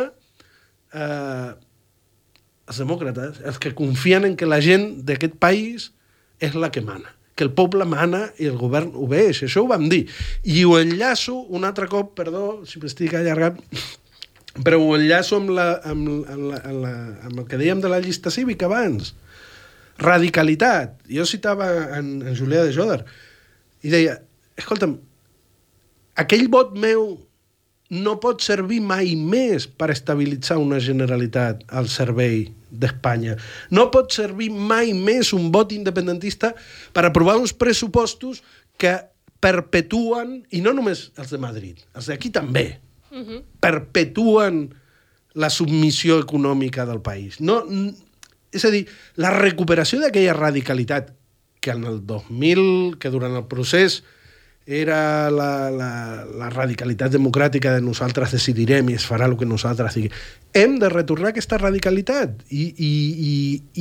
eh, 0.93 1.49
els 2.67 2.79
demòcrates, 2.83 3.41
els 3.47 3.59
que 3.59 3.73
confien 3.77 4.27
en 4.27 4.37
que 4.39 4.49
la 4.49 4.61
gent 4.63 5.03
d'aquest 5.07 5.39
país 5.41 5.91
és 6.43 6.55
la 6.59 6.71
que 6.73 6.83
mana 6.83 7.15
que 7.33 7.43
el 7.43 7.51
poble 7.57 7.85
mana 7.89 8.27
i 8.37 8.45
el 8.45 8.59
govern 8.61 8.91
obeix. 8.93 9.39
Això 9.45 9.63
ho 9.63 9.69
vam 9.69 9.87
dir. 9.89 10.03
I 10.45 10.63
ho 10.69 10.75
enllaço 10.77 11.35
un 11.49 11.65
altre 11.65 11.87
cop, 11.89 12.11
perdó, 12.17 12.61
si 12.69 12.77
m'estic 12.81 13.15
allargant, 13.17 13.57
però 14.65 14.77
ho 14.77 14.91
enllaço 14.93 15.39
amb, 15.41 15.53
la, 15.57 15.67
amb, 15.81 16.11
amb, 16.29 16.43
la, 16.51 16.59
amb, 16.61 16.83
la, 16.85 16.93
amb 17.29 17.39
el 17.41 17.47
que 17.49 17.57
dèiem 17.57 17.81
de 17.81 17.89
la 17.89 18.01
llista 18.03 18.33
cívica 18.33 18.69
abans. 18.69 19.15
Radicalitat. 19.97 20.99
Jo 21.09 21.25
citava 21.29 21.71
en, 21.97 22.19
en 22.21 22.37
Julià 22.37 22.67
de 22.67 22.75
Joder 22.75 23.01
i 23.83 23.91
deia, 23.91 24.19
escolta'm, 24.57 24.95
aquell 26.15 26.49
vot 26.51 26.73
meu 26.77 27.15
no 27.93 28.15
pot 28.21 28.41
servir 28.41 28.79
mai 28.81 29.13
més 29.19 29.67
per 29.67 29.91
estabilitzar 29.93 30.57
una 30.61 30.79
Generalitat 30.81 31.61
al 31.69 31.89
servei 31.93 32.47
d'Espanya. 32.73 33.35
No 33.69 33.89
pot 33.93 34.13
servir 34.15 34.49
mai 34.49 34.93
més 34.97 35.33
un 35.35 35.51
vot 35.53 35.73
independentista 35.75 36.53
per 36.93 37.05
aprovar 37.05 37.37
uns 37.37 37.53
pressupostos 37.53 38.41
que 38.81 38.95
perpetuen, 39.43 40.39
i 40.55 40.63
no 40.63 40.73
només 40.73 41.11
els 41.19 41.33
de 41.33 41.37
Madrid, 41.41 41.83
els 41.93 42.07
d'aquí 42.09 42.31
també, 42.31 42.79
uh 43.11 43.19
-huh. 43.19 43.41
perpetuen 43.59 44.73
la 45.33 45.49
submissió 45.49 46.19
econòmica 46.19 46.85
del 46.85 47.01
país. 47.01 47.39
No, 47.41 47.65
és 48.51 48.65
a 48.65 48.69
dir, 48.69 48.87
la 49.15 49.31
recuperació 49.33 49.99
d'aquella 49.99 50.33
radicalitat 50.33 51.13
que 51.59 51.71
en 51.71 51.83
el 51.83 52.05
2000, 52.05 52.97
que 52.99 53.09
durant 53.09 53.35
el 53.35 53.47
procés 53.47 54.03
era 54.65 55.29
la, 55.29 55.69
la, 55.71 55.91
la 56.39 56.49
radicalitat 56.49 57.11
democràtica 57.11 57.73
de 57.75 57.83
nosaltres 57.83 58.31
decidirem 58.31 58.89
i 58.89 58.95
es 58.95 59.05
farà 59.07 59.27
el 59.27 59.35
que 59.39 59.47
nosaltres 59.47 59.97
diguem. 59.97 60.13
Hem 60.55 60.77
de 60.79 60.89
retornar 60.91 61.33
aquesta 61.33 61.59
radicalitat 61.59 62.45
i, 62.49 62.69
i, 62.71 62.91
i, 63.27 63.33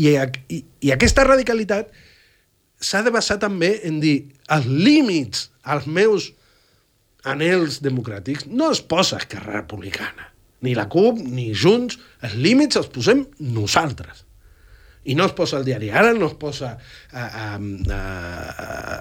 i, 0.03 0.16
i, 0.57 0.62
i 0.89 0.93
aquesta 0.95 1.26
radicalitat 1.28 1.93
s'ha 2.83 3.05
de 3.07 3.14
basar 3.14 3.39
també 3.43 3.76
en 3.87 4.01
dir 4.03 4.16
els 4.51 4.66
límits 4.66 5.49
als 5.62 5.87
meus 5.87 6.33
anels 7.22 7.78
democràtics 7.85 8.49
no 8.51 8.72
es 8.74 8.83
posa 8.83 9.20
Esquerra 9.22 9.61
Republicana, 9.61 10.33
ni 10.66 10.74
la 10.74 10.89
CUP, 10.91 11.22
ni 11.22 11.53
Junts, 11.55 12.01
els 12.26 12.35
límits 12.35 12.80
els 12.80 12.91
posem 12.91 13.22
nosaltres 13.39 14.26
i 15.05 15.17
no 15.19 15.27
es 15.27 15.33
posa 15.35 15.59
al 15.59 15.65
diari 15.67 15.91
Ara, 15.91 16.13
no 16.15 16.29
es 16.31 16.35
posa 16.39 16.77
a, 17.11 17.23
a, 17.25 17.47
a, 17.57 18.01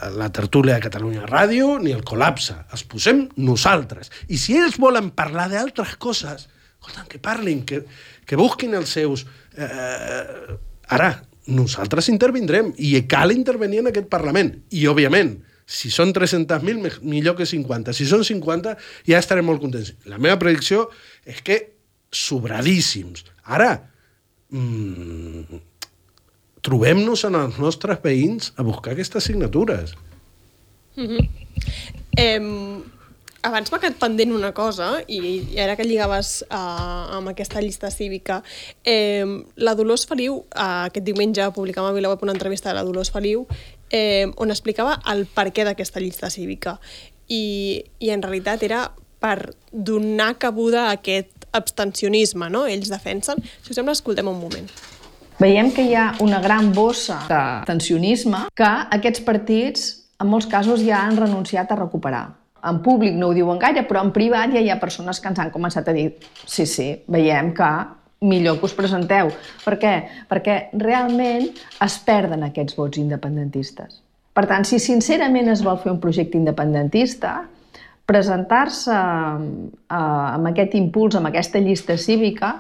a 0.08 0.10
la 0.18 0.30
tertúlia 0.34 0.76
de 0.76 0.86
Catalunya 0.88 1.28
Ràdio, 1.30 1.76
ni 1.82 1.94
el 1.94 2.02
col·lapse. 2.08 2.56
Els 2.74 2.86
posem 2.90 3.28
nosaltres. 3.38 4.12
I 4.34 4.40
si 4.42 4.58
ells 4.58 4.80
volen 4.82 5.12
parlar 5.18 5.48
d'altres 5.52 5.96
coses, 6.02 6.48
escolta, 6.74 7.06
que 7.10 7.22
parlin, 7.22 7.62
que, 7.66 7.84
que 8.26 8.40
busquin 8.40 8.74
els 8.78 8.98
seus... 8.98 9.28
Eh, 9.54 9.68
eh, 9.68 10.58
ara, 10.92 11.14
nosaltres 11.52 12.10
intervindrem 12.12 12.74
i 12.78 12.96
cal 13.10 13.34
intervenir 13.34 13.82
en 13.84 13.92
aquest 13.92 14.10
Parlament. 14.10 14.56
I, 14.74 14.88
òbviament, 14.90 15.36
si 15.72 15.92
són 15.94 16.12
300.000, 16.16 17.02
millor 17.06 17.38
que 17.38 17.48
50. 17.48 17.94
Si 17.96 18.08
són 18.10 18.26
50, 18.28 18.76
ja 19.08 19.22
estarem 19.22 19.46
molt 19.48 19.62
contents. 19.64 19.94
La 20.10 20.20
meva 20.22 20.40
predicció 20.42 20.88
és 21.30 21.40
que 21.46 21.62
sobradíssims. 22.12 23.24
Ara, 23.46 23.76
mmm, 24.52 25.62
trobem-nos 26.66 27.26
en 27.28 27.38
els 27.40 27.60
nostres 27.62 28.02
veïns 28.04 28.54
a 28.58 28.66
buscar 28.66 28.94
aquestes 28.94 29.24
signatures. 29.24 29.96
Mm 30.96 31.08
-hmm. 31.08 31.30
eh, 32.18 32.82
abans 33.42 33.72
m'ha 33.72 33.80
quedat 33.82 33.98
pendent 34.00 34.34
una 34.36 34.52
cosa, 34.54 35.02
i, 35.08 35.58
ara 35.62 35.76
que 35.76 35.86
lligaves 35.88 36.44
uh, 36.50 37.18
amb 37.18 37.32
aquesta 37.32 37.62
llista 37.62 37.90
cívica, 37.92 38.42
eh, 38.84 39.26
la 39.56 39.76
Dolors 39.76 40.06
Feliu, 40.10 40.44
uh, 40.56 40.86
aquest 40.86 41.06
diumenge 41.06 41.50
publicava 41.56 41.90
a 41.90 41.94
VilaWeb 41.94 42.24
una 42.24 42.36
entrevista 42.38 42.70
de 42.70 42.76
la 42.76 42.84
Dolors 42.84 43.12
Feliu, 43.12 43.48
eh, 43.90 44.32
on 44.38 44.54
explicava 44.54 45.00
el 45.12 45.26
per 45.26 45.50
què 45.52 45.66
d'aquesta 45.66 46.00
llista 46.00 46.30
cívica. 46.30 46.80
I, 47.28 47.84
I 48.00 48.10
en 48.10 48.22
realitat 48.22 48.64
era 48.64 48.92
per 49.22 49.56
donar 49.72 50.38
cabuda 50.38 50.88
a 50.88 50.98
aquest 51.00 51.46
abstencionisme, 51.52 52.50
no? 52.50 52.66
Ells 52.68 52.90
defensen. 52.90 53.42
Si 53.62 53.72
us 53.72 53.76
sembla, 53.76 53.94
escoltem 53.94 54.28
un 54.28 54.40
moment 54.40 54.70
veiem 55.42 55.72
que 55.74 55.86
hi 55.88 55.96
ha 55.98 56.12
una 56.22 56.40
gran 56.42 56.72
bossa 56.74 57.24
de 57.30 57.42
tensionisme 57.70 58.46
que 58.56 58.70
aquests 58.98 59.24
partits 59.26 59.88
en 60.22 60.30
molts 60.30 60.48
casos 60.50 60.84
ja 60.86 61.02
han 61.02 61.18
renunciat 61.18 61.72
a 61.72 61.80
recuperar. 61.80 62.28
En 62.70 62.78
públic 62.86 63.16
no 63.18 63.32
ho 63.32 63.34
diuen 63.34 63.58
gaire, 63.58 63.82
però 63.90 64.04
en 64.06 64.12
privat 64.14 64.54
ja 64.54 64.62
hi 64.62 64.70
ha 64.70 64.78
persones 64.80 65.18
que 65.20 65.32
ens 65.32 65.42
han 65.42 65.50
començat 65.50 65.88
a 65.90 65.96
dir 65.98 66.12
sí, 66.46 66.68
sí, 66.70 66.92
veiem 67.10 67.56
que 67.58 67.72
millor 68.22 68.60
que 68.60 68.70
us 68.70 68.76
presenteu. 68.78 69.32
Per 69.66 69.80
què? 69.82 69.96
Perquè 70.30 70.58
realment 70.78 71.48
es 71.82 71.98
perden 72.06 72.46
aquests 72.46 72.78
vots 72.78 73.02
independentistes. 73.02 73.98
Per 74.38 74.46
tant, 74.48 74.64
si 74.64 74.78
sincerament 74.80 75.50
es 75.50 75.64
vol 75.66 75.80
fer 75.82 75.90
un 75.92 76.00
projecte 76.04 76.38
independentista, 76.38 77.40
presentar-se 78.06 78.94
eh, 78.94 79.98
amb 79.98 80.52
aquest 80.52 80.78
impuls, 80.78 81.18
amb 81.18 81.32
aquesta 81.32 81.60
llista 81.64 81.98
cívica, 81.98 82.60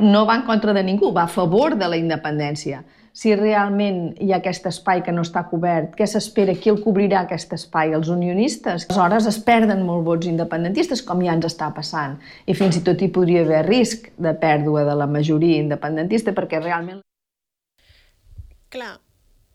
no 0.00 0.26
va 0.26 0.36
en 0.36 0.42
contra 0.46 0.72
de 0.72 0.84
ningú, 0.84 1.12
va 1.12 1.24
a 1.24 1.32
favor 1.32 1.76
de 1.76 1.88
la 1.88 1.96
independència. 1.96 2.84
Si 3.18 3.32
realment 3.34 4.12
hi 4.22 4.30
ha 4.30 4.36
aquest 4.38 4.68
espai 4.70 5.00
que 5.02 5.12
no 5.14 5.24
està 5.26 5.42
cobert, 5.50 5.94
què 5.98 6.06
s'espera? 6.06 6.54
Qui 6.54 6.70
el 6.70 6.78
cobrirà, 6.84 7.24
aquest 7.24 7.54
espai? 7.56 7.90
Els 7.96 8.10
unionistes? 8.14 8.86
Aleshores 8.86 9.26
es 9.26 9.40
perden 9.42 9.82
molt 9.86 10.04
vots 10.06 10.28
independentistes, 10.30 11.02
com 11.02 11.24
ja 11.24 11.34
ens 11.34 11.48
està 11.48 11.72
passant. 11.74 12.14
I 12.46 12.54
fins 12.54 12.78
i 12.78 12.84
tot 12.86 13.02
hi 13.02 13.10
podria 13.10 13.42
haver 13.46 13.64
risc 13.66 14.10
de 14.14 14.34
pèrdua 14.38 14.84
de 14.86 14.94
la 15.00 15.08
majoria 15.10 15.58
independentista, 15.64 16.36
perquè 16.36 16.62
realment... 16.62 17.02
Clar, 18.70 18.98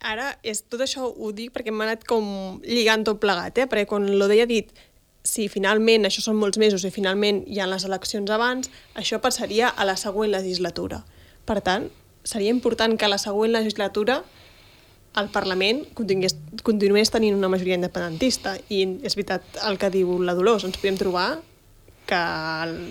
ara 0.01 0.33
és, 0.43 0.65
tot 0.67 0.81
això 0.83 1.07
ho 1.07 1.31
dic 1.31 1.53
perquè 1.55 1.71
m'ha 1.71 1.87
anat 1.87 2.03
com 2.09 2.25
lligant 2.65 3.05
tot 3.07 3.21
plegat, 3.23 3.61
eh? 3.61 3.69
perquè 3.69 3.87
quan 3.87 4.09
l'Odei 4.09 4.43
ha 4.43 4.49
dit 4.49 4.73
si 5.23 5.47
finalment, 5.47 6.05
això 6.05 6.21
són 6.21 6.37
molts 6.37 6.59
mesos, 6.59 6.83
i 6.83 6.91
finalment 6.91 7.43
hi 7.47 7.61
ha 7.63 7.67
les 7.71 7.85
eleccions 7.87 8.29
abans, 8.35 8.69
això 8.99 9.21
passaria 9.23 9.69
a 9.71 9.87
la 9.87 9.95
següent 9.99 10.33
legislatura. 10.33 11.03
Per 11.47 11.59
tant, 11.63 11.87
seria 12.23 12.51
important 12.51 12.97
que 12.99 13.07
a 13.07 13.11
la 13.11 13.19
següent 13.19 13.55
legislatura 13.55 14.21
el 15.19 15.29
Parlament 15.29 15.83
continués, 15.93 17.11
tenint 17.13 17.37
una 17.37 17.49
majoria 17.51 17.77
independentista. 17.77 18.55
I 18.73 18.83
és 19.05 19.15
veritat 19.15 19.59
el 19.67 19.77
que 19.77 19.91
diu 19.93 20.17
la 20.19 20.35
Dolors, 20.35 20.65
ens 20.65 20.79
podem 20.81 20.97
trobar 20.97 21.27
que 22.09 22.23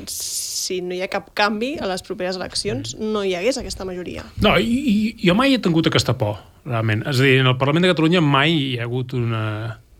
si 0.08 0.78
no 0.80 0.94
hi 0.96 1.02
ha 1.04 1.10
cap 1.12 1.32
canvi 1.36 1.74
a 1.82 1.88
les 1.90 2.04
properes 2.06 2.38
eleccions 2.38 2.94
no 2.96 3.26
hi 3.26 3.34
hagués 3.36 3.58
aquesta 3.60 3.84
majoria. 3.84 4.24
No, 4.40 4.54
i, 4.56 4.78
i 4.88 4.94
jo 5.26 5.34
mai 5.36 5.52
he 5.52 5.60
tingut 5.60 5.90
aquesta 5.90 6.14
por, 6.16 6.38
realment. 6.64 7.04
És 7.10 7.20
a 7.20 7.26
dir, 7.26 7.40
en 7.42 7.50
el 7.50 7.58
Parlament 7.60 7.84
de 7.84 7.92
Catalunya 7.92 8.22
mai 8.24 8.54
hi 8.54 8.76
ha 8.78 8.86
hagut 8.86 9.12
una 9.18 9.42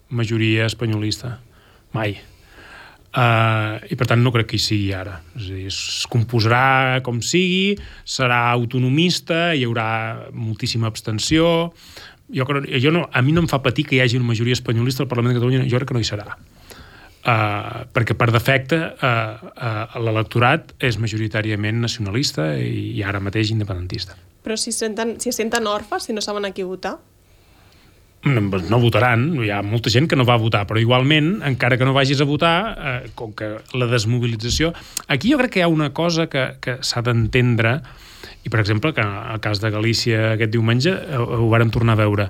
majoria 0.08 0.70
espanyolista 0.70 1.40
mai. 1.96 2.16
Uh, 3.12 3.76
I 3.92 3.96
per 4.00 4.06
tant 4.08 4.22
no 4.24 4.30
crec 4.32 4.48
que 4.52 4.56
hi 4.56 4.62
sigui 4.62 4.92
ara. 4.96 5.18
És 5.36 5.50
dir, 5.50 5.66
es 5.68 6.06
composarà 6.12 7.02
com 7.04 7.20
sigui, 7.20 7.76
serà 8.08 8.46
autonomista, 8.54 9.50
hi 9.52 9.66
haurà 9.68 10.30
moltíssima 10.32 10.88
abstenció. 10.88 11.72
Jo, 12.32 12.46
jo 12.48 12.94
no, 12.94 13.04
a 13.12 13.20
mi 13.20 13.36
no 13.36 13.44
em 13.44 13.50
fa 13.50 13.60
patir 13.60 13.84
que 13.84 13.98
hi 13.98 14.00
hagi 14.00 14.16
una 14.16 14.30
majoria 14.30 14.56
espanyolista 14.56 15.04
al 15.04 15.10
Parlament 15.10 15.36
de 15.36 15.40
Catalunya, 15.42 15.68
jo 15.68 15.76
crec 15.76 15.92
que 15.92 15.98
no 15.98 16.00
hi 16.00 16.08
serà. 16.08 16.38
Uh, 17.22 17.84
perquè 17.94 18.16
per 18.18 18.32
defecte 18.34 18.80
uh, 18.80 19.52
uh, 19.52 20.00
l'electorat 20.02 20.72
és 20.82 20.96
majoritàriament 20.98 21.84
nacionalista 21.84 22.48
i, 22.58 22.96
i 22.96 23.04
ara 23.06 23.20
mateix 23.22 23.52
independentista. 23.52 24.16
Però 24.42 24.56
si, 24.58 24.72
senten, 24.74 25.20
si 25.22 25.30
senten 25.36 25.68
orfes, 25.70 26.08
si 26.08 26.16
no 26.16 26.24
saben 26.24 26.48
a 26.48 26.50
qui 26.56 26.64
votar? 26.66 26.96
No 28.24 28.78
votaran, 28.78 29.24
hi 29.42 29.50
ha 29.50 29.62
molta 29.66 29.90
gent 29.90 30.06
que 30.10 30.16
no 30.18 30.26
va 30.28 30.38
votar, 30.38 30.62
però 30.68 30.80
igualment, 30.80 31.40
encara 31.46 31.78
que 31.78 31.86
no 31.86 31.94
vagis 31.96 32.20
a 32.22 32.28
votar, 32.28 32.56
eh, 32.72 33.10
com 33.18 33.32
que 33.34 33.56
la 33.74 33.88
desmobilització... 33.90 34.72
Aquí 35.08 35.32
jo 35.32 35.40
crec 35.40 35.56
que 35.56 35.62
hi 35.62 35.66
ha 35.66 35.72
una 35.72 35.90
cosa 35.96 36.28
que, 36.30 36.52
que 36.62 36.78
s'ha 36.86 37.02
d'entendre, 37.02 37.80
i 38.42 38.50
per 38.50 38.60
exemple, 38.62 38.92
que 38.94 39.02
en 39.02 39.10
el 39.34 39.40
cas 39.42 39.60
de 39.62 39.70
Galícia 39.70 40.32
aquest 40.32 40.52
diumenge 40.54 40.94
eh, 40.94 41.18
ho 41.18 41.48
vàrem 41.50 41.70
tornar 41.74 41.96
a 41.98 42.02
veure, 42.04 42.28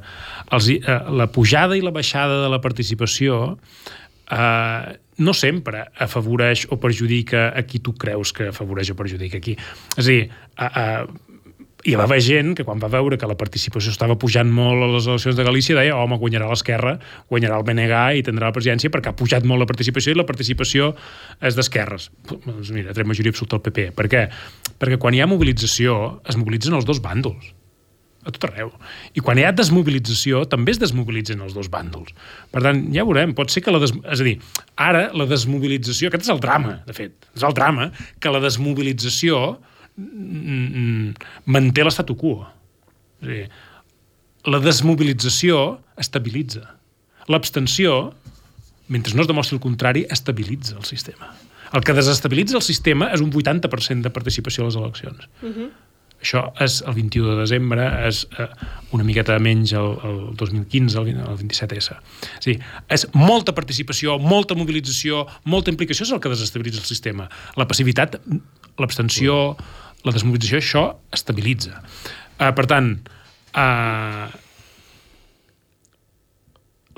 els, 0.53 0.71
eh, 0.79 0.99
la 1.13 1.29
pujada 1.33 1.77
i 1.77 1.85
la 1.85 1.93
baixada 1.93 2.41
de 2.45 2.53
la 2.53 2.61
participació 2.65 3.43
eh, 4.33 4.97
no 5.23 5.35
sempre 5.37 5.85
afavoreix 6.01 6.67
o 6.73 6.79
perjudica 6.81 7.51
a 7.53 7.65
qui 7.69 7.83
tu 7.85 7.93
creus 8.01 8.33
que 8.33 8.49
afavoreix 8.49 8.93
o 8.93 8.97
perjudica 8.97 9.39
aquí. 9.41 9.59
És 9.97 10.07
a 10.07 10.09
dir, 10.09 10.23
eh, 10.57 10.71
eh, 10.73 11.32
hi 11.83 11.95
va 11.99 12.05
haver 12.07 12.21
gent 12.23 12.53
que 12.59 12.65
quan 12.67 12.79
va 12.83 12.91
veure 12.91 13.17
que 13.19 13.27
la 13.27 13.37
participació 13.39 13.91
estava 13.91 14.15
pujant 14.21 14.51
molt 14.55 14.85
a 14.85 14.91
les 14.93 15.09
eleccions 15.11 15.39
de 15.39 15.47
Galícia 15.47 15.75
deia, 15.79 15.97
home, 15.99 16.19
guanyarà 16.21 16.51
l'esquerra, 16.51 16.97
guanyarà 17.33 17.59
el 17.59 17.67
BNG 17.67 18.03
i 18.21 18.23
tindrà 18.27 18.51
la 18.51 18.57
presidència 18.57 18.93
perquè 18.93 19.11
ha 19.11 19.19
pujat 19.19 19.47
molt 19.49 19.65
la 19.65 19.69
participació 19.71 20.15
i 20.15 20.19
la 20.21 20.27
participació 20.29 20.93
és 21.43 21.59
d'esquerres. 21.59 22.11
Doncs 22.31 22.71
mira, 22.77 22.95
tret 22.95 23.09
majoria 23.09 23.35
absoluta 23.35 23.59
al 23.59 23.65
PP. 23.67 23.89
Per 23.99 24.07
què? 24.13 24.29
Perquè 24.79 25.01
quan 25.03 25.17
hi 25.17 25.25
ha 25.25 25.31
mobilització 25.31 25.99
es 26.29 26.39
mobilitzen 26.39 26.79
els 26.79 26.87
dos 26.87 27.03
bàndols 27.03 27.51
a 28.23 28.31
tot 28.31 28.45
arreu. 28.47 28.71
I 29.19 29.23
quan 29.25 29.39
hi 29.41 29.43
ha 29.43 29.51
desmobilització, 29.51 30.45
també 30.51 30.71
es 30.75 30.79
desmobilitzen 30.79 31.43
els 31.43 31.57
dos 31.57 31.67
bàndols. 31.73 32.15
Per 32.55 32.63
tant, 32.63 32.85
ja 32.95 33.03
veurem, 33.09 33.35
pot 33.35 33.51
ser 33.51 33.65
que 33.67 33.75
la... 33.75 33.81
Des... 33.83 33.91
És 34.15 34.23
a 34.23 34.27
dir, 34.27 34.37
ara 34.79 35.09
la 35.19 35.27
desmobilització, 35.27 36.11
aquest 36.11 36.29
és 36.29 36.35
el 36.35 36.43
drama, 36.45 36.79
de 36.87 36.95
fet, 36.95 37.17
és 37.35 37.43
el 37.43 37.57
drama, 37.59 37.91
que 38.23 38.31
la 38.31 38.43
desmobilització 38.45 39.43
manté 39.97 41.85
l'estatu 41.85 42.17
quo. 42.19 42.47
És 43.23 43.29
dir, 43.29 43.45
la 44.49 44.59
desmobilització 44.63 45.79
estabilitza. 46.01 46.67
L'abstenció, 47.31 48.13
mentre 48.91 49.15
no 49.15 49.23
es 49.23 49.31
demostri 49.31 49.57
el 49.59 49.63
contrari, 49.63 50.07
estabilitza 50.11 50.77
el 50.77 50.85
sistema. 50.89 51.31
El 51.73 51.85
que 51.85 51.95
desestabilitza 51.97 52.59
el 52.59 52.65
sistema 52.67 53.09
és 53.15 53.23
un 53.25 53.31
80% 53.33 54.05
de 54.05 54.13
participació 54.13 54.65
a 54.65 54.69
les 54.69 54.77
eleccions. 54.77 55.29
Uh 55.43 55.49
-huh. 55.49 55.71
Això 56.23 56.53
és 56.63 56.83
el 56.87 56.95
21 56.95 57.33
de 57.33 57.41
desembre, 57.41 57.83
és 58.07 58.23
eh, 58.39 58.47
una 58.95 59.05
miqueta 59.05 59.39
menys 59.39 59.73
el, 59.73 59.97
el 60.07 60.37
2015, 60.39 60.99
el, 61.01 61.09
el 61.09 61.39
27S. 61.41 61.97
És 62.39 62.45
dir, 62.45 62.61
és 62.89 63.07
molta 63.13 63.53
participació, 63.53 64.19
molta 64.19 64.55
mobilització, 64.55 65.27
molta 65.45 65.71
implicació 65.71 66.07
és 66.07 66.13
el 66.13 66.21
que 66.21 66.29
desestabilitza 66.29 66.81
el 66.81 66.87
sistema. 66.87 67.29
La 67.57 67.67
passivitat, 67.67 68.21
l'abstenció, 68.79 69.57
la 70.03 70.15
desmobilització, 70.15 70.59
això 70.59 70.85
estabilitza. 71.15 71.83
Eh, 72.39 72.53
per 72.57 72.67
tant, 72.71 72.95
eh, 73.55 74.27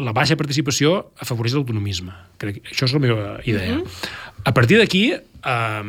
la 0.05 0.13
baixa 0.17 0.37
participació 0.37 0.97
afavoreix 1.23 1.55
l'autonomisme. 1.55 2.15
Crec 2.39 2.63
que 2.63 2.73
això 2.73 2.89
és 2.89 2.95
la 2.97 3.03
meva 3.03 3.41
idea. 3.45 3.77
Mm 3.77 3.83
-hmm. 3.83 4.09
A 4.45 4.53
partir 4.53 4.79
d'aquí, 4.79 5.13
eh, 5.13 5.85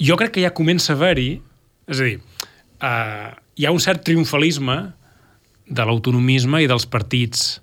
jo 0.00 0.16
crec 0.16 0.32
que 0.32 0.42
ja 0.42 0.54
comença 0.54 0.92
a 0.92 0.96
haver-hi, 0.96 1.40
és 1.86 2.00
a 2.00 2.04
dir, 2.04 2.20
eh, 2.80 3.30
hi 3.56 3.66
ha 3.66 3.70
un 3.70 3.80
cert 3.80 4.04
triomfalisme 4.04 4.92
de 5.66 5.84
l'autonomisme 5.84 6.62
i 6.62 6.66
dels 6.66 6.86
partits 6.86 7.60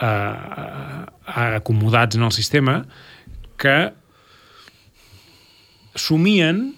eh, 0.00 1.56
acomodats 1.60 2.16
en 2.16 2.22
el 2.22 2.32
sistema 2.32 2.86
que 3.60 3.92
somien 6.00 6.70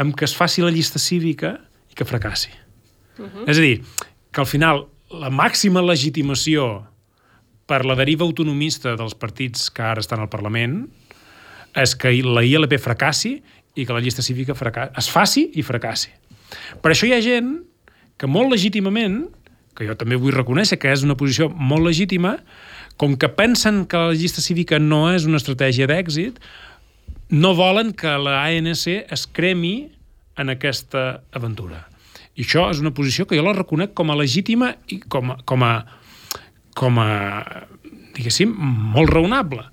amb 0.00 0.16
que 0.16 0.26
es 0.26 0.34
faci 0.36 0.64
la 0.64 0.72
llista 0.74 0.98
cívica 0.98 1.56
i 1.90 1.94
que 1.94 2.04
fracassi. 2.04 2.50
Uh 3.18 3.26
-huh. 3.26 3.48
És 3.48 3.58
a 3.58 3.60
dir, 3.60 3.82
que 4.32 4.40
al 4.40 4.46
final 4.46 4.86
la 5.10 5.30
màxima 5.30 5.82
legitimació 5.82 6.86
per 7.66 7.84
la 7.86 7.94
deriva 7.94 8.24
autonomista 8.24 8.96
dels 8.96 9.14
partits 9.14 9.70
que 9.70 9.82
ara 9.82 10.00
estan 10.00 10.20
al 10.20 10.28
Parlament 10.28 10.88
és 11.78 11.94
que 11.94 12.12
la 12.22 12.42
ILP 12.42 12.78
fracassi 12.78 13.42
i 13.74 13.86
que 13.86 13.92
la 13.92 14.00
llista 14.00 14.22
cívica 14.22 14.54
fracassi, 14.54 14.92
es 14.98 15.10
faci 15.10 15.50
i 15.54 15.62
fracassi. 15.62 16.10
Per 16.82 16.90
això 16.90 17.06
hi 17.06 17.14
ha 17.14 17.20
gent 17.22 17.60
que 18.18 18.26
molt 18.26 18.50
legítimament, 18.50 19.28
que 19.76 19.86
jo 19.86 19.94
també 19.94 20.18
vull 20.18 20.34
reconèixer 20.34 20.78
que 20.78 20.90
és 20.90 21.04
una 21.06 21.16
posició 21.16 21.48
molt 21.48 21.86
legítima, 21.86 22.36
com 23.00 23.14
que 23.16 23.30
pensen 23.32 23.86
que 23.86 23.96
la 23.96 24.16
llista 24.16 24.42
cívica 24.44 24.78
no 24.82 25.06
és 25.14 25.24
una 25.24 25.38
estratègia 25.40 25.86
d'èxit, 25.88 26.40
no 27.30 27.54
volen 27.54 27.94
que 27.94 28.10
la 28.18 28.42
ANC 28.44 28.86
es 29.06 29.26
cremi 29.30 29.90
en 30.40 30.50
aquesta 30.50 31.22
aventura. 31.32 31.86
I 32.34 32.44
això 32.46 32.68
és 32.72 32.80
una 32.82 32.94
posició 32.94 33.26
que 33.26 33.38
jo 33.38 33.44
la 33.46 33.54
reconec 33.56 33.94
com 33.94 34.10
a 34.10 34.18
legítima 34.18 34.72
i 34.90 35.00
com 35.00 35.34
a, 35.34 35.38
com 35.46 35.64
a, 35.66 35.72
com 36.78 36.98
a 37.02 37.10
diguéssim, 38.16 38.52
molt 38.94 39.12
raonable. 39.12 39.64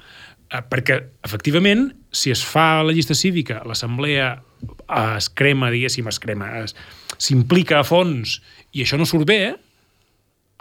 Eh, 0.48 0.62
perquè, 0.70 1.00
efectivament, 1.28 1.90
si 2.12 2.32
es 2.32 2.44
fa 2.46 2.84
la 2.86 2.96
llista 2.96 3.16
cívica, 3.18 3.62
l'assemblea 3.68 4.36
es 4.98 5.30
crema, 5.30 5.72
diguéssim, 5.74 6.08
es 6.10 6.20
crema, 6.24 6.50
s'implica 7.18 7.82
a 7.82 7.88
fons 7.88 8.40
i 8.74 8.84
això 8.86 8.98
no 8.98 9.06
surt 9.10 9.28
bé, 9.30 9.42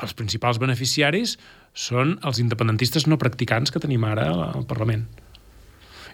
els 0.03 0.13
principals 0.17 0.59
beneficiaris 0.61 1.37
són 1.77 2.17
els 2.27 2.41
independentistes 2.43 3.07
no 3.09 3.21
practicants 3.21 3.73
que 3.73 3.81
tenim 3.81 4.05
ara 4.05 4.29
al 4.51 4.67
Parlament. 4.69 5.07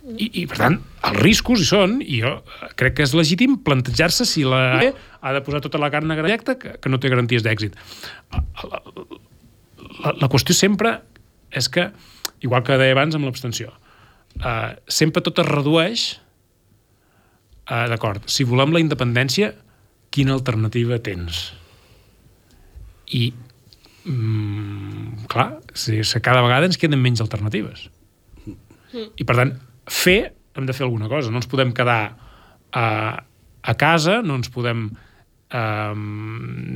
I, 0.02 0.26
I, 0.26 0.42
per 0.50 0.58
tant, 0.58 0.76
els 1.06 1.18
riscos 1.22 1.60
hi 1.62 1.66
són, 1.68 2.00
i 2.02 2.18
jo 2.24 2.32
crec 2.78 2.96
que 2.98 3.04
és 3.06 3.12
legítim 3.14 3.54
plantejar-se 3.62 4.26
si 4.26 4.42
la 4.42 4.80
E 4.82 4.88
ha 5.22 5.34
de 5.36 5.42
posar 5.46 5.60
tota 5.62 5.78
la 5.78 5.92
carn 5.94 6.10
negra 6.10 6.26
directa 6.26 6.56
que, 6.58 6.74
que 6.82 6.90
no 6.90 6.98
té 6.98 7.12
garanties 7.12 7.44
d'èxit. 7.46 7.78
La, 8.34 8.80
la, 10.02 10.14
la 10.24 10.30
qüestió 10.32 10.56
sempre 10.58 10.96
és 11.54 11.70
que, 11.70 11.86
igual 12.42 12.66
que 12.66 12.80
deia 12.80 12.96
abans 12.96 13.14
amb 13.14 13.28
l'abstenció, 13.28 13.70
uh, 14.42 14.74
sempre 14.90 15.22
tot 15.22 15.38
es 15.38 15.50
redueix 15.52 16.06
uh, 17.70 17.86
d'acord, 17.92 18.26
si 18.26 18.48
volem 18.48 18.74
la 18.74 18.82
independència, 18.82 19.54
quina 20.12 20.34
alternativa 20.34 20.98
tens? 20.98 21.52
I, 23.14 23.28
mm, 24.02 25.28
clar, 25.30 25.52
si, 25.78 26.02
si 26.02 26.26
cada 26.26 26.42
vegada 26.42 26.66
ens 26.66 26.80
queden 26.80 26.98
menys 26.98 27.22
alternatives. 27.22 27.86
I, 28.92 29.22
per 29.24 29.38
tant, 29.38 29.60
fer, 29.88 30.32
hem 30.56 30.68
de 30.68 30.76
fer 30.76 30.86
alguna 30.86 31.08
cosa. 31.10 31.30
No 31.30 31.40
ens 31.40 31.50
podem 31.50 31.72
quedar 31.76 32.00
a, 32.72 32.86
a 33.62 33.74
casa, 33.80 34.20
no 34.22 34.38
ens 34.40 34.50
podem 34.52 34.88
eh, 35.52 35.94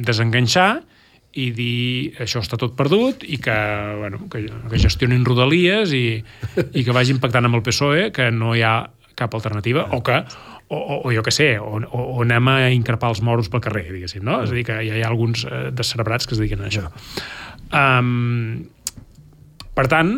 desenganxar 0.07 0.71
i 1.37 1.51
dir 1.53 2.17
això 2.23 2.41
està 2.41 2.57
tot 2.61 2.77
perdut 2.79 3.25
i 3.29 3.37
que, 3.43 3.57
bueno, 4.01 4.25
que, 4.33 4.47
que 4.49 4.81
gestionin 4.81 5.25
rodalies 5.27 5.93
i, 5.93 6.07
i 6.73 6.85
que 6.85 6.97
vagin 6.97 7.21
pactant 7.21 7.49
amb 7.49 7.59
el 7.59 7.65
PSOE 7.67 8.11
que 8.17 8.31
no 8.33 8.55
hi 8.57 8.65
ha 8.65 8.77
cap 9.17 9.35
alternativa 9.37 9.87
o 9.97 10.01
que, 10.05 10.17
o, 10.69 10.79
o, 11.05 11.13
jo 11.13 11.23
que 11.25 11.33
sé, 11.33 11.57
o, 11.61 11.79
o, 11.81 12.05
o 12.17 12.23
anem 12.25 12.49
a 12.53 12.57
increpar 12.75 13.13
els 13.13 13.23
moros 13.25 13.49
pel 13.53 13.63
carrer, 13.65 13.87
diguéssim, 13.95 14.25
no? 14.27 14.41
És 14.45 14.53
a 14.53 14.57
dir, 14.57 14.65
que 14.69 14.77
hi 14.83 14.91
ha, 14.91 14.99
hi 14.99 15.05
ha 15.05 15.11
alguns 15.13 15.45
eh, 15.47 15.69
descerebrats 15.77 16.29
que 16.29 16.37
es 16.37 16.43
a 16.43 16.67
això. 16.69 16.89
Um, 17.71 18.67
per 19.77 19.87
tant, 19.93 20.13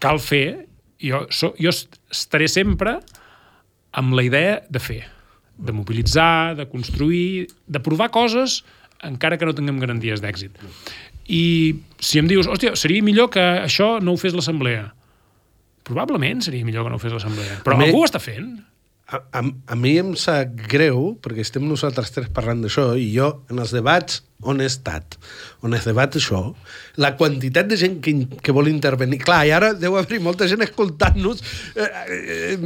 cal 0.00 0.20
fer 0.20 0.66
jo, 1.04 1.24
so, 1.30 1.52
jo 1.60 1.72
estaré 1.72 2.48
sempre 2.50 2.98
amb 3.94 4.16
la 4.16 4.24
idea 4.26 4.58
de 4.70 4.82
fer, 4.82 5.02
de 5.58 5.74
mobilitzar, 5.74 6.56
de 6.58 6.66
construir, 6.70 7.46
de 7.66 7.82
provar 7.82 8.10
coses 8.14 8.62
encara 9.04 9.38
que 9.38 9.46
no 9.46 9.54
tinguem 9.54 9.78
garanties 9.82 10.22
d'èxit. 10.24 10.58
I 11.30 11.44
si 12.00 12.20
em 12.20 12.28
dius, 12.28 12.48
hòstia, 12.50 12.74
seria 12.76 13.04
millor 13.04 13.30
que 13.32 13.42
això 13.62 13.98
no 14.02 14.14
ho 14.14 14.20
fes 14.20 14.36
l'assemblea. 14.36 14.90
Probablement 15.84 16.40
seria 16.44 16.64
millor 16.64 16.86
que 16.86 16.92
no 16.92 16.98
ho 16.98 17.02
fes 17.02 17.12
l'assemblea. 17.12 17.60
Però 17.64 17.76
algú 17.76 18.02
ho 18.02 18.08
està 18.08 18.20
fent. 18.22 18.56
A, 19.04 19.18
a, 19.36 19.40
a 19.44 19.76
mi 19.76 19.98
em 20.00 20.14
sap 20.16 20.54
greu, 20.70 21.10
perquè 21.20 21.42
estem 21.44 21.66
nosaltres 21.68 22.08
tres 22.14 22.30
parlant 22.32 22.62
d'això, 22.64 22.94
i 22.96 23.10
jo, 23.12 23.26
en 23.52 23.60
els 23.60 23.74
debats 23.76 24.22
on 24.48 24.60
he 24.60 24.68
estat, 24.68 25.16
on 25.64 25.76
es 25.76 25.84
debat 25.88 26.16
això, 26.16 26.40
la 27.00 27.10
quantitat 27.16 27.68
de 27.68 27.76
gent 27.80 27.98
que, 28.04 28.14
que 28.44 28.54
vol 28.56 28.70
intervenir... 28.70 29.18
Clar, 29.24 29.42
i 29.48 29.52
ara 29.56 29.72
deu 29.76 29.98
haver 30.00 30.20
molta 30.24 30.48
gent 30.48 30.64
escoltant-nos, 30.64 31.44
eh, 31.76 31.90
eh, 32.16 32.56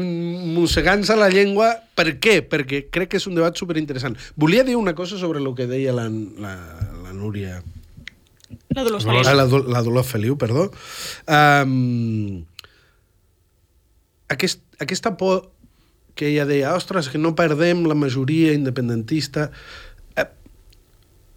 mossegant-se 0.54 1.18
la 1.18 1.30
llengua. 1.32 1.72
Per 1.98 2.12
què? 2.22 2.38
Perquè 2.46 2.84
crec 2.94 3.14
que 3.14 3.22
és 3.22 3.26
un 3.30 3.38
debat 3.38 3.58
superinteressant. 3.58 4.18
Volia 4.38 4.66
dir 4.66 4.78
una 4.78 4.94
cosa 4.98 5.18
sobre 5.18 5.42
el 5.42 5.50
que 5.58 5.66
deia 5.70 5.94
la, 5.96 6.06
la, 6.38 6.54
la 7.02 7.14
Núria... 7.18 7.58
La 8.74 8.84
Dolors 8.84 9.04
Feliu. 9.04 9.26
La, 9.26 9.34
la, 9.34 9.62
la 9.74 9.82
Dolors 9.82 10.08
Feliu, 10.08 10.38
perdó. 10.40 10.68
Um, 11.26 12.44
aquest, 14.30 14.62
aquesta 14.82 15.16
por 15.20 15.48
que 16.18 16.32
ella 16.32 16.48
deia, 16.48 16.74
ostres, 16.74 17.08
que 17.12 17.20
no 17.22 17.36
perdem 17.38 17.84
la 17.86 17.96
majoria 17.98 18.52
independentista. 18.56 19.48
Eh, 20.18 20.26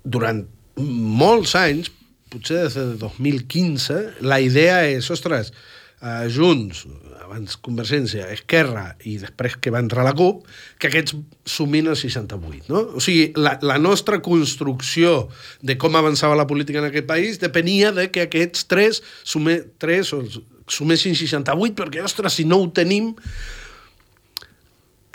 durant 0.03 0.43
molts 0.81 1.53
anys, 1.59 1.91
potser 2.31 2.63
des 2.65 2.79
de 2.79 2.87
2015, 2.97 4.01
la 4.25 4.41
idea 4.41 4.81
és, 4.89 5.07
ostres, 5.13 5.53
eh, 6.01 6.25
Junts, 6.33 6.85
abans 7.21 7.55
Convergència, 7.63 8.27
Esquerra 8.33 8.97
i 9.07 9.15
després 9.21 9.55
que 9.61 9.71
va 9.71 9.79
entrar 9.83 10.03
la 10.03 10.15
CUP, 10.17 10.43
que 10.81 10.89
aquests 10.89 11.15
sumin 11.47 11.87
el 11.91 11.95
68. 11.95 12.67
No? 12.71 12.83
O 12.97 13.03
sigui, 13.03 13.29
la, 13.39 13.55
la 13.63 13.77
nostra 13.79 14.19
construcció 14.25 15.29
de 15.61 15.77
com 15.79 15.95
avançava 15.95 16.35
la 16.39 16.47
política 16.49 16.81
en 16.81 16.89
aquest 16.89 17.07
país 17.07 17.39
depenia 17.39 17.93
de 17.95 18.09
que 18.11 18.25
aquests 18.25 18.67
tres, 18.71 19.03
sume, 19.23 19.61
tres 19.79 20.11
o 20.17 20.23
sumessin 20.71 21.15
68, 21.15 21.75
perquè, 21.77 22.03
ostres, 22.03 22.39
si 22.39 22.47
no 22.47 22.59
ho 22.63 22.69
tenim, 22.75 23.13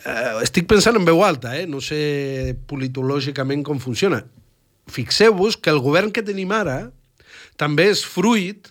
eh, 0.07 0.39
estic 0.45 0.69
pensant 0.71 0.97
en 0.99 1.07
veu 1.07 1.23
alta, 1.27 1.57
eh? 1.59 1.67
no 1.67 1.83
sé 1.85 2.55
politològicament 2.71 3.65
com 3.67 3.83
funciona. 3.83 4.23
Fixeu-vos 4.93 5.59
que 5.59 5.73
el 5.73 5.83
govern 5.83 6.13
que 6.15 6.25
tenim 6.27 6.55
ara 6.55 6.87
també 7.59 7.89
és 7.91 8.05
fruit 8.07 8.71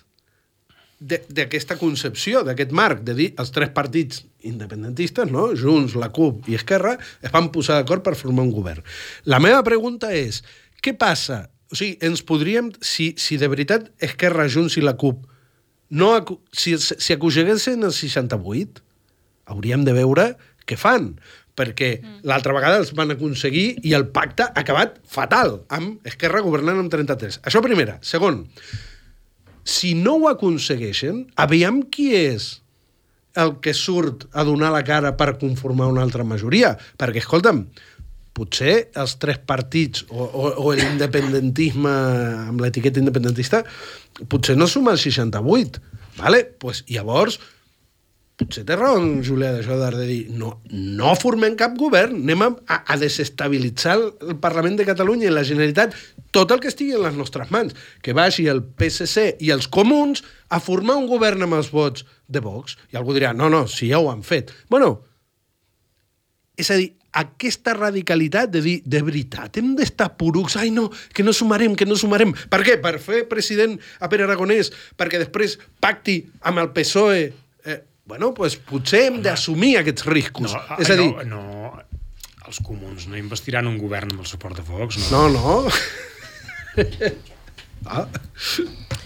d'aquesta 0.96 1.76
concepció, 1.76 2.40
d'aquest 2.46 2.72
marc, 2.72 3.02
de 3.04 3.12
dir 3.18 3.26
els 3.36 3.50
tres 3.52 3.68
partits 3.76 4.22
independentistes, 4.48 5.28
no? 5.28 5.50
Junts, 5.58 5.92
la 5.98 6.08
CUP 6.08 6.48
i 6.48 6.56
Esquerra, 6.56 6.94
es 7.20 7.34
van 7.34 7.50
posar 7.52 7.76
d'acord 7.76 8.04
per 8.06 8.14
formar 8.16 8.46
un 8.46 8.54
govern. 8.54 8.80
La 9.28 9.42
meva 9.42 9.60
pregunta 9.66 10.14
és, 10.16 10.40
què 10.80 10.96
passa? 10.96 11.50
O 11.68 11.76
sigui, 11.76 11.98
ens 12.06 12.22
podríem, 12.24 12.70
si, 12.80 13.10
si 13.20 13.36
de 13.36 13.50
veritat 13.52 13.90
Esquerra, 14.00 14.48
Junts 14.48 14.78
i 14.80 14.84
la 14.86 14.96
CUP 14.96 15.26
no, 15.88 16.10
si, 16.50 16.74
si 16.78 17.12
aconseguessin 17.14 17.84
el 17.86 17.92
68, 17.94 18.82
hauríem 19.46 19.84
de 19.86 19.94
veure 19.94 20.26
què 20.66 20.78
fan 20.80 21.14
perquè 21.56 21.90
mm. 21.96 22.20
l'altra 22.28 22.54
vegada 22.56 22.82
els 22.82 22.92
van 22.96 23.14
aconseguir 23.14 23.66
i 23.88 23.94
el 23.96 24.08
pacte 24.12 24.44
ha 24.44 24.60
acabat 24.60 24.98
fatal, 25.08 25.62
amb 25.72 26.04
Esquerra 26.06 26.44
governant 26.44 26.82
amb 26.82 26.92
33. 26.92 27.40
Això 27.48 27.62
primera. 27.64 27.96
Segon, 28.04 28.42
si 29.66 29.94
no 29.96 30.18
ho 30.20 30.28
aconsegueixen, 30.30 31.24
aviam 31.42 31.80
qui 31.90 32.10
és 32.18 32.58
el 33.40 33.56
que 33.64 33.74
surt 33.76 34.28
a 34.32 34.44
donar 34.48 34.70
la 34.72 34.84
cara 34.84 35.16
per 35.16 35.36
conformar 35.40 35.88
una 35.92 36.04
altra 36.04 36.24
majoria. 36.28 36.74
Perquè, 37.00 37.24
escolta'm, 37.24 37.64
potser 38.36 38.76
els 39.00 39.16
tres 39.20 39.40
partits 39.48 40.04
o, 40.10 40.24
o, 40.24 40.48
o 40.60 40.72
l'independentisme 40.76 41.92
amb 42.52 42.60
l'etiqueta 42.60 43.00
independentista 43.00 43.62
potser 44.28 44.56
no 44.60 44.68
suma 44.68 44.92
el 44.92 45.00
68. 45.00 45.80
Vale? 46.16 46.44
Pues, 46.60 46.82
llavors, 46.88 47.40
potser 48.36 48.66
té 48.68 48.76
raó 48.76 48.98
Julià 49.24 49.54
Jodar 49.64 49.94
de 49.96 50.06
dir 50.08 50.20
no, 50.36 50.58
no 50.68 51.14
formem 51.16 51.56
cap 51.56 51.76
govern, 51.80 52.18
anem 52.20 52.44
a, 52.44 52.80
a 52.84 52.98
desestabilitzar 53.00 53.96
el, 53.96 54.04
el 54.28 54.36
Parlament 54.42 54.76
de 54.76 54.86
Catalunya 54.88 55.30
i 55.30 55.32
la 55.32 55.44
Generalitat 55.46 55.96
tot 56.36 56.52
el 56.52 56.60
que 56.60 56.68
estigui 56.68 56.92
en 56.98 57.04
les 57.06 57.16
nostres 57.16 57.48
mans, 57.54 57.72
que 58.04 58.12
vagi 58.16 58.44
el 58.52 58.60
PSC 58.76 59.40
i 59.40 59.52
els 59.54 59.70
comuns 59.72 60.20
a 60.52 60.60
formar 60.60 60.98
un 61.00 61.08
govern 61.08 61.46
amb 61.46 61.56
els 61.56 61.72
vots 61.72 62.04
de 62.28 62.42
Vox. 62.44 62.76
I 62.92 63.00
algú 63.00 63.16
dirà, 63.16 63.32
no, 63.32 63.48
no, 63.52 63.64
si 63.70 63.88
ja 63.88 64.02
ho 64.02 64.10
han 64.12 64.20
fet. 64.26 64.52
Bueno, 64.68 64.98
és 66.60 66.68
a 66.72 66.76
dir, 66.76 66.90
aquesta 67.16 67.72
radicalitat 67.72 68.52
de 68.52 68.60
dir, 68.60 68.76
de 68.84 69.00
veritat, 69.04 69.56
hem 69.56 69.72
d'estar 69.78 70.10
porucs, 70.20 70.58
ai 70.60 70.68
no, 70.74 70.90
que 71.16 71.24
no 71.24 71.32
sumarem, 71.36 71.76
que 71.78 71.88
no 71.88 71.96
sumarem. 71.96 72.34
Per 72.52 72.60
què? 72.66 72.76
Per 72.82 72.98
fer 73.00 73.24
president 73.30 73.78
a 74.00 74.10
Pere 74.12 74.26
Aragonès, 74.28 74.72
perquè 75.00 75.20
després 75.22 75.56
pacti 75.80 76.20
amb 76.44 76.60
el 76.60 76.72
PSOE. 76.76 77.22
Eh, 77.64 77.80
bueno, 78.06 78.32
pues 78.34 78.56
potser 78.56 79.06
hem 79.10 79.20
d'assumir 79.24 79.76
aquests 79.82 80.06
riscos. 80.06 80.54
No, 80.54 80.80
és 80.80 80.90
a 80.90 80.96
dir, 80.98 81.08
no, 81.26 81.42
no, 81.42 81.84
els 82.46 82.62
comuns 82.64 83.08
no 83.10 83.18
investiran 83.18 83.68
un 83.70 83.78
govern 83.82 84.14
amb 84.14 84.24
el 84.24 84.30
suport 84.30 84.58
de 84.58 84.66
Vox, 84.66 85.00
no? 85.10 85.26
no, 85.28 85.38
no. 85.38 85.56
ah, 87.92 88.06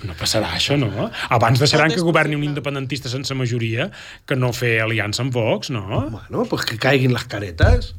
No 0.07 0.15
passarà 0.17 0.55
això, 0.57 0.79
no? 0.81 1.11
Abans 1.35 1.61
deixaran 1.61 1.93
que 1.93 2.01
governi 2.05 2.37
un 2.39 2.45
independentista 2.47 3.11
sense 3.13 3.35
majoria 3.37 3.91
que 4.25 4.39
no 4.39 4.53
fer 4.57 4.79
aliança 4.81 5.21
amb 5.27 5.35
Vox, 5.37 5.69
no? 5.75 5.85
bueno, 6.09 6.47
pues 6.49 6.65
que 6.65 6.79
caiguin 6.81 7.13
les 7.13 7.27
caretes. 7.29 7.93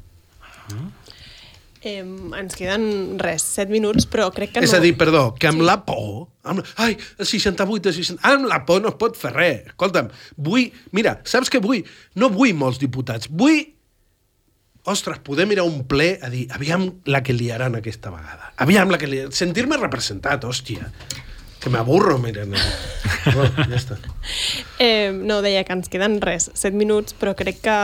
Eh, 1.82 2.04
ens 2.38 2.54
queden, 2.54 3.18
res, 3.18 3.42
7 3.58 3.74
minuts, 3.74 4.06
però 4.06 4.28
crec 4.34 4.52
que 4.54 4.62
És 4.62 4.70
no... 4.70 4.78
a 4.78 4.84
dir, 4.84 4.94
perdó, 5.00 5.24
que 5.34 5.50
amb 5.50 5.64
la 5.66 5.80
por... 5.82 6.28
Amb, 6.46 6.62
ai, 6.82 6.94
el 7.18 7.26
68, 7.26 7.90
el 7.90 7.96
60... 7.96 8.22
Amb 8.30 8.46
la 8.50 8.60
por 8.68 8.84
no 8.84 8.92
es 8.94 8.98
pot 9.02 9.18
fer 9.18 9.34
res. 9.34 9.72
Escolta'm, 9.74 10.12
vull... 10.38 10.68
Mira, 10.94 11.18
saps 11.26 11.50
què 11.50 11.62
vull? 11.64 11.82
No 12.22 12.30
vull 12.34 12.54
molts 12.58 12.78
diputats. 12.82 13.32
Vull... 13.34 13.64
Ostres, 14.92 15.20
podem 15.26 15.52
ir 15.54 15.60
a 15.62 15.66
un 15.66 15.84
ple 15.90 16.16
a 16.22 16.30
dir 16.34 16.48
aviam 16.54 16.88
la 17.10 17.22
que 17.26 17.34
liaran 17.38 17.78
aquesta 17.78 18.14
vegada. 18.14 18.54
Aviam 18.62 18.90
la 18.94 18.98
que 19.02 19.10
liaran. 19.10 19.34
Sentir-me 19.34 19.78
representat, 19.82 20.46
hòstia. 20.46 20.90
Que 21.62 21.70
m'aburro, 21.70 22.18
mira. 22.22 22.46
No. 22.46 22.62
Oh, 23.22 23.46
ja 23.46 23.78
està. 23.78 24.00
Eh, 24.82 25.14
no, 25.14 25.44
deia 25.46 25.62
que 25.62 25.76
ens 25.78 25.92
queden 25.94 26.16
res, 26.26 26.48
7 26.58 26.74
minuts, 26.74 27.14
però 27.14 27.36
crec 27.38 27.60
que 27.62 27.76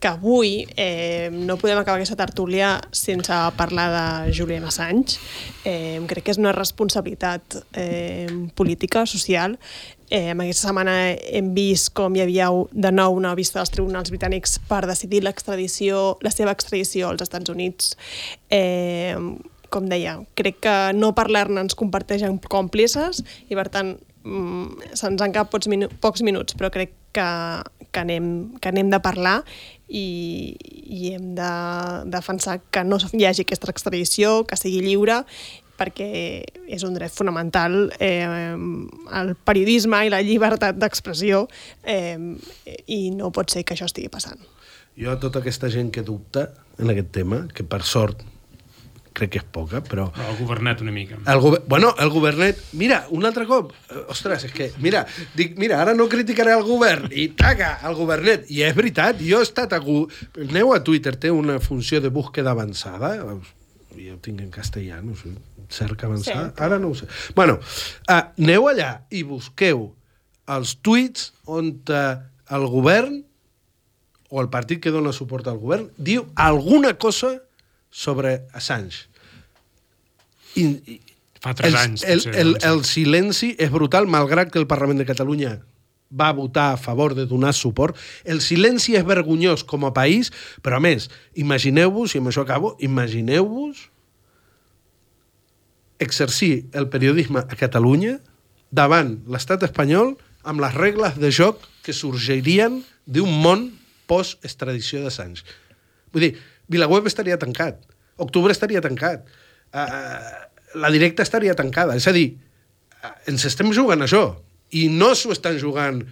que 0.00 0.08
avui 0.08 0.66
eh, 0.76 1.28
no 1.30 1.58
podem 1.60 1.76
acabar 1.76 2.00
aquesta 2.00 2.16
tertúlia 2.16 2.78
sense 2.90 3.36
parlar 3.56 3.90
de 3.92 4.32
Julian 4.32 4.64
Assange. 4.64 5.20
Eh, 5.68 6.00
crec 6.08 6.24
que 6.24 6.34
és 6.34 6.40
una 6.40 6.54
responsabilitat 6.56 7.60
eh, 7.76 8.26
política, 8.56 9.04
social. 9.04 9.58
Eh, 10.08 10.32
en 10.32 10.40
aquesta 10.40 10.70
setmana 10.70 10.96
hem 11.12 11.52
vist 11.54 11.92
com 11.94 12.16
hi 12.16 12.24
havia 12.24 12.48
de 12.72 12.90
nou 12.96 13.14
una 13.20 13.36
vista 13.38 13.60
dels 13.60 13.70
tribunals 13.76 14.10
britànics 14.10 14.56
per 14.66 14.82
decidir 14.88 15.20
l'extradició, 15.22 16.16
la 16.24 16.32
seva 16.32 16.56
extradició 16.56 17.12
als 17.12 17.28
Estats 17.28 17.52
Units. 17.52 17.92
Eh, 18.48 19.14
com 19.70 19.86
deia, 19.86 20.16
crec 20.34 20.64
que 20.64 20.76
no 20.96 21.12
parlar-ne 21.14 21.62
ens 21.62 21.76
comparteix 21.78 22.24
amb 22.26 22.48
còmplices 22.50 23.22
i, 23.48 23.54
per 23.54 23.68
tant, 23.70 23.94
mm, 24.24 24.94
se'ns 24.98 25.22
en 25.22 25.36
cap 25.36 25.52
pocs, 25.52 25.68
minu 25.70 25.88
pocs 26.02 26.24
minuts, 26.26 26.56
però 26.58 26.72
crec 26.74 26.96
que, 27.14 27.28
que, 27.90 28.02
anem, 28.02 28.30
que 28.60 28.70
anem 28.70 28.90
de 28.92 29.00
parlar 29.02 29.40
i, 29.88 30.56
i 30.86 31.14
hem 31.14 31.34
de 31.38 31.50
defensar 32.12 32.60
que 32.70 32.84
no 32.86 33.00
hi 33.12 33.26
hagi 33.26 33.44
aquesta 33.46 33.70
extradició, 33.72 34.44
que 34.46 34.58
sigui 34.58 34.84
lliure, 34.86 35.22
perquè 35.80 36.08
és 36.68 36.84
un 36.84 36.96
dret 36.96 37.12
fonamental 37.14 37.88
eh, 37.98 38.54
el 39.20 39.34
periodisme 39.48 40.02
i 40.04 40.12
la 40.12 40.20
llibertat 40.24 40.76
d'expressió 40.76 41.46
eh, 41.82 42.18
i 42.86 43.00
no 43.16 43.32
pot 43.34 43.52
ser 43.52 43.64
que 43.64 43.76
això 43.76 43.88
estigui 43.88 44.12
passant. 44.12 44.40
Jo 45.00 45.14
a 45.14 45.20
tota 45.22 45.40
aquesta 45.40 45.70
gent 45.72 45.88
que 45.94 46.04
dubta 46.04 46.50
en 46.80 46.92
aquest 46.92 47.10
tema, 47.14 47.46
que 47.54 47.64
per 47.64 47.82
sort 47.86 48.20
crec 49.20 49.34
que 49.34 49.42
és 49.42 49.46
poca, 49.52 49.82
però... 49.84 50.08
Però 50.16 50.30
el 50.32 50.38
governet 50.40 50.80
una 50.84 50.94
mica. 50.94 51.18
El 51.28 51.42
gover... 51.44 51.60
Bueno, 51.68 51.92
el 52.00 52.10
governet... 52.12 52.60
Mira, 52.80 53.02
un 53.12 53.28
altre 53.28 53.46
cop... 53.48 53.74
eh, 53.90 54.00
Ostres, 54.12 54.46
és 54.48 54.54
que... 54.56 54.70
Mira, 54.80 55.04
dic, 55.36 55.56
mira, 55.60 55.80
ara 55.84 55.94
no 55.96 56.08
criticaré 56.10 56.54
el 56.56 56.64
govern 56.66 57.10
i 57.12 57.28
taca, 57.38 57.76
el 57.86 57.96
governet. 57.98 58.48
I 58.50 58.64
és 58.68 58.76
veritat, 58.76 59.20
jo 59.20 59.40
he 59.40 59.46
estat 59.46 59.76
a... 59.76 59.80
Aneu 59.80 60.74
a 60.74 60.80
Twitter, 60.86 61.16
té 61.20 61.32
una 61.34 61.60
funció 61.60 62.00
de 62.00 62.12
búsqueda 62.12 62.54
avançada. 62.56 63.14
Jo 63.20 64.16
ho 64.16 64.20
tinc 64.22 64.40
en 64.40 64.52
castellà, 64.54 65.00
no 65.04 65.16
sé. 65.18 65.34
Cerca 65.70 66.08
avançada. 66.08 66.48
Cerca. 66.48 66.66
Ara 66.66 66.80
no 66.82 66.90
ho 66.90 66.96
sé. 66.98 67.06
Bueno, 67.36 67.58
uh, 67.60 68.22
aneu 68.40 68.70
allà 68.70 68.94
i 69.14 69.22
busqueu 69.26 69.90
els 70.50 70.74
tuits 70.82 71.30
on 71.46 71.76
uh, 71.92 72.16
el 72.50 72.66
govern 72.70 73.20
o 74.30 74.40
el 74.42 74.48
partit 74.50 74.80
que 74.82 74.94
dona 74.94 75.12
suport 75.14 75.46
al 75.50 75.58
govern 75.62 75.90
diu 75.98 76.26
alguna 76.38 76.96
cosa 76.98 77.36
sobre 77.90 78.46
Assange. 78.54 79.09
I, 80.58 80.64
i, 80.64 81.00
Fa 81.40 81.54
tres 81.56 81.72
el, 81.72 81.78
anys, 81.78 82.02
El, 82.04 82.22
el, 82.34 82.52
doncs. 82.54 82.64
el 82.68 82.82
silenci 82.84 83.54
és 83.58 83.70
brutal, 83.72 84.08
malgrat 84.10 84.50
que 84.52 84.60
el 84.60 84.68
Parlament 84.68 85.00
de 85.00 85.08
Catalunya 85.08 85.54
va 86.10 86.32
votar 86.36 86.72
a 86.74 86.76
favor 86.76 87.14
de 87.14 87.24
donar 87.26 87.54
suport. 87.54 87.96
El 88.24 88.42
silenci 88.44 88.96
és 88.98 89.06
vergonyós 89.06 89.62
com 89.64 89.86
a 89.86 89.94
país, 89.94 90.32
però 90.60 90.76
a 90.76 90.84
més, 90.84 91.08
imagineu-vos, 91.38 92.14
i 92.14 92.20
amb 92.20 92.32
això 92.32 92.44
acabo, 92.44 92.74
imagineu-vos 92.82 93.86
exercir 96.00 96.66
el 96.72 96.88
periodisme 96.88 97.44
a 97.44 97.56
Catalunya 97.56 98.18
davant 98.72 99.18
l'estat 99.28 99.62
espanyol 99.66 100.16
amb 100.48 100.62
les 100.64 100.74
regles 100.74 101.18
de 101.20 101.30
joc 101.32 101.60
que 101.84 101.94
sorgirien 101.96 102.80
d'un 103.06 103.30
món 103.44 103.68
post-extradició 104.10 105.04
d'Assange. 105.04 105.44
Vull 106.12 106.26
dir, 106.26 106.32
Vilaweb 106.70 107.06
estaria 107.06 107.38
tancat, 107.38 107.78
Octubre 108.20 108.52
estaria 108.52 108.82
tancat, 108.84 109.24
uh, 109.74 110.30
la 110.80 110.90
directa 110.94 111.26
estaria 111.26 111.56
tancada. 111.58 111.96
És 111.98 112.08
a 112.10 112.14
dir, 112.16 112.32
uh, 113.02 113.14
ens 113.30 113.46
estem 113.48 113.72
jugant 113.76 114.06
això. 114.06 114.24
I 114.76 114.88
no 114.92 115.12
s'ho 115.18 115.34
estan 115.34 115.58
jugant 115.58 116.02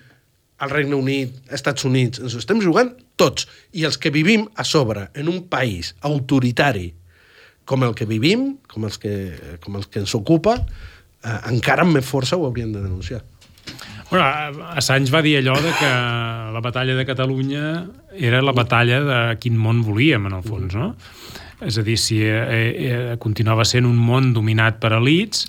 al 0.58 0.70
Regne 0.74 0.96
Unit, 0.98 1.36
Estats 1.54 1.86
Units, 1.86 2.18
ens 2.18 2.34
ho 2.34 2.40
estem 2.42 2.60
jugant 2.62 2.90
tots. 3.18 3.46
I 3.78 3.86
els 3.86 3.98
que 3.98 4.10
vivim 4.14 4.48
a 4.58 4.66
sobre, 4.66 5.06
en 5.14 5.30
un 5.30 5.44
país 5.50 5.94
autoritari 6.06 6.90
com 7.68 7.84
el 7.84 7.92
que 7.94 8.08
vivim, 8.08 8.54
com 8.66 8.86
els 8.88 8.96
que, 8.96 9.12
com 9.60 9.76
els 9.76 9.90
que 9.92 10.00
ens 10.00 10.14
ocupa, 10.16 10.56
eh, 10.56 11.40
encara 11.52 11.84
amb 11.84 11.98
més 11.98 12.06
força 12.08 12.38
ho 12.38 12.46
haurien 12.48 12.72
de 12.72 12.80
denunciar. 12.80 13.20
Bueno, 14.08 14.24
Assange 14.72 15.12
va 15.12 15.20
dir 15.20 15.34
allò 15.36 15.58
de 15.60 15.74
que 15.76 15.90
la 16.54 16.62
batalla 16.64 16.94
de 16.96 17.04
Catalunya 17.04 17.64
era 18.16 18.40
la 18.40 18.54
batalla 18.56 19.02
de 19.04 19.18
quin 19.42 19.58
món 19.60 19.82
volíem, 19.84 20.30
en 20.30 20.38
el 20.38 20.46
fons, 20.46 20.72
no? 20.72 20.94
És 21.64 21.78
a 21.78 21.82
dir, 21.82 21.96
si 21.98 22.20
eh, 22.22 22.36
eh, 22.38 23.16
continuava 23.18 23.66
sent 23.66 23.86
un 23.88 23.96
món 23.98 24.32
dominat 24.36 24.78
per 24.82 24.92
elites 24.98 25.48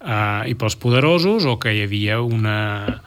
eh, 0.00 0.48
i 0.48 0.54
pels 0.56 0.78
poderosos 0.80 1.44
o 1.44 1.58
que 1.60 1.74
hi 1.76 1.82
havia 1.84 2.22
una, 2.24 3.02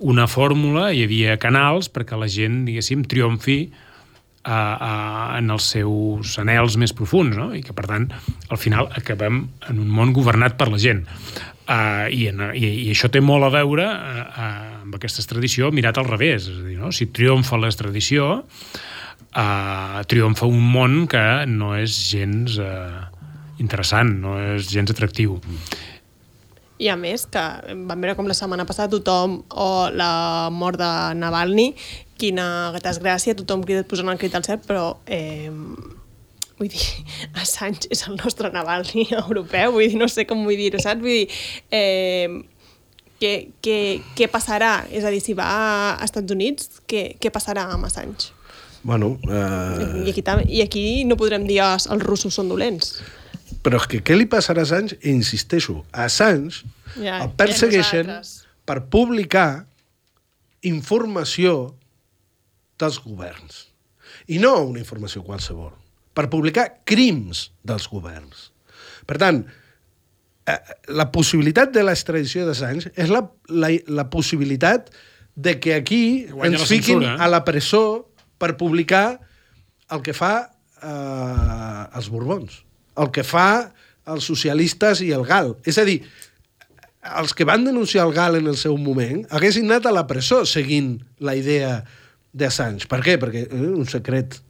una 0.00 0.26
fórmula, 0.26 0.88
hi 0.92 1.04
havia 1.04 1.36
canals 1.40 1.90
perquè 1.92 2.16
la 2.16 2.30
gent, 2.32 2.64
diguéssim, 2.68 3.04
triomfi 3.04 3.58
a, 4.46 4.56
a, 4.56 4.92
en 5.40 5.50
els 5.50 5.66
seus 5.74 6.36
anels 6.40 6.78
més 6.80 6.94
profuns, 6.96 7.36
no? 7.36 7.50
i 7.56 7.62
que, 7.66 7.74
per 7.76 7.88
tant, 7.90 8.08
al 8.48 8.60
final 8.62 8.88
acabem 8.96 9.44
en 9.68 9.82
un 9.82 9.92
món 9.92 10.14
governat 10.16 10.56
per 10.56 10.70
la 10.72 10.80
gent. 10.80 11.04
Uh, 11.66 12.06
i, 12.14 12.28
en, 12.30 12.44
i, 12.54 12.68
I 12.86 12.92
això 12.92 13.08
té 13.10 13.18
molt 13.18 13.42
a 13.42 13.50
veure 13.50 13.84
uh, 13.90 14.20
uh, 14.22 14.50
amb 14.84 14.94
aquesta 14.94 15.24
tradició 15.26 15.72
mirat 15.74 15.98
al 15.98 16.06
revés. 16.06 16.46
És 16.46 16.60
a 16.60 16.66
dir, 16.68 16.76
no? 16.78 16.92
si 16.94 17.08
triomfa 17.10 17.58
l'extradició, 17.58 18.36
uh, 19.36 20.00
triomfa 20.08 20.48
un 20.48 20.64
món 20.72 21.04
que 21.10 21.22
no 21.50 21.74
és 21.78 21.94
gens 22.10 22.56
uh, 22.62 23.04
interessant, 23.62 24.16
no 24.22 24.36
és 24.56 24.70
gens 24.72 24.90
atractiu. 24.92 25.38
I 26.76 26.90
a 26.92 26.96
més, 27.00 27.24
que 27.32 27.42
vam 27.88 28.02
veure 28.02 28.16
com 28.18 28.26
la 28.28 28.36
setmana 28.36 28.66
passada 28.68 28.92
tothom, 28.92 29.38
o 29.48 29.68
la 29.96 30.48
mort 30.52 30.80
de 30.80 30.90
Navalny, 31.16 31.70
quina 32.20 32.48
desgràcia, 32.84 33.36
tothom 33.36 33.64
crida 33.64 33.86
posant 33.88 34.12
el 34.12 34.20
crit 34.20 34.36
al 34.36 34.44
cel, 34.44 34.60
però 34.64 34.90
eh, 35.08 35.48
vull 36.58 36.72
dir, 36.72 36.84
Assange 37.40 37.88
és 37.92 38.04
el 38.08 38.20
nostre 38.20 38.52
Navalny 38.52 39.08
europeu, 39.22 39.72
vull 39.78 39.88
dir, 39.88 39.96
no 40.00 40.10
sé 40.12 40.28
com 40.28 40.44
vull 40.44 40.60
dir-ho, 40.60 40.80
saps? 40.84 41.00
Vull 41.00 41.22
dir, 41.22 41.42
eh, 41.72 42.28
què, 43.24 43.34
què, 43.64 43.78
què 44.18 44.28
passarà? 44.32 44.82
És 44.92 45.04
a 45.08 45.12
dir, 45.14 45.24
si 45.24 45.36
va 45.36 45.48
a 45.48 45.68
Estats 46.04 46.36
Units, 46.36 46.82
què, 46.84 47.08
què 47.16 47.32
passarà 47.32 47.70
amb 47.72 47.88
Assange? 47.88 48.35
Bueno, 48.86 49.16
eh, 49.26 50.04
I, 50.06 50.10
aquí, 50.12 50.22
I 50.46 50.60
aquí 50.62 50.84
no 51.04 51.16
podrem 51.18 51.42
dir 51.48 51.58
"Ah, 51.64 51.74
els 51.74 52.02
russos 52.06 52.34
són 52.38 52.46
dolents. 52.52 53.00
però 53.66 53.80
és 53.82 53.86
que 53.90 53.98
què 54.02 54.14
li 54.14 54.26
passarà 54.30 54.62
a 54.62 54.66
Assange? 54.68 54.94
Insisteixo, 55.10 55.80
a 55.90 56.04
Assange 56.06 56.62
Ja, 57.02 57.16
el 57.24 57.32
persegueixen 57.34 58.06
per 58.64 58.84
publicar 58.90 59.66
informació 60.62 61.74
dels 62.78 62.98
governs. 63.02 63.66
I 64.28 64.38
no 64.42 64.54
una 64.70 64.80
informació 64.82 65.22
qualsevol, 65.26 65.72
per 66.14 66.28
publicar 66.32 66.66
crims 66.88 67.50
dels 67.66 67.86
governs. 67.90 68.50
Per 69.06 69.18
tant, 69.20 69.42
eh, 70.46 70.58
la 70.88 71.10
possibilitat 71.14 71.72
de 71.74 71.82
l'extradició 71.86 72.46
d'Assange 72.46 72.92
és 72.94 73.10
la, 73.12 73.24
la, 73.48 73.70
la 73.86 74.08
possibilitat 74.10 74.90
de 75.36 75.58
que 75.60 75.74
aquí 75.74 76.26
Guanya 76.30 76.56
ens 76.58 76.68
fiquin 76.68 77.02
censura. 77.02 77.16
a 77.22 77.28
la 77.28 77.42
presó 77.44 78.08
per 78.38 78.56
publicar 78.60 79.18
el 79.92 80.02
que 80.02 80.14
fa 80.16 80.34
eh, 80.82 81.82
els 81.96 82.08
Borbons, 82.12 82.62
el 83.00 83.12
que 83.14 83.24
fa 83.26 83.72
els 84.06 84.26
socialistes 84.28 85.02
i 85.02 85.12
el 85.14 85.26
GAL. 85.26 85.54
És 85.66 85.78
a 85.78 85.84
dir, 85.86 86.00
els 87.20 87.34
que 87.36 87.46
van 87.46 87.64
denunciar 87.66 88.06
el 88.06 88.14
GAL 88.14 88.40
en 88.40 88.48
el 88.50 88.58
seu 88.58 88.76
moment 88.78 89.22
haguessin 89.34 89.68
anat 89.70 89.86
a 89.86 89.94
la 89.94 90.06
presó 90.10 90.42
seguint 90.46 90.96
la 91.22 91.36
idea 91.38 91.78
d'Assange. 92.36 92.88
Per 92.90 93.00
què? 93.04 93.16
Perquè 93.22 93.46
era 93.46 93.70
un 93.74 93.86
secret 93.90 94.40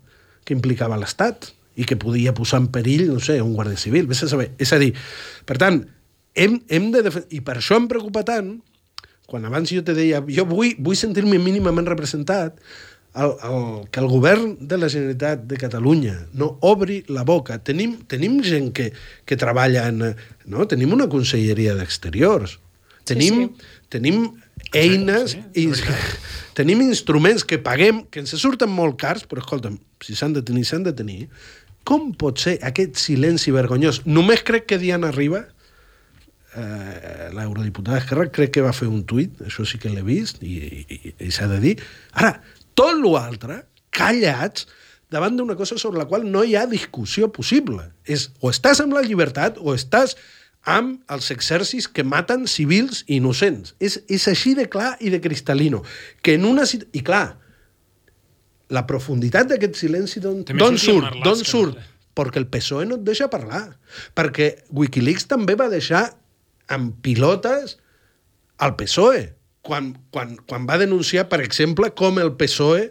que 0.46 0.54
implicava 0.56 0.98
l'Estat 0.98 1.50
i 1.76 1.84
que 1.84 1.98
podia 2.00 2.32
posar 2.34 2.62
en 2.62 2.70
perill, 2.72 3.06
no 3.10 3.20
sé, 3.20 3.38
un 3.42 3.52
guàrdia 3.56 3.78
civil. 3.80 4.08
Vés 4.08 4.22
a 4.24 4.30
saber. 4.30 4.50
És 4.62 4.72
a 4.72 4.80
dir, 4.80 4.94
per 5.48 5.58
tant, 5.60 5.82
hem, 6.34 6.60
hem 6.72 6.90
de 6.94 7.04
I 7.36 7.42
per 7.44 7.58
això 7.60 7.76
em 7.76 7.88
preocupa 7.90 8.24
tant, 8.26 8.56
quan 9.26 9.44
abans 9.44 9.72
jo 9.72 9.82
te 9.84 9.94
deia, 9.96 10.22
jo 10.22 10.46
vull, 10.48 10.76
vull 10.78 10.96
sentir-me 10.98 11.38
mínimament 11.42 11.88
representat, 11.88 12.56
el, 13.16 13.32
el, 13.48 13.88
que 13.90 14.00
el 14.00 14.08
govern 14.10 14.56
de 14.60 14.78
la 14.78 14.88
Generalitat 14.92 15.44
de 15.48 15.56
Catalunya 15.60 16.16
no 16.36 16.52
obri 16.68 17.02
la 17.08 17.24
boca. 17.24 17.58
Tenim, 17.64 17.96
tenim 18.10 18.40
gent 18.44 18.72
que, 18.76 18.90
que 19.24 19.38
treballa 19.40 19.86
en... 19.90 20.12
No? 20.46 20.66
Tenim 20.68 20.92
una 20.94 21.08
conselleria 21.10 21.74
d'exteriors. 21.78 22.58
Tenim, 23.06 23.46
sí. 23.46 23.70
tenim 23.94 24.26
eines 24.76 25.36
sí, 25.36 25.42
i 25.54 25.68
és 25.70 25.82
veritat. 25.84 26.32
tenim 26.60 26.82
instruments 26.86 27.44
que 27.46 27.58
paguem, 27.62 28.04
que 28.10 28.22
ens 28.24 28.34
surten 28.40 28.72
molt 28.72 28.98
cars, 29.00 29.26
però 29.28 29.44
escolta'm, 29.44 29.78
si 30.04 30.16
s'han 30.18 30.36
de 30.36 30.44
tenir, 30.46 30.64
s'han 30.68 30.86
de 30.86 30.94
tenir. 30.96 31.26
Com 31.86 32.10
pot 32.18 32.40
ser 32.42 32.56
aquest 32.66 32.98
silenci 32.98 33.54
vergonyós? 33.54 34.02
Només 34.08 34.42
crec 34.46 34.66
que 34.70 34.80
Diana 34.82 35.12
Riba, 35.14 35.44
eh, 36.56 37.28
l'eurodiputada 37.36 38.00
d'Esquerra, 38.00 38.26
crec 38.32 38.56
que 38.56 38.64
va 38.64 38.74
fer 38.74 38.88
un 38.90 39.04
tuit, 39.06 39.38
això 39.46 39.66
sí 39.68 39.78
que 39.82 39.92
l'he 39.92 40.02
vist, 40.06 40.42
i, 40.42 40.82
i, 40.82 41.14
i 41.28 41.30
s'ha 41.30 41.46
de 41.52 41.60
dir. 41.62 41.76
Ara, 42.18 42.34
tot 42.76 43.00
l'altre, 43.02 43.62
callats, 43.94 44.66
davant 45.12 45.36
d'una 45.38 45.56
cosa 45.56 45.78
sobre 45.78 46.00
la 46.00 46.08
qual 46.08 46.26
no 46.28 46.42
hi 46.44 46.56
ha 46.56 46.66
discussió 46.70 47.30
possible. 47.32 47.88
És 48.04 48.30
o 48.40 48.50
estàs 48.52 48.82
amb 48.82 48.96
la 48.96 49.04
llibertat 49.06 49.60
o 49.62 49.74
estàs 49.74 50.16
amb 50.66 50.98
els 51.14 51.30
exèrcits 51.30 51.86
que 51.86 52.04
maten 52.04 52.46
civils 52.50 53.04
innocents. 53.06 53.76
És, 53.78 54.00
és 54.10 54.26
així 54.28 54.56
de 54.58 54.66
clar 54.70 54.96
i 55.00 55.12
de 55.14 55.22
cristal·lino. 55.22 55.84
Que 56.22 56.34
en 56.36 56.46
una... 56.48 56.66
I 56.66 57.02
clar, 57.06 57.38
la 58.74 58.82
profunditat 58.86 59.52
d'aquest 59.52 59.78
silenci 59.78 60.22
d'on 60.22 60.42
surt? 60.42 61.20
D'on 61.22 61.44
surt? 61.46 61.78
no? 61.78 61.92
Perquè 62.16 62.40
el 62.40 62.48
PSOE 62.50 62.86
no 62.88 62.98
et 62.98 63.04
deixa 63.06 63.28
parlar. 63.30 63.76
Perquè 64.16 64.50
Wikileaks 64.74 65.28
també 65.30 65.54
va 65.54 65.68
deixar 65.70 66.08
amb 66.72 66.96
pilotes 67.04 67.76
al 68.58 68.74
PSOE, 68.80 69.35
quan, 69.66 69.92
quan, 70.14 70.36
quan 70.46 70.66
va 70.68 70.78
denunciar, 70.78 71.26
per 71.28 71.40
exemple, 71.42 71.90
com 71.98 72.20
el 72.22 72.30
PSOE 72.38 72.84
eh, 72.86 72.90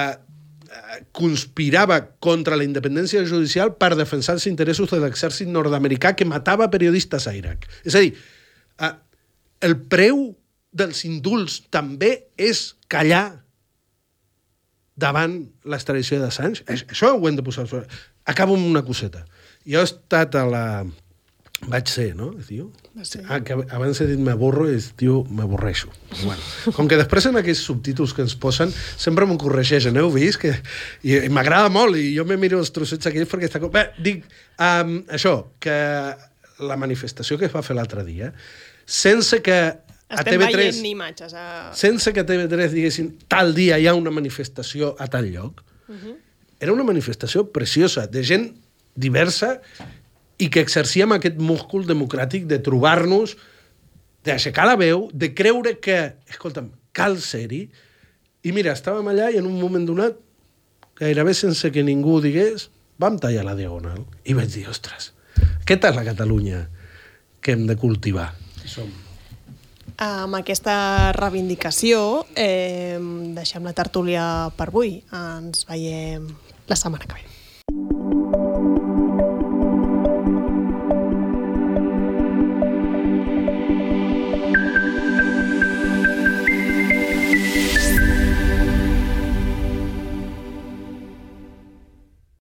eh, 0.00 1.00
conspirava 1.12 1.98
contra 2.24 2.56
la 2.56 2.64
independència 2.64 3.24
judicial 3.28 3.74
per 3.76 3.92
defensar 3.98 4.38
els 4.38 4.46
interessos 4.48 4.88
de 4.94 5.02
l'exèrcit 5.04 5.50
nord-americà 5.52 6.14
que 6.16 6.24
matava 6.28 6.70
periodistes 6.72 7.28
a 7.28 7.34
Iraq. 7.36 7.68
És 7.84 7.94
a 7.98 8.00
dir, 8.06 8.14
eh, 8.80 8.92
el 9.68 9.76
preu 9.92 10.30
dels 10.74 11.04
indults 11.06 11.60
també 11.70 12.14
és 12.40 12.70
callar 12.90 13.26
davant 14.96 15.36
l'extradició. 15.66 16.20
Aix- 16.24 16.86
Això 16.88 17.14
ho 17.14 17.28
hem 17.28 17.36
de 17.36 17.42
posar. 17.46 17.66
Acabo 18.24 18.54
amb 18.56 18.66
una 18.66 18.82
coseta. 18.86 19.24
Jo 19.66 19.80
he 19.82 19.88
estat 19.88 20.34
a 20.38 20.44
la... 20.46 20.64
Vaig 21.70 21.88
ser, 21.88 22.10
no? 22.16 22.30
Es 22.38 22.48
diu? 22.50 22.68
Ser. 23.02 23.22
Ah, 23.28 23.38
que 23.44 23.54
abans 23.56 24.00
he 24.02 24.06
dit 24.08 24.20
m'avorro 24.20 24.66
i 24.68 24.76
es 24.76 24.90
diu 25.00 25.22
m'avorreixo. 25.32 25.88
Bueno, 26.22 26.42
com 26.76 26.88
que 26.90 26.98
després 27.00 27.28
en 27.30 27.38
aquests 27.40 27.64
subtítols 27.68 28.12
que 28.16 28.24
ens 28.26 28.36
posen 28.40 28.72
sempre 28.72 29.26
m'ho 29.28 29.38
corregeixen, 29.40 29.96
heu 30.00 30.10
vist? 30.14 30.40
Que, 30.42 30.52
I, 31.02 31.24
i 31.24 31.32
m'agrada 31.32 31.72
molt 31.72 31.98
i 32.00 32.10
jo 32.16 32.26
me 32.28 32.38
miro 32.40 32.60
els 32.62 32.72
trossets 32.74 33.08
aquells 33.10 33.30
perquè 33.30 33.48
està... 33.48 33.62
Bé, 33.64 33.86
dic, 34.04 34.26
um, 34.58 34.98
això, 35.14 35.36
que 35.62 35.78
la 36.64 36.76
manifestació 36.80 37.40
que 37.40 37.48
es 37.48 37.54
va 37.54 37.64
fer 37.66 37.76
l'altre 37.78 38.04
dia, 38.06 38.30
sense 38.84 39.40
que 39.44 39.58
a 39.64 40.20
Estem 40.20 40.36
TV3 40.36 40.60
veient 40.60 40.86
imatges. 40.92 41.32
A... 41.34 41.46
sense 41.74 42.12
que 42.14 42.26
TV3 42.28 42.76
diguessin 42.76 43.14
tal 43.30 43.54
dia 43.56 43.80
hi 43.80 43.88
ha 43.88 43.96
una 43.96 44.12
manifestació 44.14 44.94
a 45.00 45.08
tal 45.10 45.30
lloc, 45.32 45.64
uh 45.88 45.94
-huh. 45.94 46.16
era 46.60 46.72
una 46.72 46.84
manifestació 46.84 47.50
preciosa, 47.50 48.06
de 48.06 48.22
gent 48.22 48.52
diversa 48.94 49.60
i 50.38 50.50
que 50.50 50.62
exercíem 50.64 51.14
aquest 51.14 51.38
múscul 51.38 51.86
democràtic 51.86 52.48
de 52.50 52.58
trobar-nos, 52.64 53.36
d'aixecar 54.24 54.66
la 54.66 54.76
veu, 54.80 55.08
de 55.12 55.30
creure 55.36 55.76
que, 55.84 55.98
escolta'm, 56.30 56.70
cal 56.96 57.18
ser-hi. 57.20 57.66
I 58.44 58.52
mira, 58.56 58.74
estàvem 58.74 59.06
allà 59.12 59.30
i 59.32 59.40
en 59.40 59.48
un 59.48 59.58
moment 59.60 59.84
donat, 59.86 60.18
gairebé 60.98 61.34
sense 61.36 61.70
que 61.74 61.84
ningú 61.84 62.16
ho 62.16 62.24
digués, 62.24 62.68
vam 62.98 63.18
tallar 63.20 63.44
la 63.46 63.56
diagonal. 63.58 64.04
I 64.24 64.36
vaig 64.36 64.52
dir, 64.54 64.66
ostres, 64.70 65.12
aquesta 65.62 65.92
és 65.92 65.98
la 65.98 66.06
Catalunya 66.06 66.66
que 67.44 67.54
hem 67.54 67.66
de 67.68 67.76
cultivar. 67.76 68.32
Hi 68.64 68.70
som. 68.70 68.92
Amb 70.00 70.34
aquesta 70.40 71.12
reivindicació 71.14 72.24
eh, 72.34 72.98
deixem 73.36 73.68
la 73.68 73.76
tertúlia 73.76 74.24
per 74.56 74.70
avui. 74.72 74.96
Ens 75.14 75.68
veiem 75.68 76.26
la 76.66 76.80
setmana 76.80 77.06
que 77.06 77.20
ve. 77.20 77.93